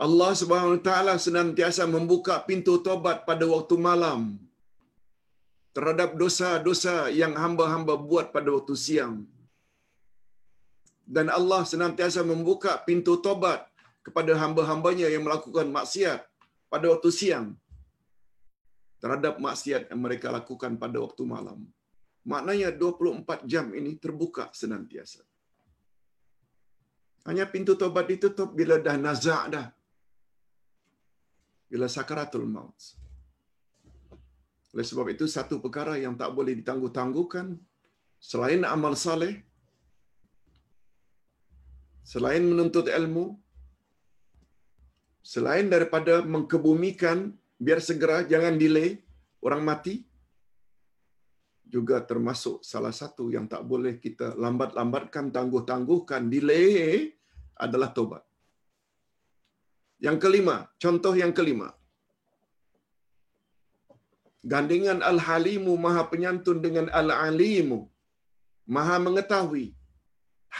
Allah 0.05 0.31
Subhanahu 0.41 0.77
Wa 0.77 0.83
Taala 0.89 1.15
senantiasa 1.27 1.85
membuka 1.95 2.35
pintu 2.49 2.75
tobat 2.87 3.19
pada 3.29 3.45
waktu 3.55 3.75
malam 3.89 4.21
terhadap 5.77 6.11
dosa-dosa 6.23 6.95
yang 7.21 7.35
hamba-hamba 7.43 7.95
buat 8.09 8.27
pada 8.37 8.49
waktu 8.57 8.75
siang. 8.85 9.17
Dan 11.15 11.29
Allah 11.39 11.63
senantiasa 11.73 12.21
membuka 12.33 12.73
pintu 12.89 13.15
tobat 13.27 13.61
kepada 14.07 14.33
hamba-hambanya 14.43 15.09
yang 15.15 15.25
melakukan 15.27 15.69
maksiat 15.77 16.21
pada 16.73 16.87
waktu 16.93 17.11
siang 17.19 17.47
terhadap 19.03 19.37
maksiat 19.47 19.91
yang 19.91 20.01
mereka 20.07 20.31
lakukan 20.39 20.75
pada 20.83 20.99
waktu 21.05 21.23
malam. 21.35 21.61
Maknanya 22.33 22.71
24 22.83 23.51
jam 23.53 23.67
ini 23.79 23.93
terbuka 23.99 24.47
senantiasa. 24.61 25.23
Hanya 27.29 27.45
pintu 27.53 27.73
tobat 27.81 28.07
ditutup 28.11 28.51
bila 28.59 28.77
dah 28.87 28.97
nazak 29.05 29.43
dah. 29.55 29.66
Bila 31.70 31.87
sakaratul 31.97 32.47
maut. 32.55 32.75
Oleh 34.73 34.87
sebab 34.91 35.07
itu 35.14 35.25
satu 35.37 35.61
perkara 35.64 35.95
yang 36.05 36.14
tak 36.20 36.31
boleh 36.37 36.53
ditangguh-tangguhkan 36.61 37.47
selain 38.31 38.62
amal 38.75 38.95
saleh 39.05 39.35
selain 42.12 42.43
menuntut 42.51 42.87
ilmu 42.99 43.27
selain 45.33 45.66
daripada 45.75 46.14
mengkebumikan 46.35 47.18
biar 47.64 47.81
segera 47.89 48.16
jangan 48.33 48.55
delay 48.62 48.91
orang 49.47 49.62
mati 49.68 49.95
juga 51.75 51.97
termasuk 52.11 52.57
salah 52.70 52.95
satu 53.01 53.25
yang 53.35 53.47
tak 53.53 53.62
boleh 53.70 53.95
kita 54.05 54.27
lambat-lambatkan 54.43 55.27
tangguh-tangguhkan 55.37 56.23
delay 56.33 57.16
adalah 57.64 57.91
tobat. 57.97 58.25
Yang 60.07 60.18
kelima, 60.25 60.57
contoh 60.83 61.14
yang 61.23 61.33
kelima. 61.39 61.68
Gandingan 64.53 65.01
Al-Halimu 65.11 65.73
Maha 65.85 66.03
Penyantun 66.12 66.59
dengan 66.66 66.87
Al-Alimu 67.01 67.81
Maha 68.77 68.97
Mengetahui. 69.07 69.66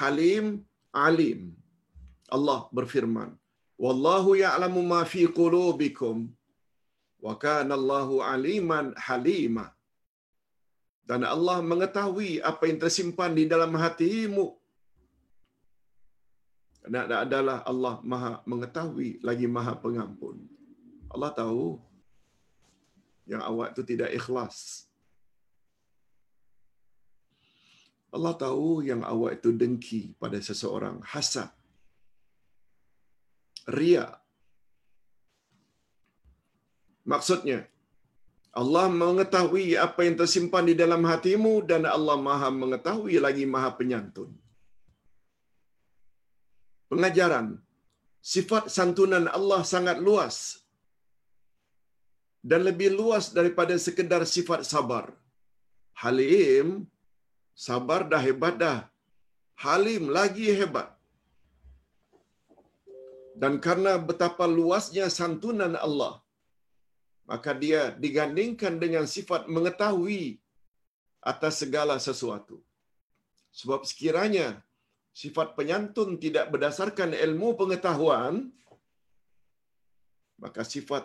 Halim, 0.01 0.47
Alim. 1.07 1.41
Allah 2.37 2.61
berfirman, 2.77 3.31
Wallahu 3.85 4.31
ya'lamu 4.45 4.81
ma 4.93 5.01
fi 5.13 5.23
qulubikum 5.39 6.17
wa 7.25 7.35
kana 7.45 7.73
Allahu 7.79 8.23
aliman 8.33 8.87
halima. 9.07 9.65
Dan 11.03 11.27
Allah 11.27 11.59
mengetahui 11.61 12.39
apa 12.41 12.63
yang 12.71 12.79
tersimpan 12.79 13.35
di 13.35 13.45
dalam 13.51 13.75
hatimu. 13.75 14.55
Dan 16.83 17.11
adalah 17.11 17.63
Allah 17.63 18.03
Maha 18.03 18.43
mengetahui 18.47 19.23
lagi 19.23 19.47
Maha 19.47 19.79
pengampun. 19.79 20.43
Allah 21.13 21.31
tahu 21.31 21.79
yang 23.27 23.43
awak 23.43 23.75
itu 23.77 23.83
tidak 23.87 24.11
ikhlas. 24.11 24.87
Allah 28.13 28.37
tahu 28.37 28.85
yang 28.85 29.01
awak 29.09 29.41
itu 29.41 29.57
dengki 29.57 30.13
pada 30.21 30.37
seseorang, 30.37 31.01
hasad, 31.01 31.49
ria. 33.73 34.21
Maksudnya, 37.09 37.65
Allah 38.61 38.85
mengetahui 39.03 39.67
apa 39.87 40.01
yang 40.07 40.17
tersimpan 40.21 40.65
di 40.71 40.75
dalam 40.83 41.03
hatimu 41.11 41.53
dan 41.71 41.83
Allah 41.97 42.17
Maha 42.27 42.49
mengetahui 42.63 43.17
lagi 43.27 43.45
Maha 43.55 43.71
penyantun. 43.79 44.31
Pengajaran 46.93 47.47
sifat 48.21 48.65
santunan 48.77 49.27
Allah 49.39 49.61
sangat 49.73 49.99
luas 50.07 50.37
dan 52.51 52.61
lebih 52.69 52.91
luas 53.01 53.27
daripada 53.39 53.75
sekedar 53.87 54.23
sifat 54.37 54.63
sabar. 54.73 55.05
Halim 56.03 56.69
Sabar 57.67 58.01
dah 58.11 58.23
hebat 58.27 58.55
dah. 58.63 58.79
Halim 59.65 60.09
lagi 60.17 60.49
hebat. 60.61 60.89
Dan 63.41 63.61
karena 63.65 63.93
betapa 64.09 64.45
luasnya 64.59 65.07
santunan 65.19 65.75
Allah, 65.87 66.22
maka 67.33 67.51
dia 67.63 67.83
digandingkan 68.05 68.75
dengan 68.85 69.05
sifat 69.15 69.43
mengetahui 69.55 70.23
atas 71.31 71.55
segala 71.63 71.97
sesuatu. 72.07 72.57
Sebab 73.61 73.81
sekiranya 73.91 74.49
sifat 75.23 75.49
penyantun 75.59 76.11
tidak 76.25 76.47
berdasarkan 76.53 77.11
ilmu 77.27 77.49
pengetahuan, 77.61 78.35
maka 80.45 80.63
sifat 80.75 81.05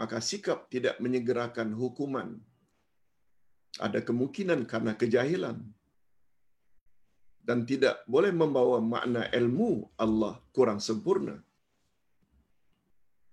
maka 0.00 0.18
sikap 0.28 0.58
tidak 0.74 0.96
menyegerakan 1.04 1.70
hukuman. 1.80 2.28
Ada 3.86 4.00
kemungkinan 4.08 4.60
karena 4.70 4.92
kejahilan 5.00 5.58
dan 7.48 7.58
tidak 7.70 7.96
boleh 8.14 8.30
membawa 8.42 8.78
makna 8.92 9.26
ilmu 9.38 9.70
Allah 10.04 10.34
kurang 10.56 10.78
sempurna. 10.78 11.36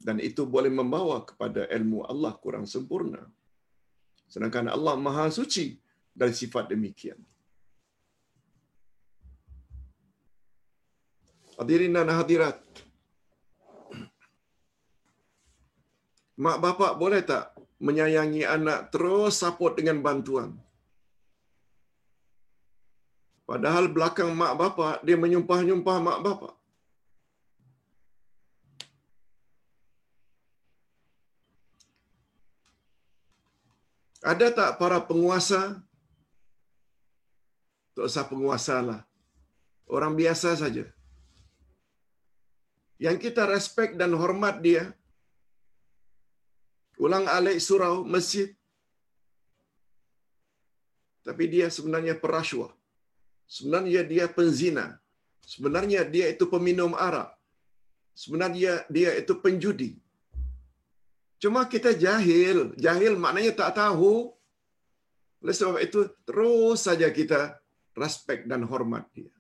Dan 0.02 0.18
itu 0.18 0.50
boleh 0.50 0.72
membawa 0.74 1.22
kepada 1.30 1.70
ilmu 1.78 2.02
Allah 2.12 2.34
kurang 2.44 2.66
sempurna. 2.74 3.22
Sedangkan 4.26 4.72
Allah 4.76 4.96
Maha 5.06 5.30
Suci 5.30 5.78
dari 6.20 6.34
sifat 6.34 6.74
demikian. 6.74 7.20
Hadirin 11.60 11.94
dan 11.94 12.10
hadirat. 12.10 12.58
Mak 16.42 16.58
bapak 16.58 16.94
boleh 16.98 17.22
tak 17.22 17.54
menyayangi 17.78 18.42
anak 18.56 18.90
terus 18.94 19.38
support 19.38 19.78
dengan 19.78 20.02
bantuan? 20.02 20.58
Padahal 23.46 23.86
belakang 23.94 24.32
mak 24.42 24.58
bapak 24.62 24.96
dia 25.06 25.18
menyumpah-nyumpah 25.24 25.98
mak 26.08 26.20
bapak. 26.26 26.54
Ada 34.22 34.48
tak 34.54 34.72
para 34.78 35.02
penguasa? 35.02 35.82
Tak 37.98 38.06
usah 38.06 38.26
penguasa 38.30 38.78
lah. 38.90 39.02
Orang 39.90 40.14
biasa 40.14 40.54
saja. 40.62 40.86
Yang 43.02 43.18
kita 43.26 43.50
respect 43.50 43.98
dan 43.98 44.14
hormat 44.14 44.62
dia. 44.62 44.94
Ulang 47.02 47.26
alik 47.26 47.58
surau 47.58 48.06
masjid. 48.06 48.54
Tapi 51.26 51.50
dia 51.50 51.68
sebenarnya 51.74 52.14
perasuah. 52.14 52.70
Sebenarnya 53.50 54.02
dia 54.06 54.26
penzina. 54.30 54.86
Sebenarnya 55.42 56.06
dia 56.06 56.30
itu 56.30 56.46
peminum 56.46 56.94
arak. 56.94 57.34
Sebenarnya 58.14 58.86
dia 58.86 59.18
itu 59.18 59.34
penjudi. 59.44 59.98
Cuma 61.42 61.66
kita 61.74 61.92
jahil. 61.98 62.58
Jahil 62.86 63.18
maknanya 63.18 63.54
tak 63.62 63.72
tahu. 63.82 64.30
Oleh 65.42 65.56
sebab 65.58 65.82
itu, 65.82 66.06
terus 66.28 66.86
saja 66.86 67.10
kita 67.10 67.58
respect 67.98 68.46
dan 68.46 68.62
hormat 68.70 69.10
dia. 69.10 69.34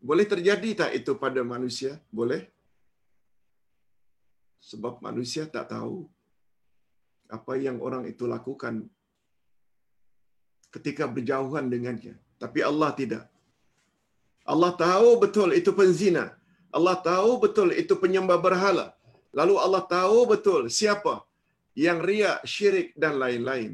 Boleh 0.00 0.24
terjadi 0.24 0.70
tak 0.80 0.90
itu 0.96 1.12
pada 1.24 1.44
manusia? 1.44 2.00
Boleh. 2.08 2.48
Sebab 4.64 5.04
manusia 5.04 5.44
tak 5.44 5.76
tahu 5.76 6.08
apa 7.28 7.52
yang 7.60 7.76
orang 7.84 8.08
itu 8.08 8.24
lakukan 8.24 8.88
ketika 10.72 11.04
berjauhan 11.04 11.68
dengannya. 11.68 12.16
Tapi 12.40 12.60
Allah 12.64 12.90
tidak. 12.96 13.24
Allah 14.48 14.72
tahu 14.72 15.20
betul 15.20 15.52
itu 15.52 15.70
penzina. 15.76 16.32
Allah 16.72 16.96
tahu 16.96 17.30
betul 17.44 17.68
itu 17.76 17.92
penyembah 18.02 18.40
berhala. 18.40 18.97
Lalu 19.36 19.54
Allah 19.60 19.84
tahu 19.84 20.18
betul 20.32 20.62
siapa 20.72 21.14
yang 21.76 21.98
riak, 22.08 22.42
syirik 22.48 22.88
dan 23.02 23.20
lain-lain. 23.22 23.72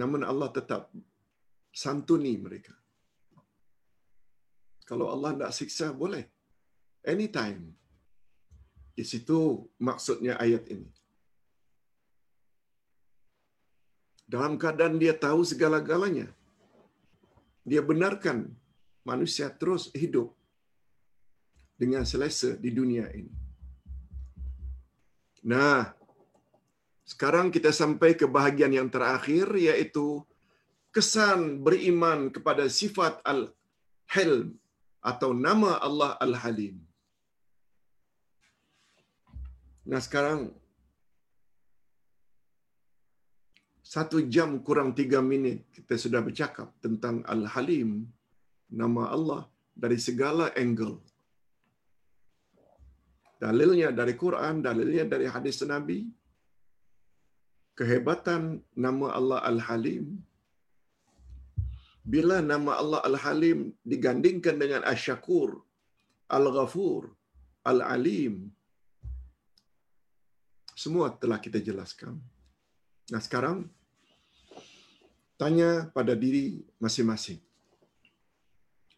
Namun 0.00 0.22
Allah 0.30 0.48
tetap 0.52 0.92
santuni 1.82 2.34
mereka. 2.46 2.74
Kalau 4.88 5.12
Allah 5.12 5.36
nak 5.36 5.52
siksa, 5.52 5.92
boleh. 5.92 6.24
Anytime. 7.04 7.76
Di 8.96 9.04
situ 9.04 9.68
maksudnya 9.88 10.34
ayat 10.44 10.64
ini. 10.74 10.88
Dalam 14.28 14.56
keadaan 14.60 14.96
dia 15.02 15.14
tahu 15.16 15.40
segala-galanya. 15.44 16.28
Dia 17.68 17.84
benarkan 17.84 18.48
manusia 19.04 19.46
terus 19.60 19.92
hidup 19.92 20.37
dengan 21.78 22.02
selesa 22.02 22.58
di 22.58 22.74
dunia 22.74 23.06
ini. 23.14 23.32
Nah, 25.46 25.94
sekarang 27.08 27.48
kita 27.54 27.70
sampai 27.72 28.12
ke 28.20 28.26
bahagian 28.28 28.74
yang 28.74 28.90
terakhir 28.92 29.48
yaitu 29.56 30.20
kesan 30.92 31.64
beriman 31.64 32.28
kepada 32.28 32.68
sifat 32.68 33.22
al-hilm 33.24 34.58
atau 35.00 35.30
nama 35.32 35.80
Allah 35.80 36.20
Al-Halim. 36.20 36.76
Nah 39.88 40.00
sekarang 40.04 40.52
satu 43.80 44.20
jam 44.28 44.60
kurang 44.60 44.92
tiga 44.92 45.24
minit 45.24 45.64
kita 45.72 45.96
sudah 45.96 46.20
bercakap 46.20 46.68
tentang 46.84 47.24
Al-Halim, 47.24 48.04
nama 48.68 49.08
Allah 49.08 49.42
dari 49.72 49.96
segala 49.96 50.52
angle. 50.52 51.00
Dalilnya 53.38 53.88
dari 53.94 54.14
Quran, 54.22 54.54
dalilnya 54.66 55.04
dari 55.06 55.26
hadis 55.34 55.62
Nabi. 55.62 56.10
Kehebatan 57.78 58.58
nama 58.74 59.14
Allah 59.18 59.40
Al-Halim. 59.50 60.18
Bila 62.02 62.42
nama 62.42 62.72
Allah 62.82 63.00
Al-Halim 63.06 63.70
digandingkan 63.86 64.58
dengan 64.58 64.82
Asyakur, 64.82 65.62
Al-Ghafur, 66.26 67.14
Al-Alim. 67.62 68.50
Semua 70.74 71.14
telah 71.22 71.38
kita 71.38 71.62
jelaskan. 71.62 72.18
Nah 73.14 73.22
sekarang, 73.22 73.70
tanya 75.38 75.86
pada 75.94 76.18
diri 76.18 76.66
masing-masing. 76.82 77.38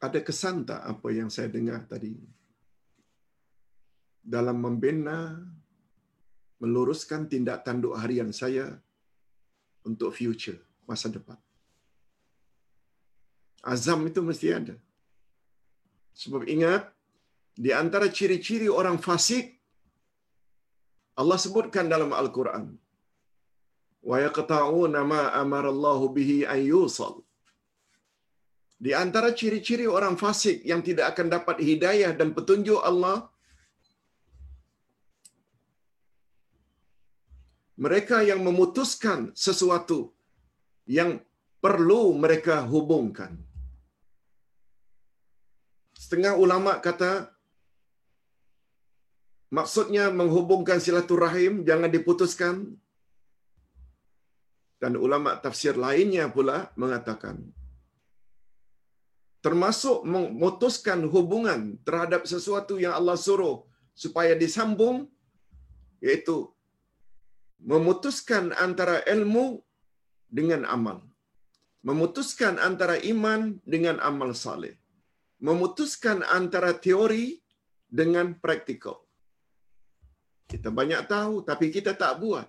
Ada 0.00 0.24
kesan 0.24 0.64
tak 0.64 0.80
apa 0.80 1.08
yang 1.12 1.28
saya 1.28 1.52
dengar 1.52 1.84
tadi? 1.84 2.16
Dalam 4.22 4.60
membina, 4.60 5.40
meluruskan 6.60 7.24
tindak 7.30 7.64
tanduk 7.64 7.96
harian 7.96 8.30
saya 8.36 8.76
untuk 9.88 10.12
future, 10.12 10.60
masa 10.84 11.08
depan. 11.08 11.38
Azam 13.64 14.04
itu 14.08 14.20
mesti 14.20 14.48
ada. 14.52 14.76
Sebab 16.20 16.44
ingat, 16.48 16.92
di 17.56 17.72
antara 17.72 18.08
ciri-ciri 18.08 18.68
orang 18.68 19.00
fasik, 19.00 19.56
Allah 21.16 21.38
sebutkan 21.40 21.88
dalam 21.88 22.12
Al-Quran, 22.12 22.76
wa 24.00 24.16
yaqta'una 24.26 25.00
ma 25.04 25.22
amarallahu 25.40 26.12
bihi 26.16 26.44
an 26.48 26.60
yusal. 26.60 27.24
Di 28.80 28.96
antara 28.96 29.36
ciri-ciri 29.36 29.84
orang 29.84 30.16
fasik 30.16 30.64
yang 30.64 30.80
tidak 30.80 31.12
akan 31.12 31.28
dapat 31.28 31.56
hidayah 31.60 32.16
dan 32.16 32.32
petunjuk 32.36 32.80
Allah, 32.80 33.28
mereka 37.80 38.20
yang 38.20 38.40
memutuskan 38.44 39.32
sesuatu 39.32 40.12
yang 40.84 41.10
perlu 41.64 42.12
mereka 42.22 42.60
hubungkan. 42.72 43.40
Setengah 45.96 46.36
ulama 46.44 46.76
kata 46.86 47.12
maksudnya 49.58 50.12
menghubungkan 50.12 50.78
silaturahim 50.84 51.64
jangan 51.68 51.90
diputuskan. 51.96 52.54
Dan 54.80 54.96
ulama 54.96 55.36
tafsir 55.44 55.76
lainnya 55.76 56.24
pula 56.32 56.72
mengatakan 56.72 57.36
termasuk 59.44 60.04
memutuskan 60.12 61.04
hubungan 61.14 61.60
terhadap 61.84 62.24
sesuatu 62.32 62.76
yang 62.80 62.92
Allah 62.96 63.16
suruh 63.16 63.64
supaya 63.92 64.32
disambung 64.42 65.08
yaitu 66.00 66.48
memutuskan 67.62 68.52
antara 68.56 69.04
ilmu 69.04 69.60
dengan 70.28 70.64
amal. 70.64 71.04
Memutuskan 71.80 72.60
antara 72.60 73.00
iman 73.00 73.56
dengan 73.64 73.96
amal 74.04 74.36
saleh. 74.36 74.76
Memutuskan 75.40 76.20
antara 76.28 76.76
teori 76.76 77.40
dengan 77.88 78.36
praktikal. 78.36 79.00
Kita 80.44 80.68
banyak 80.68 81.08
tahu 81.08 81.40
tapi 81.46 81.72
kita 81.72 81.96
tak 81.96 82.20
buat. 82.20 82.48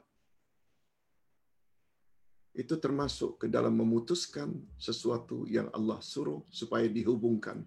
itu 2.52 2.76
termasuk 2.76 3.40
ke 3.42 3.48
dalam 3.48 3.72
memutuskan 3.72 4.52
sesuatu 4.76 5.48
yang 5.48 5.72
Allah 5.72 6.04
suruh 6.04 6.44
supaya 6.52 6.84
dihubungkan. 6.92 7.64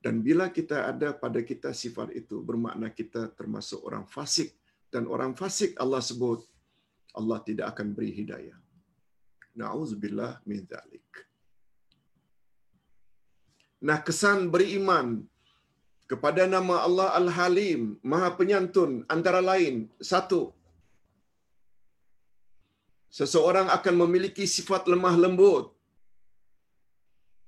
Dan 0.00 0.24
bila 0.24 0.48
kita 0.48 0.88
ada 0.88 1.12
pada 1.12 1.44
kita 1.44 1.76
sifat 1.76 2.14
itu, 2.16 2.40
bermakna 2.40 2.88
kita 2.88 3.28
termasuk 3.36 3.82
orang 3.84 4.08
fasik. 4.08 4.56
Dan 4.88 5.04
orang 5.04 5.36
fasik 5.36 5.76
Allah 5.76 6.00
sebut, 6.00 6.40
Allah 7.14 7.38
tidak 7.48 7.72
akan 7.72 7.96
beri 7.96 8.10
hidayah. 8.12 8.58
Na'udzubillah 9.58 10.42
min 10.48 10.62
dhalik. 10.68 11.08
Nah, 13.78 13.98
kesan 14.02 14.50
beriman 14.50 15.22
kepada 16.10 16.50
nama 16.50 16.82
Allah 16.86 17.08
Al-Halim, 17.20 17.80
Maha 18.02 18.34
Penyantun, 18.34 19.06
antara 19.06 19.38
lain, 19.38 19.86
satu, 20.02 20.50
seseorang 23.18 23.70
akan 23.76 23.94
memiliki 24.02 24.44
sifat 24.56 24.90
lemah 24.92 25.14
lembut, 25.14 25.70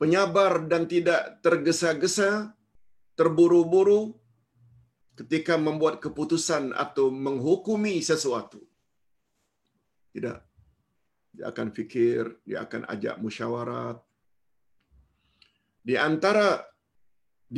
penyabar 0.00 0.52
dan 0.70 0.86
tidak 0.86 1.42
tergesa-gesa, 1.44 2.54
terburu-buru 3.18 4.14
ketika 5.18 5.58
membuat 5.58 5.98
keputusan 6.04 6.72
atau 6.72 7.12
menghukumi 7.12 8.00
sesuatu. 8.00 8.69
Tidak. 10.14 10.38
Dia 11.30 11.44
akan 11.52 11.68
fikir, 11.78 12.22
dia 12.46 12.58
akan 12.66 12.82
ajak 12.92 13.16
musyawarat. 13.24 13.98
Di 15.88 15.94
antara 16.08 16.48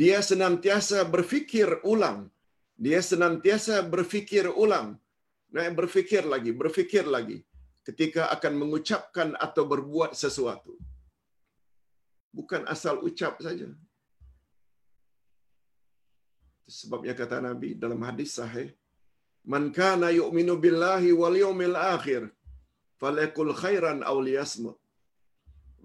dia 0.01 0.19
senantiasa 0.29 1.05
berfikir 1.05 1.69
ulang. 1.93 2.19
Dia 2.85 2.99
senantiasa 3.11 3.75
berfikir 3.93 4.45
ulang. 4.63 4.87
Nah, 5.53 5.69
berfikir 5.79 6.23
lagi, 6.33 6.51
berfikir 6.61 7.05
lagi 7.15 7.37
ketika 7.87 8.31
akan 8.35 8.53
mengucapkan 8.61 9.29
atau 9.45 9.63
berbuat 9.71 10.11
sesuatu. 10.23 10.73
Bukan 12.37 12.65
asal 12.73 12.95
ucap 13.07 13.37
saja. 13.45 13.69
Sebabnya 16.77 17.13
kata 17.13 17.37
Nabi 17.47 17.69
dalam 17.83 18.01
hadis 18.07 18.33
sahih, 18.39 18.69
"Man 19.53 19.69
kana 19.77 20.09
yu'minu 20.19 20.55
billahi 20.63 21.11
wal 21.21 21.37
yawmil 21.43 21.77
akhir, 21.77 22.21
falakul 23.03 23.53
khairan 23.61 23.99
aw 24.09 24.17
liyasmut." 24.27 24.77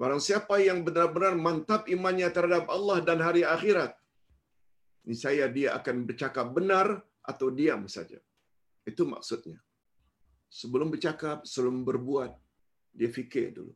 Barang 0.00 0.22
siapa 0.26 0.56
yang 0.68 0.80
benar-benar 0.86 1.34
mantap 1.46 1.90
imannya 1.94 2.28
terhadap 2.36 2.66
Allah 2.76 2.98
dan 3.08 3.18
hari 3.26 3.42
akhirat, 3.54 3.92
niscaya 5.08 5.46
dia 5.56 5.68
akan 5.78 5.96
bercakap 6.08 6.46
benar 6.58 6.86
atau 7.30 7.48
diam 7.58 7.82
saja. 7.96 8.18
Itu 8.90 9.02
maksudnya 9.14 9.58
sebelum 10.58 10.88
bercakap, 10.94 11.44
sebelum 11.50 11.84
berbuat, 11.88 12.32
dia 12.98 13.10
fikir 13.18 13.46
dulu. 13.58 13.74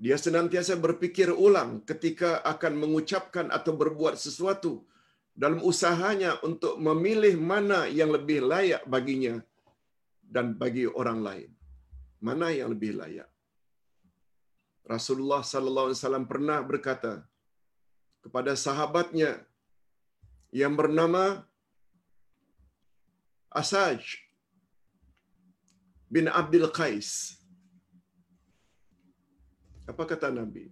Dia 0.00 0.16
senantiasa 0.16 0.80
berfikir 0.80 1.28
ulang 1.46 1.84
ketika 1.84 2.40
akan 2.52 2.72
mengucapkan 2.82 3.52
atau 3.52 3.72
berbuat 3.76 4.16
sesuatu 4.16 4.72
dalam 5.36 5.60
usahanya 5.60 6.40
untuk 6.40 6.80
memilih 6.80 7.36
mana 7.36 7.84
yang 7.84 8.08
lebih 8.08 8.40
layak 8.40 8.82
baginya 8.88 9.44
dan 10.34 10.54
bagi 10.62 10.86
orang 11.00 11.20
lain. 11.26 11.50
Mana 12.26 12.48
yang 12.58 12.70
lebih 12.74 12.92
layak? 13.00 13.28
Rasulullah 14.94 15.42
sallallahu 15.50 15.88
alaihi 15.88 16.00
wasallam 16.00 16.26
pernah 16.32 16.58
berkata 16.70 17.12
kepada 18.24 18.52
sahabatnya 18.64 19.30
yang 20.60 20.74
bernama 20.80 21.24
Asaj 23.60 24.02
bin 26.16 26.26
Abdul 26.40 26.66
Qais. 26.78 27.10
Apa 29.90 30.04
kata 30.10 30.28
Nabi? 30.40 30.66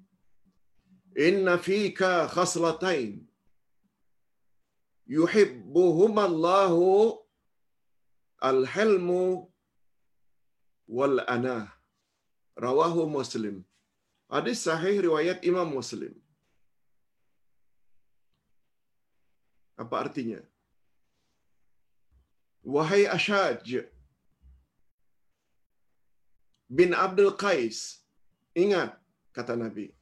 Inna 1.28 1.54
fika 1.68 2.12
khaslatain 2.34 3.26
yuhibbuhuma 5.16 6.24
Allahu 8.40 8.62
al-hilmu 8.66 9.50
wal 10.86 11.20
anah. 11.26 11.74
Rawahu 12.56 13.06
Muslim. 13.06 13.64
Hadis 14.28 14.62
sahih 14.66 15.00
riwayat 15.06 15.44
Imam 15.50 15.68
Muslim. 15.78 16.14
Apa 19.76 19.94
artinya? 20.02 20.40
Wahai 22.62 23.06
Ashaj 23.06 23.86
bin 26.68 26.92
Abdul 26.92 27.32
Qais, 27.42 28.04
ingat, 28.52 28.92
kata 29.32 29.56
Nabi. 29.56 29.94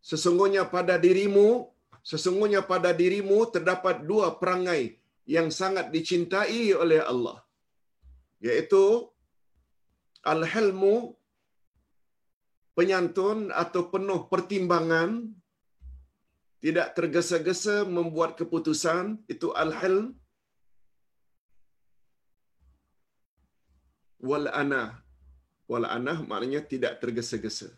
Sesungguhnya 0.00 0.64
pada 0.64 0.96
dirimu, 0.98 1.68
sesungguhnya 2.02 2.62
pada 2.62 2.90
dirimu 2.90 3.46
terdapat 3.54 4.02
dua 4.02 4.34
perangai 4.40 5.01
yang 5.34 5.48
sangat 5.60 5.86
dicintai 5.96 6.64
oleh 6.82 7.00
Allah. 7.12 7.38
Yaitu 8.46 8.84
Al-Hilmu, 10.32 10.96
penyantun 12.76 13.38
atau 13.62 13.82
penuh 13.92 14.20
pertimbangan, 14.32 15.10
tidak 16.62 16.88
tergesa-gesa 16.96 17.76
membuat 17.96 18.30
keputusan, 18.40 19.24
itu 19.34 19.48
Al-Hilm, 19.62 20.06
wal 24.28 24.46
anah. 24.62 24.90
Wal 25.70 25.86
anah 25.96 26.18
maknanya 26.30 26.60
tidak 26.72 27.00
tergesa-gesa. 27.02 27.70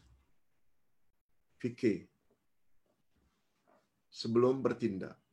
Fikir. 1.63 1.99
Sebelum 4.21 4.61
bertindak. 4.65 5.24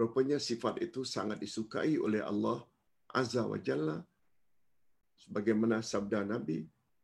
Rupanya 0.00 0.38
sifat 0.48 0.74
itu 0.86 1.02
sangat 1.14 1.38
disukai 1.44 1.94
oleh 2.06 2.22
Allah 2.30 2.58
Azza 3.20 3.42
wa 3.52 3.58
Jalla. 3.66 3.98
Sebagaimana 5.22 5.76
sabda 5.92 6.20
Nabi 6.32 6.58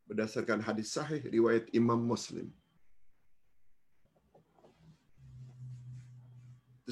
berdasarkan 0.09 0.61
hadis 0.66 0.88
sahih 0.97 1.22
riwayat 1.36 1.66
Imam 1.80 2.01
Muslim. 2.12 2.49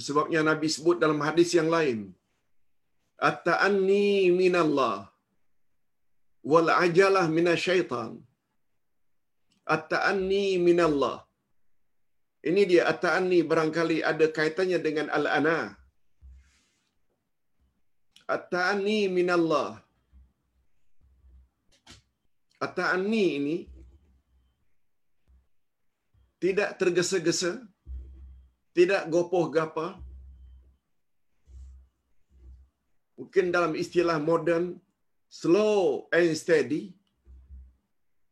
Sebabnya 0.06 0.40
Nabi 0.50 0.66
sebut 0.72 0.96
dalam 1.04 1.20
hadis 1.26 1.52
yang 1.58 1.68
lain, 1.68 1.98
at-ta'anni 3.28 4.32
minallah 4.40 4.96
wal 6.50 6.68
ajalah 6.84 7.24
minasyaitan 7.36 8.10
at-ta'anni 9.74 10.46
minallah 10.68 11.16
ini 12.48 12.62
dia 12.70 12.82
at-ta'anni 12.92 13.38
barangkali 13.50 13.98
ada 14.10 14.26
kaitannya 14.38 14.78
dengan 14.86 15.06
al-ana 15.18 15.76
at-ta'anni 18.36 19.00
minallah. 19.18 19.70
At-ta'anni 22.66 23.24
ini 23.38 23.56
tidak 26.42 26.70
tergesa-gesa 26.80 27.52
tidak 28.78 29.02
gopoh-gapah 29.12 29.90
mungkin 33.18 33.46
dalam 33.56 33.72
istilah 33.82 34.16
modern 34.30 34.66
slow 35.40 36.06
and 36.18 36.32
steady. 36.42 36.82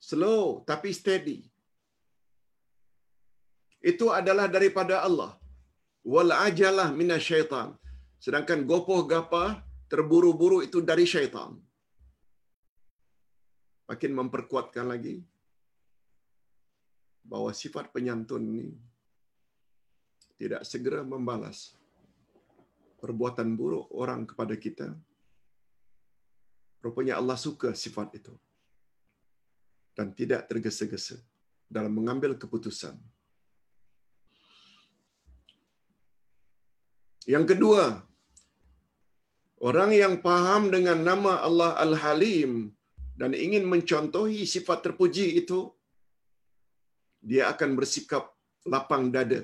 Slow 0.08 0.62
tapi 0.70 0.90
steady. 1.00 1.38
Itu 3.90 4.06
adalah 4.18 4.46
daripada 4.56 4.94
Allah. 5.06 5.32
Wal 6.12 6.30
ajalah 6.46 6.88
minasyaitan 7.00 7.68
sedangkan 8.24 8.60
gopoh 8.70 9.00
gapah 9.10 9.62
terburu-buru 9.88 10.60
itu 10.64 10.78
dari 10.84 11.04
syaitan 11.08 11.56
makin 13.88 14.12
memperkuatkan 14.12 14.84
lagi 14.84 15.24
bahwa 17.24 17.52
sifat 17.52 17.88
penyantun 17.92 18.44
ini 18.52 18.68
tidak 20.38 20.62
segera 20.62 21.00
membalas 21.02 21.76
perbuatan 22.98 23.54
buruk 23.54 23.86
orang 23.94 24.26
kepada 24.26 24.54
kita, 24.58 24.88
rupanya 26.82 27.18
Allah 27.18 27.38
suka 27.38 27.74
sifat 27.74 28.18
itu. 28.18 28.34
Dan 29.94 30.14
tidak 30.14 30.46
tergesa-gesa 30.46 31.18
dalam 31.66 31.90
mengambil 31.90 32.38
keputusan. 32.38 32.94
Yang 37.26 37.44
kedua, 37.50 38.06
orang 39.58 39.90
yang 40.02 40.14
paham 40.26 40.70
dengan 40.74 40.98
nama 41.10 41.42
Allah 41.46 41.72
Al-Halim 41.84 42.70
dan 43.20 43.34
ingin 43.34 43.64
mencontohi 43.72 44.46
sifat 44.54 44.78
terpuji 44.86 45.26
itu, 45.42 45.60
dia 47.28 47.50
akan 47.52 47.70
bersikap 47.78 48.30
lapang 48.72 49.10
dada 49.14 49.42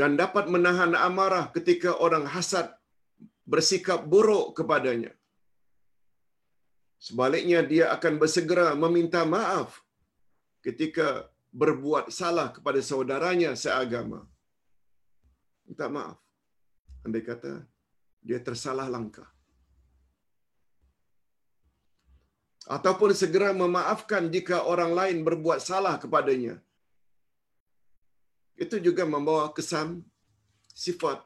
dan 0.00 0.16
dapat 0.22 0.46
menahan 0.54 0.92
amarah 1.08 1.44
ketika 1.56 1.90
orang 2.04 2.24
hasad 2.34 2.66
bersikap 3.52 4.00
buruk 4.12 4.56
kepadanya. 4.58 5.12
Sebaliknya 7.06 7.60
dia 7.72 7.86
akan 7.96 8.14
bersegera 8.22 8.66
meminta 8.78 9.20
maaf 9.26 9.82
ketika 10.66 11.28
berbuat 11.50 12.08
salah 12.18 12.48
kepada 12.56 12.80
saudaranya 12.90 13.52
seagama. 13.62 14.20
Minta 15.66 15.90
maaf. 15.96 16.18
Andai 17.04 17.22
kata 17.26 17.66
dia 18.26 18.38
tersalah 18.48 18.86
langkah. 18.94 19.28
Ataupun 22.76 23.10
segera 23.20 23.50
memaafkan 23.62 24.30
jika 24.34 24.62
orang 24.72 24.92
lain 24.98 25.18
berbuat 25.26 25.58
salah 25.58 25.98
kepadanya. 26.02 26.54
Itu 28.64 28.78
juga 28.86 29.02
membawa 29.02 29.50
kesan 29.56 29.88
sifat 30.70 31.18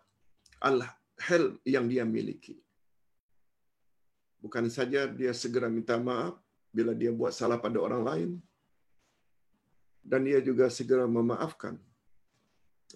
al-hilm 0.69 1.61
yang 1.75 1.85
dia 1.93 2.05
miliki. 2.09 2.57
Bukan 4.41 4.73
saja 4.73 5.05
dia 5.21 5.33
segera 5.37 5.69
minta 5.69 6.01
maaf 6.01 6.41
bila 6.73 6.93
dia 7.01 7.13
buat 7.13 7.33
salah 7.37 7.59
pada 7.61 7.79
orang 7.87 8.03
lain, 8.09 8.31
dan 10.11 10.23
dia 10.29 10.41
juga 10.49 10.67
segera 10.79 11.05
memaafkan 11.09 11.75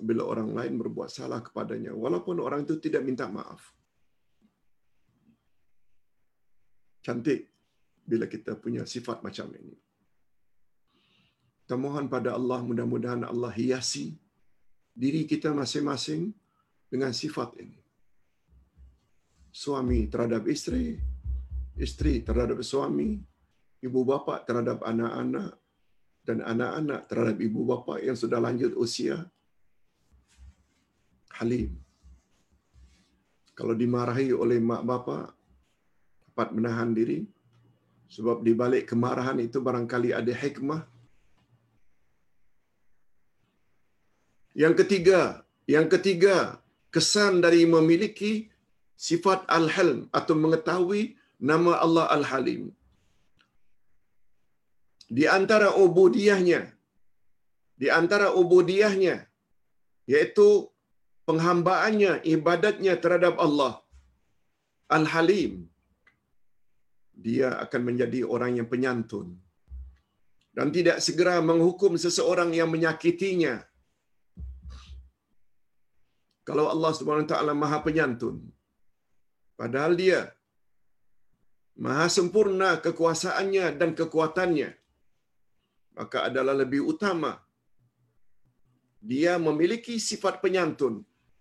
bila 0.09 0.23
orang 0.33 0.51
lain 0.59 0.75
berbuat 0.81 1.11
salah 1.11 1.41
kepadanya, 1.47 1.93
walaupun 1.93 2.39
orang 2.47 2.63
itu 2.65 2.79
tidak 2.79 3.03
minta 3.09 3.27
maaf. 3.29 3.61
Cantik 7.01 7.49
bila 8.05 8.29
kita 8.29 8.57
punya 8.57 8.85
sifat 8.85 9.25
macam 9.25 9.49
ini. 9.57 9.77
Kita 11.65 11.79
mohon 11.79 12.11
pada 12.11 12.35
Allah, 12.35 12.61
mudah-mudahan 12.67 13.23
Allah 13.23 13.55
hiasi 13.55 14.19
diri 14.91 15.23
kita 15.25 15.55
masing-masing 15.55 16.35
dengan 16.91 17.15
sifat 17.15 17.55
ini. 17.63 17.79
Suami 19.51 20.11
terhadap 20.11 20.47
istri, 20.51 20.99
istri 21.79 22.21
terhadap 22.27 22.61
suami, 22.67 23.23
ibu 23.81 24.01
bapa 24.03 24.43
terhadap 24.43 24.83
anak-anak, 24.83 25.57
dan 26.27 26.45
anak-anak 26.45 27.01
terhadap 27.09 27.37
ibu 27.41 27.61
bapa 27.65 28.03
yang 28.03 28.19
sudah 28.19 28.39
lanjut 28.43 28.75
usia. 28.77 29.25
Halim. 31.39 31.81
Kalau 33.57 33.73
dimarahi 33.73 34.35
oleh 34.35 34.61
mak 34.61 34.83
bapa, 34.85 35.33
dapat 36.41 36.57
menahan 36.57 36.91
diri. 36.99 37.21
Sebab 38.15 38.41
di 38.47 38.53
balik 38.61 38.85
kemarahan 38.91 39.39
itu 39.47 39.59
barangkali 39.67 40.11
ada 40.21 40.33
hikmah. 40.43 40.81
Yang 44.63 44.75
ketiga, 44.81 45.21
yang 45.75 45.87
ketiga, 45.93 46.37
kesan 46.95 47.45
dari 47.45 47.63
memiliki 47.75 48.33
sifat 49.09 49.45
al-hilm 49.57 50.01
atau 50.19 50.35
mengetahui 50.45 51.03
nama 51.51 51.73
Allah 51.85 52.07
al-halim. 52.17 52.63
Di 55.19 55.25
antara 55.39 55.69
ubudiyahnya, 55.85 56.61
di 57.83 57.89
antara 58.01 58.29
ubudiyahnya, 58.41 59.17
yaitu 60.13 60.49
penghambaannya, 61.29 62.13
ibadatnya 62.35 62.95
terhadap 63.03 63.37
Allah, 63.47 63.73
al-halim, 64.99 65.71
dia 67.27 67.49
akan 67.65 67.81
menjadi 67.89 68.21
orang 68.35 68.53
yang 68.59 68.69
penyantun 68.73 69.27
dan 70.57 70.69
tidak 70.77 70.99
segera 71.07 71.37
menghukum 71.51 71.95
seseorang 72.05 72.51
yang 72.59 72.71
menyakitinya. 72.75 73.55
Kalau 76.49 76.67
Allah 76.73 76.93
Subhanahu 76.99 77.29
Taala 77.33 77.55
Maha 77.63 77.79
Penyantun, 77.87 78.37
padahal 79.61 79.95
Dia 80.03 80.21
Maha 81.85 82.07
sempurna 82.17 82.71
kekuasaannya 82.87 83.67
dan 83.81 83.91
kekuatannya, 84.01 84.71
maka 85.99 86.19
adalah 86.29 86.55
lebih 86.63 86.83
utama 86.93 87.33
dia 89.01 89.33
memiliki 89.47 89.97
sifat 90.09 90.35
penyantun 90.45 90.95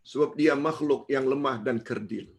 sebab 0.09 0.31
dia 0.39 0.53
makhluk 0.67 1.03
yang 1.11 1.27
lemah 1.31 1.57
dan 1.67 1.77
kerdil. 1.87 2.38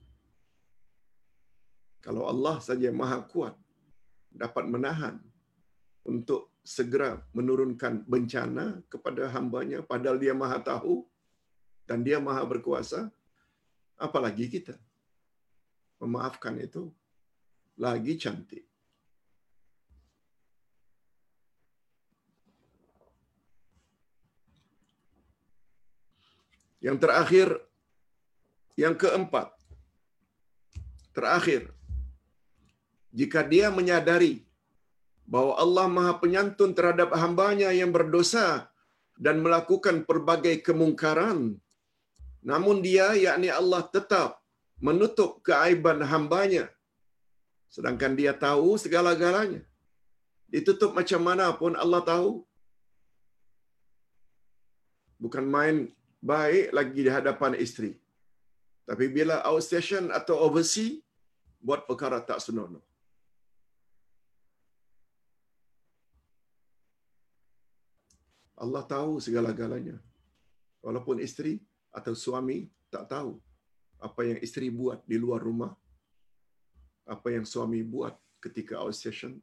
Kalau 2.01 2.24
Allah 2.24 2.57
saja 2.64 2.88
maha 2.88 3.20
kuat, 3.24 3.53
dapat 4.32 4.64
menahan 4.64 5.20
untuk 6.07 6.48
segera 6.64 7.20
menurunkan 7.36 8.05
bencana 8.09 8.80
kepada 8.88 9.28
hambanya 9.32 9.84
padahal 9.84 10.16
dia 10.16 10.32
maha 10.32 10.61
tahu 10.61 11.05
dan 11.84 12.01
dia 12.07 12.22
maha 12.22 12.46
berkuasa, 12.46 13.11
apalagi 13.98 14.48
kita. 14.48 14.78
Memaafkan 16.01 16.57
itu 16.57 16.88
lagi 17.76 18.16
cantik. 18.16 18.64
Yang 26.80 26.96
terakhir, 27.05 27.48
yang 28.72 28.96
keempat, 28.96 29.53
terakhir, 31.12 31.68
jika 33.11 33.41
dia 33.53 33.69
menyadari 33.79 34.47
bahwa 35.27 35.55
Allah 35.63 35.87
Maha 35.97 36.13
Penyantun 36.23 36.75
terhadap 36.79 37.11
hambanya 37.23 37.71
yang 37.71 37.91
berdosa 37.95 38.71
dan 39.15 39.39
melakukan 39.45 40.03
pelbagai 40.09 40.59
kemungkaran, 40.67 41.39
namun 42.41 42.77
dia, 42.87 43.13
yakni 43.15 43.49
Allah, 43.53 43.83
tetap 43.97 44.41
menutup 44.81 45.45
keaiban 45.45 46.01
hambanya, 46.13 46.65
sedangkan 47.69 48.17
dia 48.21 48.33
tahu 48.33 48.81
segala-galanya. 48.85 49.63
Ditutup 50.51 50.97
macam 50.99 51.21
mana 51.23 51.47
pun 51.55 51.79
Allah 51.79 52.03
tahu. 52.03 52.43
Bukan 55.21 55.45
main 55.47 55.77
baik 56.19 56.75
lagi 56.75 57.01
di 57.07 57.11
hadapan 57.13 57.55
isteri. 57.55 57.93
Tapi 58.89 59.07
bila 59.07 59.45
outstation 59.47 60.11
atau 60.11 60.35
overseas, 60.43 60.99
buat 61.63 61.85
perkara 61.87 62.19
tak 62.25 62.41
senonoh. 62.43 62.83
Allah 68.61 68.82
tahu 68.85 69.12
segala-galanya. 69.27 69.97
Walaupun 70.85 71.20
isteri 71.27 71.57
atau 71.99 72.12
suami 72.12 72.69
tak 72.93 73.09
tahu 73.12 73.32
apa 74.01 74.20
yang 74.28 74.39
isteri 74.47 74.69
buat 74.81 75.01
di 75.11 75.16
luar 75.20 75.41
rumah, 75.49 75.73
apa 77.15 77.28
yang 77.35 77.45
suami 77.53 77.81
buat 77.85 78.15
ketika 78.45 78.81
outstation. 78.81 79.37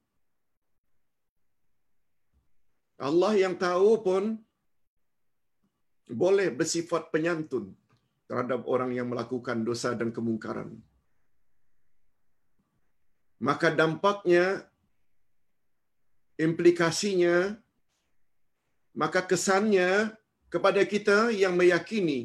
Allah 2.98 3.34
yang 3.38 3.54
tahu 3.54 4.02
pun 4.02 4.24
boleh 6.10 6.50
bersifat 6.60 7.14
penyantun 7.14 7.66
terhadap 8.26 8.66
orang 8.74 8.92
yang 8.98 9.08
melakukan 9.12 9.62
dosa 9.62 9.94
dan 9.94 10.10
kemungkaran. 10.10 10.74
Maka 13.38 13.70
dampaknya, 13.70 14.66
implikasinya, 16.42 17.54
maka 19.02 19.22
kesannya 19.32 19.90
kepada 20.54 20.82
kita 20.94 21.18
yang 21.42 21.54
meyakini 21.62 22.20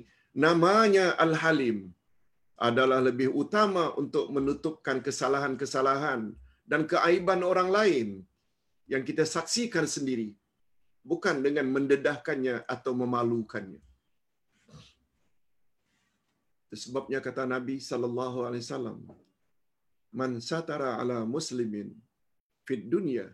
namanya 0.45 1.07
Al-Halim 1.25 1.79
adalah 2.69 3.01
lebih 3.09 3.29
utama 3.43 3.85
untuk 4.03 4.27
menutupkan 4.37 4.99
kesalahan-kesalahan 5.07 6.21
dan 6.71 6.83
keaiban 6.93 7.41
orang 7.51 7.69
lain 7.77 8.09
yang 8.93 9.03
kita 9.09 9.25
saksikan 9.35 9.87
sendiri 9.95 10.29
bukan 11.11 11.37
dengan 11.47 11.67
mendedahkannya 11.75 12.57
atau 12.75 12.93
memalukannya. 13.03 13.83
Sebabnya 16.83 17.21
kata 17.27 17.45
Nabi 17.55 17.77
sallallahu 17.91 18.39
alaihi 18.49 18.65
wasallam, 18.65 18.99
"Man 20.21 20.41
satara 20.49 20.91
ala 21.03 21.19
muslimin 21.35 21.89
fid 22.65 22.89
dunya, 22.95 23.27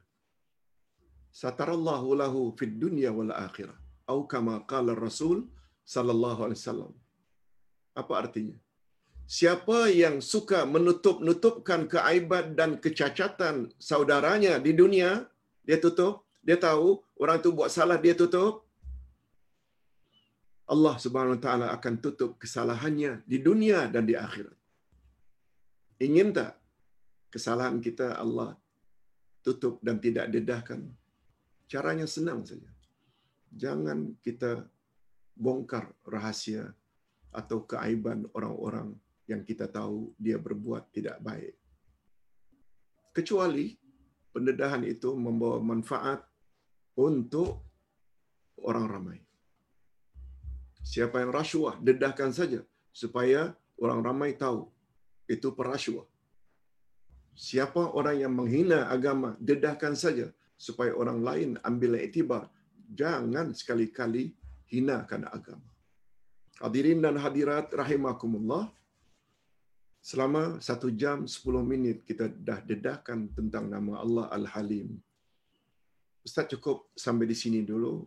satarallahu 1.40 2.09
lahu 2.23 2.40
fid 2.59 2.74
dunya 2.85 3.10
wal 3.19 3.35
akhirah." 3.47 3.78
Atau 4.09 4.20
kama 4.32 4.55
qala 4.70 4.93
Rasul 5.06 5.39
sallallahu 5.94 6.40
alaihi 6.47 6.60
wasallam. 6.60 6.93
Apa 8.01 8.12
artinya? 8.23 8.56
Siapa 9.39 9.78
yang 10.02 10.16
suka 10.32 10.60
menutup-nutupkan 10.74 11.81
keaibat 11.93 12.47
dan 12.59 12.70
kecacatan 12.85 13.56
saudaranya 13.89 14.55
di 14.66 14.73
dunia, 14.81 15.10
dia 15.69 15.78
tutup, 15.85 16.15
dia 16.48 16.56
tahu 16.56 16.89
orang 17.23 17.36
itu 17.40 17.51
buat 17.59 17.70
salah 17.77 17.98
dia 18.05 18.15
tutup 18.20 18.65
Allah 20.74 20.94
Subhanahu 21.05 21.36
wa 21.36 21.43
taala 21.47 21.66
akan 21.77 21.94
tutup 22.05 22.31
kesalahannya 22.43 23.12
di 23.32 23.39
dunia 23.47 23.85
dan 23.94 24.09
di 24.09 24.15
akhirat 24.27 24.56
ingin 26.06 26.31
tak 26.39 26.52
kesalahan 27.35 27.77
kita 27.86 28.16
Allah 28.23 28.51
tutup 29.44 29.77
dan 29.86 29.97
tidak 30.05 30.27
dedahkan 30.35 30.81
caranya 31.68 32.08
senang 32.08 32.42
saja 32.42 32.66
jangan 33.54 34.16
kita 34.24 34.66
bongkar 35.38 35.94
rahasia 36.02 36.72
atau 37.30 37.62
keaiban 37.62 38.26
orang-orang 38.34 38.96
yang 39.28 39.44
kita 39.44 39.68
tahu 39.68 40.10
dia 40.16 40.40
berbuat 40.40 40.90
tidak 40.90 41.20
baik 41.20 41.54
kecuali 43.12 43.76
pendedahan 44.32 44.86
itu 44.86 45.10
membawa 45.18 45.58
manfaat 45.58 46.22
untuk 46.94 47.62
orang 48.62 48.86
ramai. 48.86 49.18
Siapa 50.86 51.18
yang 51.22 51.34
rasuah, 51.34 51.82
dedahkan 51.82 52.30
saja 52.30 52.62
supaya 52.94 53.50
orang 53.82 54.00
ramai 54.06 54.30
tahu 54.38 54.70
itu 55.26 55.50
perasuah. 55.50 56.06
Siapa 57.34 57.94
orang 57.94 58.22
yang 58.22 58.32
menghina 58.34 58.86
agama, 58.86 59.34
dedahkan 59.38 59.94
saja 59.94 60.30
supaya 60.59 60.93
orang 60.93 61.22
lain 61.22 61.51
ambil 61.62 61.97
iktibar. 62.02 62.51
Jangan 62.90 63.55
sekali-kali 63.55 64.35
hinakan 64.66 65.30
agama. 65.30 65.70
Hadirin 66.59 66.98
dan 66.98 67.14
hadirat 67.14 67.70
rahimakumullah. 67.70 68.66
Selama 70.02 70.59
satu 70.59 70.90
jam 70.90 71.30
sepuluh 71.30 71.62
minit 71.62 72.02
kita 72.02 72.26
dah 72.26 72.59
dedahkan 72.64 73.30
tentang 73.35 73.70
nama 73.70 74.02
Allah 74.02 74.26
Al-Halim. 74.35 74.98
Ustaz 76.26 76.51
cukup 76.51 76.90
sampai 76.98 77.30
di 77.30 77.36
sini 77.39 77.62
dulu. 77.62 78.02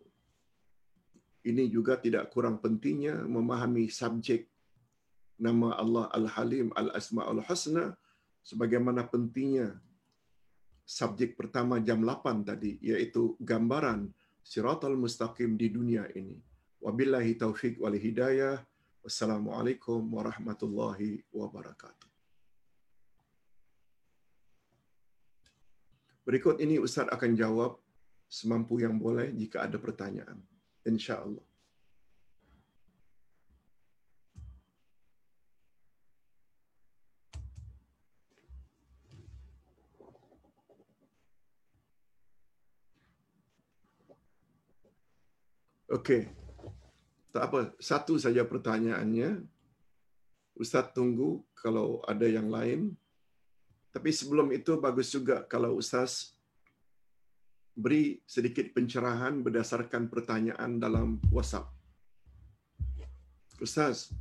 Ini 1.42 1.66
juga 1.72 1.98
tidak 1.98 2.30
kurang 2.30 2.62
pentingnya 2.62 3.24
memahami 3.26 3.90
subjek 3.90 4.46
nama 5.42 5.74
Allah 5.74 6.06
Al-Halim 6.14 6.70
Al-Asma'ul 6.76 7.42
Husna 7.42 7.96
sebagaimana 8.46 9.06
pentingnya 9.10 9.74
subjek 10.82 11.38
pertama 11.38 11.78
jam 11.78 12.02
8 12.02 12.42
tadi 12.46 12.78
iaitu 12.82 13.38
gambaran 13.38 14.10
siratal 14.42 14.98
mustaqim 14.98 15.54
di 15.54 15.70
dunia 15.70 16.06
ini. 16.18 16.38
Wabillahi 16.82 17.38
taufiq 17.38 17.78
wal 17.78 17.94
hidayah. 17.94 18.58
Wassalamualaikum 19.02 19.98
warahmatullahi 20.14 21.26
wabarakatuh. 21.34 22.10
Berikut 26.22 26.62
ini 26.62 26.78
Ustaz 26.78 27.10
akan 27.10 27.34
jawab 27.34 27.82
semampu 28.30 28.78
yang 28.78 28.94
boleh 28.94 29.34
jika 29.34 29.66
ada 29.66 29.74
pertanyaan. 29.74 30.38
InsyaAllah. 30.86 31.51
Okey. 45.92 46.24
Tak 47.36 47.42
apa, 47.48 47.60
satu 47.76 48.16
saja 48.16 48.44
pertanyaannya. 48.48 49.44
Ustaz 50.56 50.92
tunggu 50.96 51.44
kalau 51.52 52.00
ada 52.08 52.24
yang 52.24 52.48
lain. 52.48 52.96
Tapi 53.92 54.08
sebelum 54.08 54.48
itu 54.56 54.80
bagus 54.80 55.12
juga 55.12 55.44
kalau 55.44 55.76
Ustaz 55.76 56.32
beri 57.76 58.20
sedikit 58.24 58.72
pencerahan 58.72 59.44
berdasarkan 59.44 60.08
pertanyaan 60.08 60.80
dalam 60.80 61.20
WhatsApp. 61.28 61.68
Ustaz, 63.60 64.12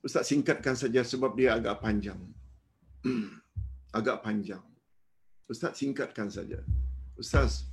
Ustaz 0.00 0.24
singkatkan 0.24 0.72
saja 0.72 1.04
sebab 1.04 1.36
dia 1.36 1.56
agak 1.56 1.84
panjang. 1.84 2.20
agak 3.98 4.24
panjang. 4.24 4.64
Ustaz 5.48 5.76
singkatkan 5.80 6.32
saja. 6.32 6.60
Ustaz, 7.16 7.68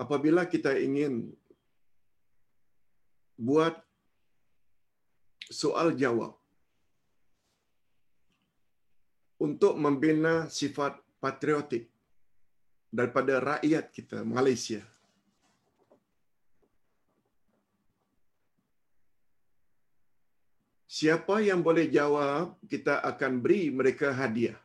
apabila 0.00 0.48
kita 0.48 0.72
ingin 0.80 1.28
buat 3.36 3.76
soal 5.52 5.92
jawab 5.92 6.32
untuk 9.36 9.76
membina 9.76 10.48
sifat 10.48 10.96
patriotik 11.20 11.84
daripada 12.88 13.40
rakyat 13.40 13.84
kita 13.92 14.24
Malaysia. 14.24 14.80
Siapa 20.90 21.40
yang 21.40 21.64
boleh 21.64 21.86
jawab, 21.88 22.58
kita 22.68 23.00
akan 23.00 23.40
beri 23.40 23.70
mereka 23.72 24.12
hadiah. 24.12 24.58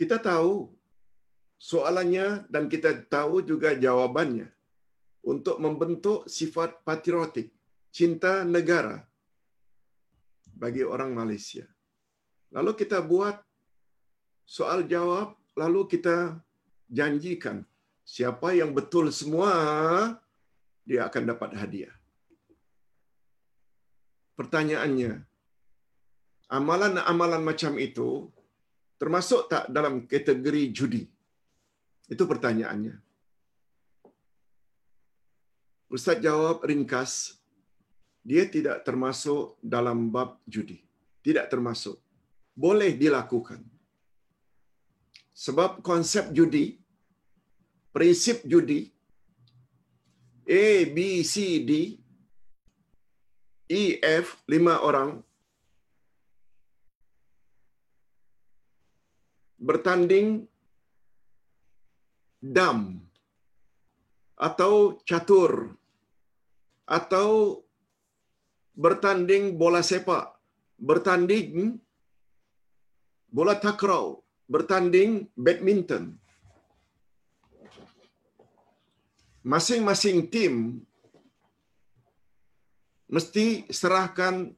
Kita 0.00 0.16
tahu 0.16 0.64
soalannya 1.60 2.48
dan 2.48 2.72
kita 2.72 3.04
tahu 3.04 3.44
juga 3.44 3.76
jawabannya 3.76 4.48
untuk 5.20 5.60
membentuk 5.60 6.24
sifat 6.24 6.80
patriotik, 6.88 7.52
cinta 7.92 8.40
negara 8.48 9.04
bagi 10.56 10.80
orang 10.80 11.12
Malaysia. 11.12 11.68
Lalu 12.48 12.72
kita 12.80 13.04
buat 13.04 13.44
soal 14.48 14.88
jawab, 14.88 15.36
lalu 15.52 15.84
kita 15.92 16.40
janjikan 16.88 17.68
siapa 18.00 18.56
yang 18.56 18.72
betul 18.72 19.12
semua 19.12 19.52
dia 20.88 21.04
akan 21.12 21.28
dapat 21.28 21.60
hadiah. 21.60 21.92
Pertanyaannya, 24.32 25.28
amalan-amalan 26.48 27.44
macam 27.44 27.76
itu 27.76 28.32
termasuk 29.00 29.48
tak 29.48 29.64
dalam 29.72 30.04
kategori 30.04 30.62
judi? 30.76 31.02
Itu 32.04 32.28
pertanyaannya. 32.28 32.94
Ustaz 35.90 36.20
jawab 36.22 36.62
ringkas, 36.68 37.40
dia 38.20 38.44
tidak 38.46 38.84
termasuk 38.86 39.56
dalam 39.58 40.12
bab 40.14 40.38
judi. 40.44 40.78
Tidak 41.24 41.48
termasuk. 41.48 41.96
Boleh 42.54 42.92
dilakukan. 42.92 43.64
Sebab 45.32 45.80
konsep 45.80 46.28
judi, 46.36 46.76
prinsip 47.96 48.44
judi, 48.44 48.92
A, 50.44 50.64
B, 50.94 51.24
C, 51.24 51.64
D, 51.64 51.72
E, 53.70 53.82
F, 54.02 54.42
lima 54.50 54.82
orang 54.82 55.22
bertanding 59.60 60.48
dam 62.40 63.04
atau 64.40 64.96
catur 65.04 65.76
atau 66.88 67.60
bertanding 68.72 69.60
bola 69.60 69.84
sepak, 69.84 70.32
bertanding 70.80 71.76
bola 73.28 73.54
takraw, 73.60 74.16
bertanding 74.48 75.28
badminton. 75.36 76.16
Masing-masing 79.44 80.28
tim 80.32 80.84
mesti 83.08 83.68
serahkan 83.72 84.52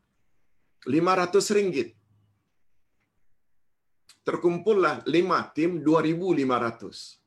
500 0.86 1.54
ringgit. 1.56 2.01
Terkumpullah 4.22 5.02
5 5.06 5.56
tim 5.56 5.82
2500. 5.82 7.18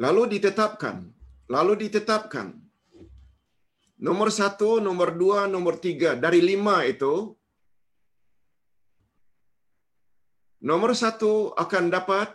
Lalu 0.00 0.22
ditetapkan, 0.32 0.96
lalu 1.46 1.72
ditetapkan 1.86 2.70
Nomor 4.00 4.32
satu, 4.32 4.80
nomor 4.80 5.12
dua, 5.12 5.44
nomor 5.44 5.76
tiga. 5.76 6.16
Dari 6.16 6.40
lima 6.40 6.88
itu, 6.88 7.36
nomor 10.64 10.96
satu 10.96 11.52
akan 11.52 11.92
dapat 11.92 12.32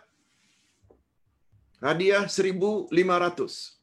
hadiah 1.82 2.30
seribu 2.30 2.86
lima 2.94 3.18
ratus. 3.18 3.82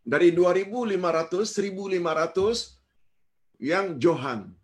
Dari 0.00 0.32
dua 0.32 0.56
ribu 0.56 0.88
lima 0.88 1.12
ratus, 1.12 1.52
seribu 1.52 1.92
lima 1.92 2.16
ratus 2.16 2.80
yang 3.60 4.00
Johan. 4.00 4.55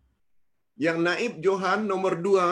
Yang 0.82 0.98
naib 1.06 1.32
Johan 1.44 1.80
nomor 1.90 2.18
dua 2.26 2.46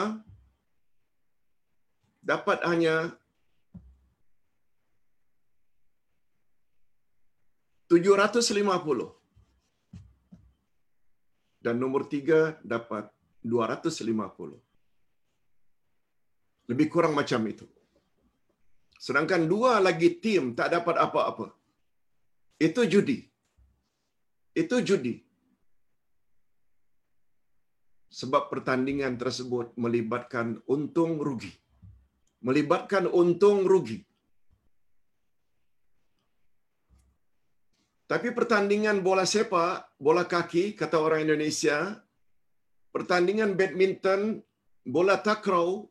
dapat 2.23 2.63
hanya 2.69 2.95
750. 7.91 9.11
Dan 11.65 11.75
nomor 11.83 12.07
tiga 12.07 12.55
dapat 12.63 13.11
250. 13.43 14.55
Lebih 16.71 16.87
kurang 16.93 17.13
macam 17.19 17.41
itu. 17.51 17.67
Sedangkan 18.95 19.43
dua 19.43 19.83
lagi 19.83 20.09
tim 20.23 20.55
tak 20.55 20.71
dapat 20.71 20.95
apa-apa. 21.05 21.51
Itu 22.55 22.87
judi. 22.87 23.19
Itu 24.55 24.79
judi. 24.79 25.30
Sebab 28.11 28.51
pertandingan 28.51 29.15
tersebut 29.15 29.71
melibatkan 29.79 30.59
untung 30.67 31.15
rugi. 31.15 31.51
Melibatkan 32.43 33.07
untung 33.07 33.63
rugi. 33.63 34.03
Tapi 38.11 38.35
pertandingan 38.35 38.99
bola 38.99 39.23
sepak, 39.23 39.95
bola 39.95 40.27
kaki, 40.27 40.75
kata 40.75 40.99
orang 40.99 41.23
Indonesia, 41.23 41.95
pertandingan 42.91 43.55
badminton, 43.55 44.43
bola 44.83 45.15
takraw, 45.15 45.87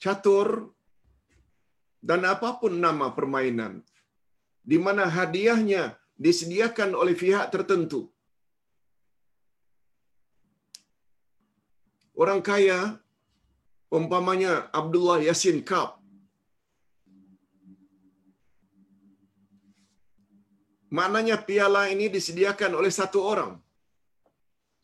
catur, 0.00 0.72
dan 2.00 2.24
apapun 2.24 2.80
nama 2.80 3.12
permainan, 3.12 3.84
di 4.64 4.80
mana 4.80 5.04
hadiahnya 5.12 6.00
disediakan 6.16 6.96
oleh 6.96 7.12
pihak 7.12 7.52
tertentu. 7.52 8.08
Orang 12.16 12.40
kaya, 12.40 12.96
umpamanya 13.92 14.72
Abdullah 14.72 15.20
Yasin 15.20 15.60
Cup, 15.60 16.00
Maknanya 20.96 21.36
piala 21.42 21.90
ini 21.90 22.06
disediakan 22.06 22.78
oleh 22.78 22.92
satu 22.94 23.18
orang. 23.18 23.52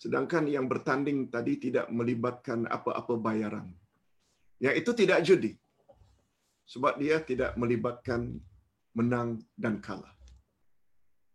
Sedangkan 0.02 0.44
yang 0.50 0.66
bertanding 0.66 1.30
tadi 1.34 1.62
tidak 1.62 1.86
melibatkan 1.98 2.66
apa-apa 2.66 3.14
bayaran. 3.26 3.70
Yang 4.58 4.74
itu 4.82 4.90
tidak 4.98 5.18
judi. 5.22 5.52
Sebab 6.66 6.98
dia 6.98 7.16
tidak 7.22 7.54
melibatkan 7.54 8.34
menang 8.98 9.38
dan 9.54 9.78
kalah. 9.78 10.10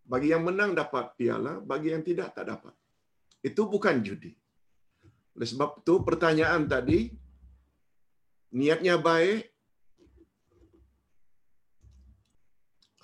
Bagi 0.03 0.36
yang 0.36 0.44
menang 0.44 0.76
dapat 0.76 1.15
piala, 1.19 1.64
bagi 1.72 1.95
yang 1.95 2.03
tidak 2.03 2.36
tak 2.36 2.45
dapat. 2.52 2.76
Itu 3.40 3.72
bukan 3.72 4.03
judi. 4.03 4.36
Oleh 5.38 5.47
sebab 5.53 5.85
itu 5.85 5.93
pertanyaan 6.01 6.65
tadi 6.65 7.14
niatnya 8.57 8.97
baik, 8.97 9.45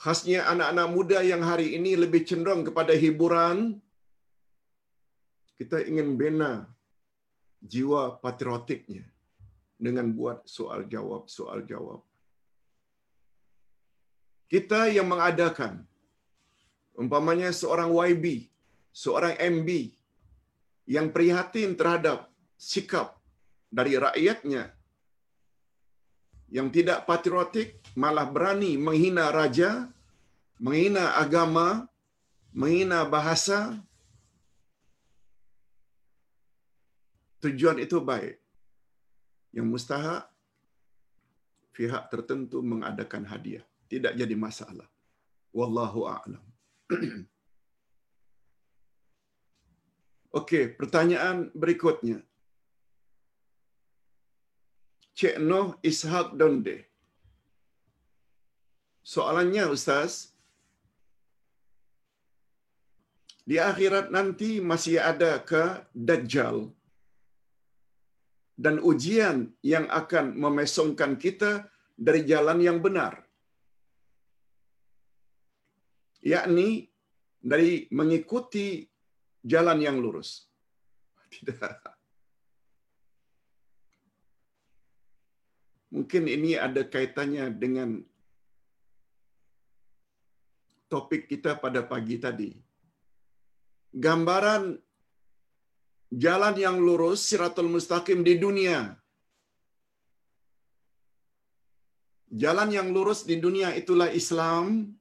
khasnya 0.01 0.49
anak-anak 0.49 0.88
muda 0.89 1.19
yang 1.22 1.45
hari 1.45 1.77
ini 1.77 1.93
lebih 1.93 2.26
cenderung 2.26 2.65
kepada 2.65 2.97
hiburan, 2.97 3.77
kita 5.61 5.85
ingin 5.85 6.18
bina 6.18 6.65
jiwa 7.61 8.18
patriotiknya 8.18 9.05
dengan 9.77 10.10
buat 10.18 10.41
soal 10.49 10.89
jawab 10.89 11.30
soal 11.30 11.61
jawab. 11.69 12.01
Kita 14.49 14.89
yang 14.89 15.05
mengadakan 15.05 15.85
umpamanya 16.97 17.53
seorang 17.53 17.93
YB, 17.93 18.49
seorang 18.89 19.38
MB 19.38 19.69
yang 20.84 21.11
prihatin 21.11 21.76
terhadap 21.80 22.27
sikap 22.60 23.19
dari 23.72 23.95
rakyatnya 23.95 24.72
yang 26.53 26.69
tidak 26.69 27.10
patriotik 27.10 27.81
malah 27.97 28.30
berani 28.30 28.77
menghina 28.77 29.34
raja, 29.34 29.89
menghina 30.61 31.18
agama, 31.18 31.89
menghina 32.53 33.01
bahasa. 33.10 33.81
Tujuan 37.41 37.81
itu 37.81 37.97
baik. 37.97 38.38
Yang 39.49 39.68
mustahak, 39.68 40.30
pihak 41.73 42.14
tertentu 42.14 42.61
mengadakan 42.61 43.26
hadiah. 43.26 43.65
Tidak 43.89 44.14
jadi 44.14 44.38
masalah. 44.38 44.85
Wallahu 45.49 46.05
a'lam. 46.05 46.45
Okey, 50.34 50.73
pertanyaan 50.73 51.53
berikutnya. 51.53 52.18
Cik 55.14 55.38
Noh 55.38 55.77
Ishak 55.85 56.34
Donde. 56.34 56.89
Soalannya 59.05 59.69
Ustaz, 59.69 60.34
di 63.45 63.61
akhirat 63.61 64.10
nanti 64.10 64.57
masih 64.57 64.97
ada 64.97 65.38
ke 65.38 65.85
Dajjal 65.93 66.73
dan 68.57 68.81
ujian 68.81 69.53
yang 69.61 69.85
akan 70.01 70.34
memesongkan 70.34 71.14
kita 71.19 71.69
dari 71.93 72.26
jalan 72.26 72.57
yang 72.57 72.81
benar. 72.81 73.22
Yakni 76.23 76.88
dari 77.43 77.85
mengikuti 77.91 78.88
jalan 79.44 79.80
yang 79.84 79.99
lurus. 80.03 80.48
Mungkin 85.94 86.24
ini 86.26 86.57
ada 86.57 86.82
kaitannya 86.94 87.53
dengan 87.53 88.02
topik 90.90 91.30
kita 91.30 91.52
pada 91.64 91.82
pagi 91.86 92.18
tadi. 92.18 92.49
Gambaran 94.06 94.64
jalan 96.26 96.56
yang 96.65 96.78
lurus 96.82 97.20
siratul 97.30 97.70
mustaqim 97.70 98.26
di 98.26 98.34
dunia. 98.41 98.80
Jalan 102.34 102.70
yang 102.74 102.90
lurus 102.90 103.22
di 103.30 103.38
dunia 103.38 103.70
itulah 103.78 104.10
Islam. 104.22 104.98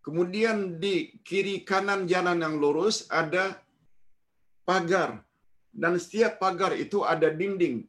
Kemudian 0.00 0.80
di 0.80 1.20
kiri 1.20 1.60
kanan 1.60 2.08
jalan 2.08 2.40
yang 2.40 2.56
lurus 2.56 3.04
ada 3.12 3.60
pagar 4.64 5.20
dan 5.70 6.00
setiap 6.02 6.42
pagar 6.42 6.72
itu 6.74 7.04
ada 7.06 7.30
dinding. 7.30 7.86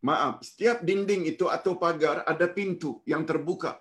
Maaf, 0.00 0.40
setiap 0.40 0.80
dinding 0.80 1.28
itu 1.28 1.44
atau 1.44 1.76
pagar 1.76 2.24
ada 2.24 2.46
pintu 2.48 3.04
yang 3.04 3.22
terbuka. 3.28 3.76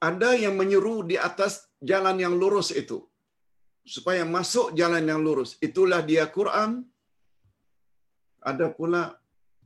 Ada 0.00 0.32
yang 0.32 0.56
menyeru 0.56 1.04
di 1.04 1.20
atas 1.20 1.68
jalan 1.84 2.16
yang 2.16 2.34
lurus 2.40 2.72
itu. 2.72 3.04
Supaya 3.84 4.24
masuk 4.24 4.72
jalan 4.72 5.04
yang 5.04 5.20
lurus. 5.20 5.60
Itulah 5.60 6.00
dia 6.00 6.24
Quran. 6.30 6.89
Ada 8.40 8.72
pula 8.72 9.16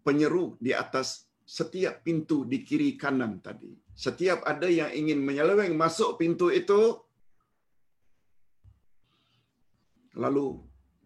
penyeru 0.02 0.58
di 0.60 0.74
atas 0.74 1.30
setiap 1.44 2.00
pintu 2.06 2.48
di 2.48 2.64
kiri 2.64 2.96
kanan 2.96 3.40
tadi. 3.44 3.72
Setiap 3.94 4.42
ada 4.42 4.66
yang 4.66 4.90
ingin 4.90 5.22
menyeleweng 5.22 5.76
masuk 5.78 6.18
pintu 6.18 6.50
itu, 6.50 6.98
lalu 10.18 10.58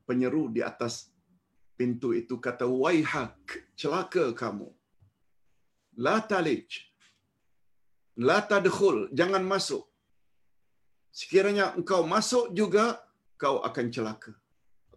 penyeru 0.08 0.48
di 0.48 0.64
atas 0.64 1.12
pintu 1.76 2.16
itu 2.16 2.40
kata, 2.40 2.64
Waihak, 2.64 3.36
celaka 3.76 4.32
kamu. 4.32 4.70
La 5.98 6.22
talij. 6.22 6.66
La 8.18 8.42
tadkhul, 8.42 9.10
jangan 9.14 9.44
masuk. 9.46 9.86
Sekiranya 11.14 11.74
engkau 11.78 12.02
masuk 12.06 12.50
juga, 12.54 12.98
kau 13.38 13.58
akan 13.62 13.86
celaka. 13.94 14.32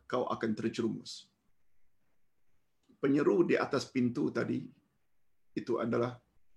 Kau 0.10 0.26
akan 0.28 0.52
terjerumus. 0.58 1.31
Penyeru 3.02 3.38
di 3.50 3.56
atas 3.66 3.84
pintu 3.94 4.30
tadi 4.38 4.62
itu 5.60 5.74
adalah 5.84 6.12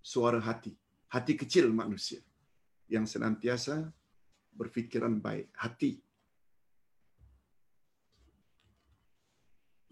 suara 0.04 0.38
hati, 0.48 0.72
hati 1.14 1.32
kecil 1.40 1.72
manusia 1.72 2.20
yang 2.94 3.08
senantiasa 3.12 3.76
berfikiran 4.58 5.14
baik, 5.26 5.48
hati. 5.64 5.92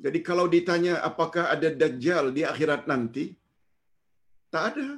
Jadi 0.03 0.19
kalau 0.29 0.47
ditanya 0.55 0.95
apakah 1.09 1.45
ada 1.55 1.69
dajjal 1.83 2.35
di 2.37 2.43
akhirat 2.53 2.85
nanti, 2.91 3.25
tak 4.53 4.65
ada. 4.75 4.89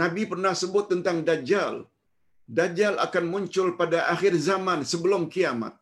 Nabi 0.00 0.22
pernah 0.32 0.54
sebut 0.54 0.86
tentang 0.92 1.26
dajjal. 1.28 1.82
Dajjal 2.58 2.94
akan 3.06 3.24
muncul 3.32 3.74
pada 3.80 3.98
akhir 4.14 4.32
zaman 4.48 4.80
sebelum 4.92 5.26
kiamat. 5.34 5.74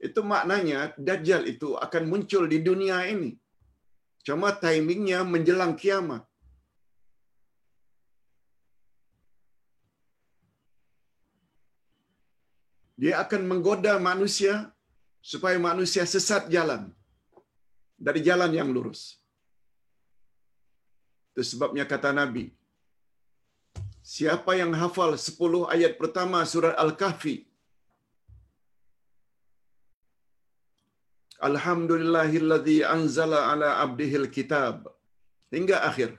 Itu 0.00 0.20
maknanya 0.32 0.96
dajjal 0.96 1.44
itu 1.52 1.76
akan 1.76 2.02
muncul 2.12 2.48
di 2.52 2.58
dunia 2.68 3.04
ini. 3.12 3.30
Cuma 4.26 4.48
timingnya 4.64 5.20
menjelang 5.32 5.76
kiamat. 5.80 6.24
Dia 13.00 13.14
akan 13.24 13.42
menggoda 13.50 13.92
manusia 13.96 14.54
supaya 15.20 15.56
manusia 15.68 16.04
sesat 16.04 16.48
jalan 16.54 16.82
dari 17.96 18.20
jalan 18.28 18.52
yang 18.58 18.68
lurus. 18.76 19.20
Itu 21.32 21.44
sebabnya 21.50 21.84
kata 21.92 22.12
Nabi, 22.12 22.44
siapa 24.04 24.52
yang 24.60 24.72
hafal 24.80 25.12
10 25.16 25.64
ayat 25.74 25.92
pertama 26.00 26.44
surat 26.52 26.76
Al-Kahfi, 26.84 27.49
Alhamdulillahilladzi 31.48 32.78
anzala 32.94 33.38
ala 33.52 33.68
abdihil 33.84 34.28
kitab. 34.36 34.76
Hingga 35.54 35.76
akhir. 35.88 36.10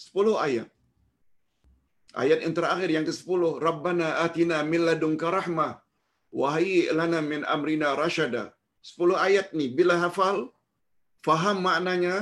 10 0.00 0.46
ayat. 0.46 0.68
Ayat 2.22 2.38
yang 2.44 2.54
terakhir 2.58 2.88
yang 2.96 3.06
ke-10, 3.08 3.42
Rabbana 3.68 4.08
atina 4.24 4.56
min 4.72 4.82
ladunka 4.88 5.28
rahmah 5.38 5.72
wa 6.40 6.56
lana 6.98 7.20
min 7.32 7.40
amrina 7.54 7.94
rasyada. 8.02 8.44
10 8.82 9.26
ayat 9.26 9.46
ni 9.58 9.66
bila 9.78 9.94
hafal 10.04 10.38
faham 11.26 11.58
maknanya 11.66 12.16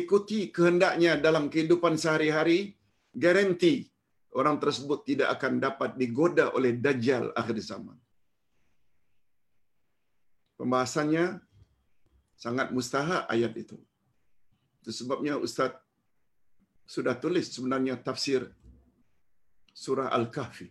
ikuti 0.00 0.40
kehendaknya 0.54 1.12
dalam 1.26 1.50
kehidupan 1.52 1.98
sehari-hari 2.02 2.78
garanti 3.24 3.90
orang 4.38 4.56
tersebut 4.62 5.02
tidak 5.08 5.28
akan 5.34 5.58
dapat 5.66 5.98
digoda 6.00 6.54
oleh 6.54 6.72
dajjal 6.84 7.34
akhir 7.40 7.58
zaman. 7.70 7.98
Pembahasannya 10.60 11.40
sangat 12.36 12.68
mustahak 12.68 13.24
ayat 13.32 13.56
itu. 13.56 13.80
Itu 14.84 14.92
sebabnya 14.92 15.40
Ustaz 15.40 15.72
sudah 16.84 17.16
tulis 17.16 17.48
sebenarnya 17.48 17.96
tafsir 17.96 18.44
surah 19.72 20.12
Al-Kahfi. 20.12 20.68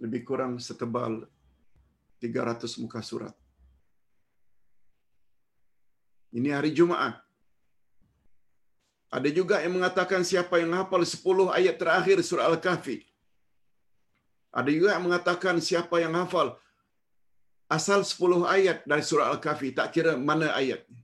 Lebih 0.00 0.24
kurang 0.24 0.56
setebal 0.56 1.28
300 2.24 2.80
muka 2.80 3.04
surat. 3.04 3.36
Ini 6.32 6.48
hari 6.56 6.72
Jumaat. 6.72 7.20
Ada 9.12 9.28
juga 9.28 9.60
yang 9.60 9.76
mengatakan 9.76 10.24
siapa 10.24 10.56
yang 10.56 10.72
hafal 10.72 11.04
10 11.04 11.52
ayat 11.52 11.76
terakhir 11.76 12.24
surah 12.24 12.48
Al-Kahfi. 12.56 13.04
Ada 14.48 14.70
juga 14.72 14.96
yang 14.96 15.04
mengatakan 15.12 15.60
siapa 15.60 16.00
yang 16.00 16.16
hafal 16.16 16.56
asal 17.76 18.00
10 18.00 18.48
ayat 18.56 18.78
dari 18.90 19.04
surah 19.08 19.28
Al-Kahfi, 19.32 19.68
tak 19.78 19.88
kira 19.94 20.12
mana 20.28 20.48
ayatnya. 20.60 21.02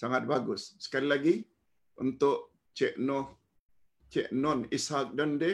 Sangat 0.00 0.22
bagus. 0.32 0.62
Sekali 0.84 1.06
lagi, 1.12 1.34
untuk 2.04 2.54
Cik 2.78 2.94
Noh, 3.06 3.26
Cik 4.12 4.28
Non 4.42 4.60
Ishak 4.76 5.12
dan 5.18 5.36
De, 5.42 5.52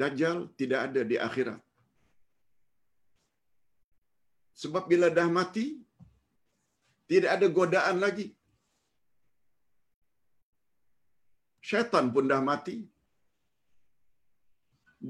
Dajjal 0.00 0.38
tidak 0.58 0.80
ada 0.86 1.02
di 1.10 1.16
akhirat. 1.28 1.60
Sebab 4.62 4.84
bila 4.90 5.08
dah 5.18 5.26
mati, 5.38 5.66
tidak 7.10 7.30
ada 7.36 7.46
godaan 7.58 7.96
lagi. 8.04 8.26
Syaitan 11.68 12.06
pun 12.14 12.28
dah 12.32 12.42
mati. 12.50 12.76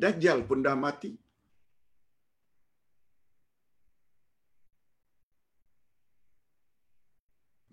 Dajjal 0.03 0.41
pun 0.49 0.63
dah 0.67 0.77
mati. 0.85 1.11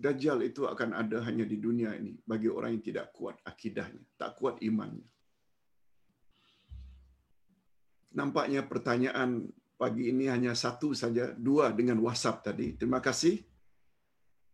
Dajjal 0.08 0.40
itu 0.48 0.64
akan 0.64 0.96
ada 0.96 1.20
hanya 1.28 1.44
di 1.44 1.60
dunia 1.60 1.92
ini 1.92 2.16
bagi 2.24 2.48
orang 2.48 2.80
yang 2.80 2.84
tidak 2.88 3.12
kuat 3.12 3.44
akidahnya, 3.44 4.00
tak 4.16 4.40
kuat 4.40 4.56
imannya. 4.64 5.04
Nampaknya 8.16 8.64
pertanyaan 8.64 9.52
pagi 9.76 10.08
ini 10.08 10.32
hanya 10.32 10.56
satu 10.56 10.96
saja, 10.96 11.36
dua 11.36 11.76
dengan 11.76 12.00
WhatsApp 12.00 12.40
tadi. 12.40 12.80
Terima 12.80 13.04
kasih 13.04 13.44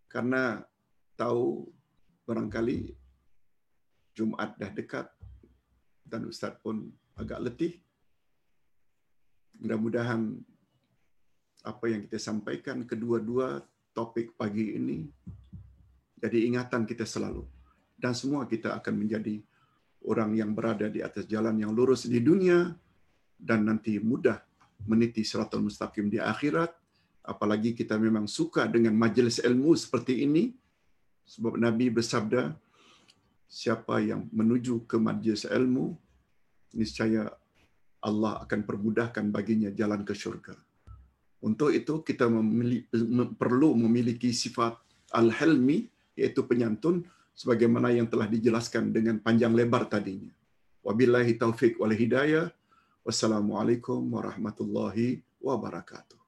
karena 0.09 0.65
tahu 1.13 1.69
barangkali 2.25 2.97
Jumaat 4.17 4.57
dah 4.57 4.73
dekat 4.73 5.05
dan 6.01 6.25
Ustaz 6.25 6.57
pun 6.65 6.89
agak 7.13 7.45
letih. 7.45 7.77
Mudah-mudahan 9.61 10.33
apa 11.61 11.85
yang 11.93 12.09
kita 12.09 12.17
sampaikan 12.17 12.89
kedua-dua 12.89 13.61
topik 13.93 14.33
pagi 14.33 14.73
ini 14.81 15.05
jadi 16.23 16.47
ingatan 16.47 16.87
kita 16.87 17.03
selalu. 17.03 17.43
Dan 17.99 18.15
semua 18.15 18.47
kita 18.47 18.79
akan 18.79 18.95
menjadi 18.95 19.43
orang 20.07 20.31
yang 20.39 20.55
berada 20.55 20.87
di 20.87 21.03
atas 21.03 21.27
jalan 21.27 21.59
yang 21.59 21.75
lurus 21.75 22.07
di 22.07 22.23
dunia 22.23 22.71
dan 23.35 23.67
nanti 23.67 23.99
mudah 23.99 24.39
meniti 24.87 25.27
siratul 25.27 25.67
mustaqim 25.67 26.07
di 26.07 26.23
akhirat. 26.23 26.71
Apalagi 27.27 27.75
kita 27.75 27.99
memang 27.99 28.27
suka 28.27 28.67
dengan 28.71 28.95
majlis 28.95 29.43
ilmu 29.43 29.75
seperti 29.75 30.23
ini. 30.23 30.55
Sebab 31.27 31.59
nabi 31.59 31.91
bersabda 31.91 32.55
siapa 33.47 33.99
yang 33.99 34.27
menuju 34.31 34.87
ke 34.87 34.99
majlis 34.99 35.47
ilmu 35.47 35.95
niscaya 36.75 37.31
Allah 38.03 38.43
akan 38.43 38.67
permudahkan 38.67 39.31
baginya 39.31 39.71
jalan 39.71 40.03
ke 40.03 40.11
syurga. 40.11 40.55
Untuk 41.43 41.71
itu 41.71 42.03
kita 42.03 42.27
memiliki, 42.27 42.87
perlu 43.39 43.75
memiliki 43.75 44.31
sifat 44.35 44.75
al-hilmi 45.15 45.92
iaitu 46.15 46.47
penyantun 46.47 47.03
sebagaimana 47.35 47.91
yang 47.91 48.07
telah 48.07 48.29
dijelaskan 48.29 48.93
dengan 48.93 49.19
panjang 49.19 49.51
lebar 49.51 49.89
tadinya. 49.91 50.31
Wabillahi 50.85 51.35
taufik 51.35 51.79
wal 51.81 51.91
hidayah. 51.91 52.47
Wassalamualaikum 53.03 53.99
warahmatullahi 53.99 55.19
wabarakatuh. 55.43 56.22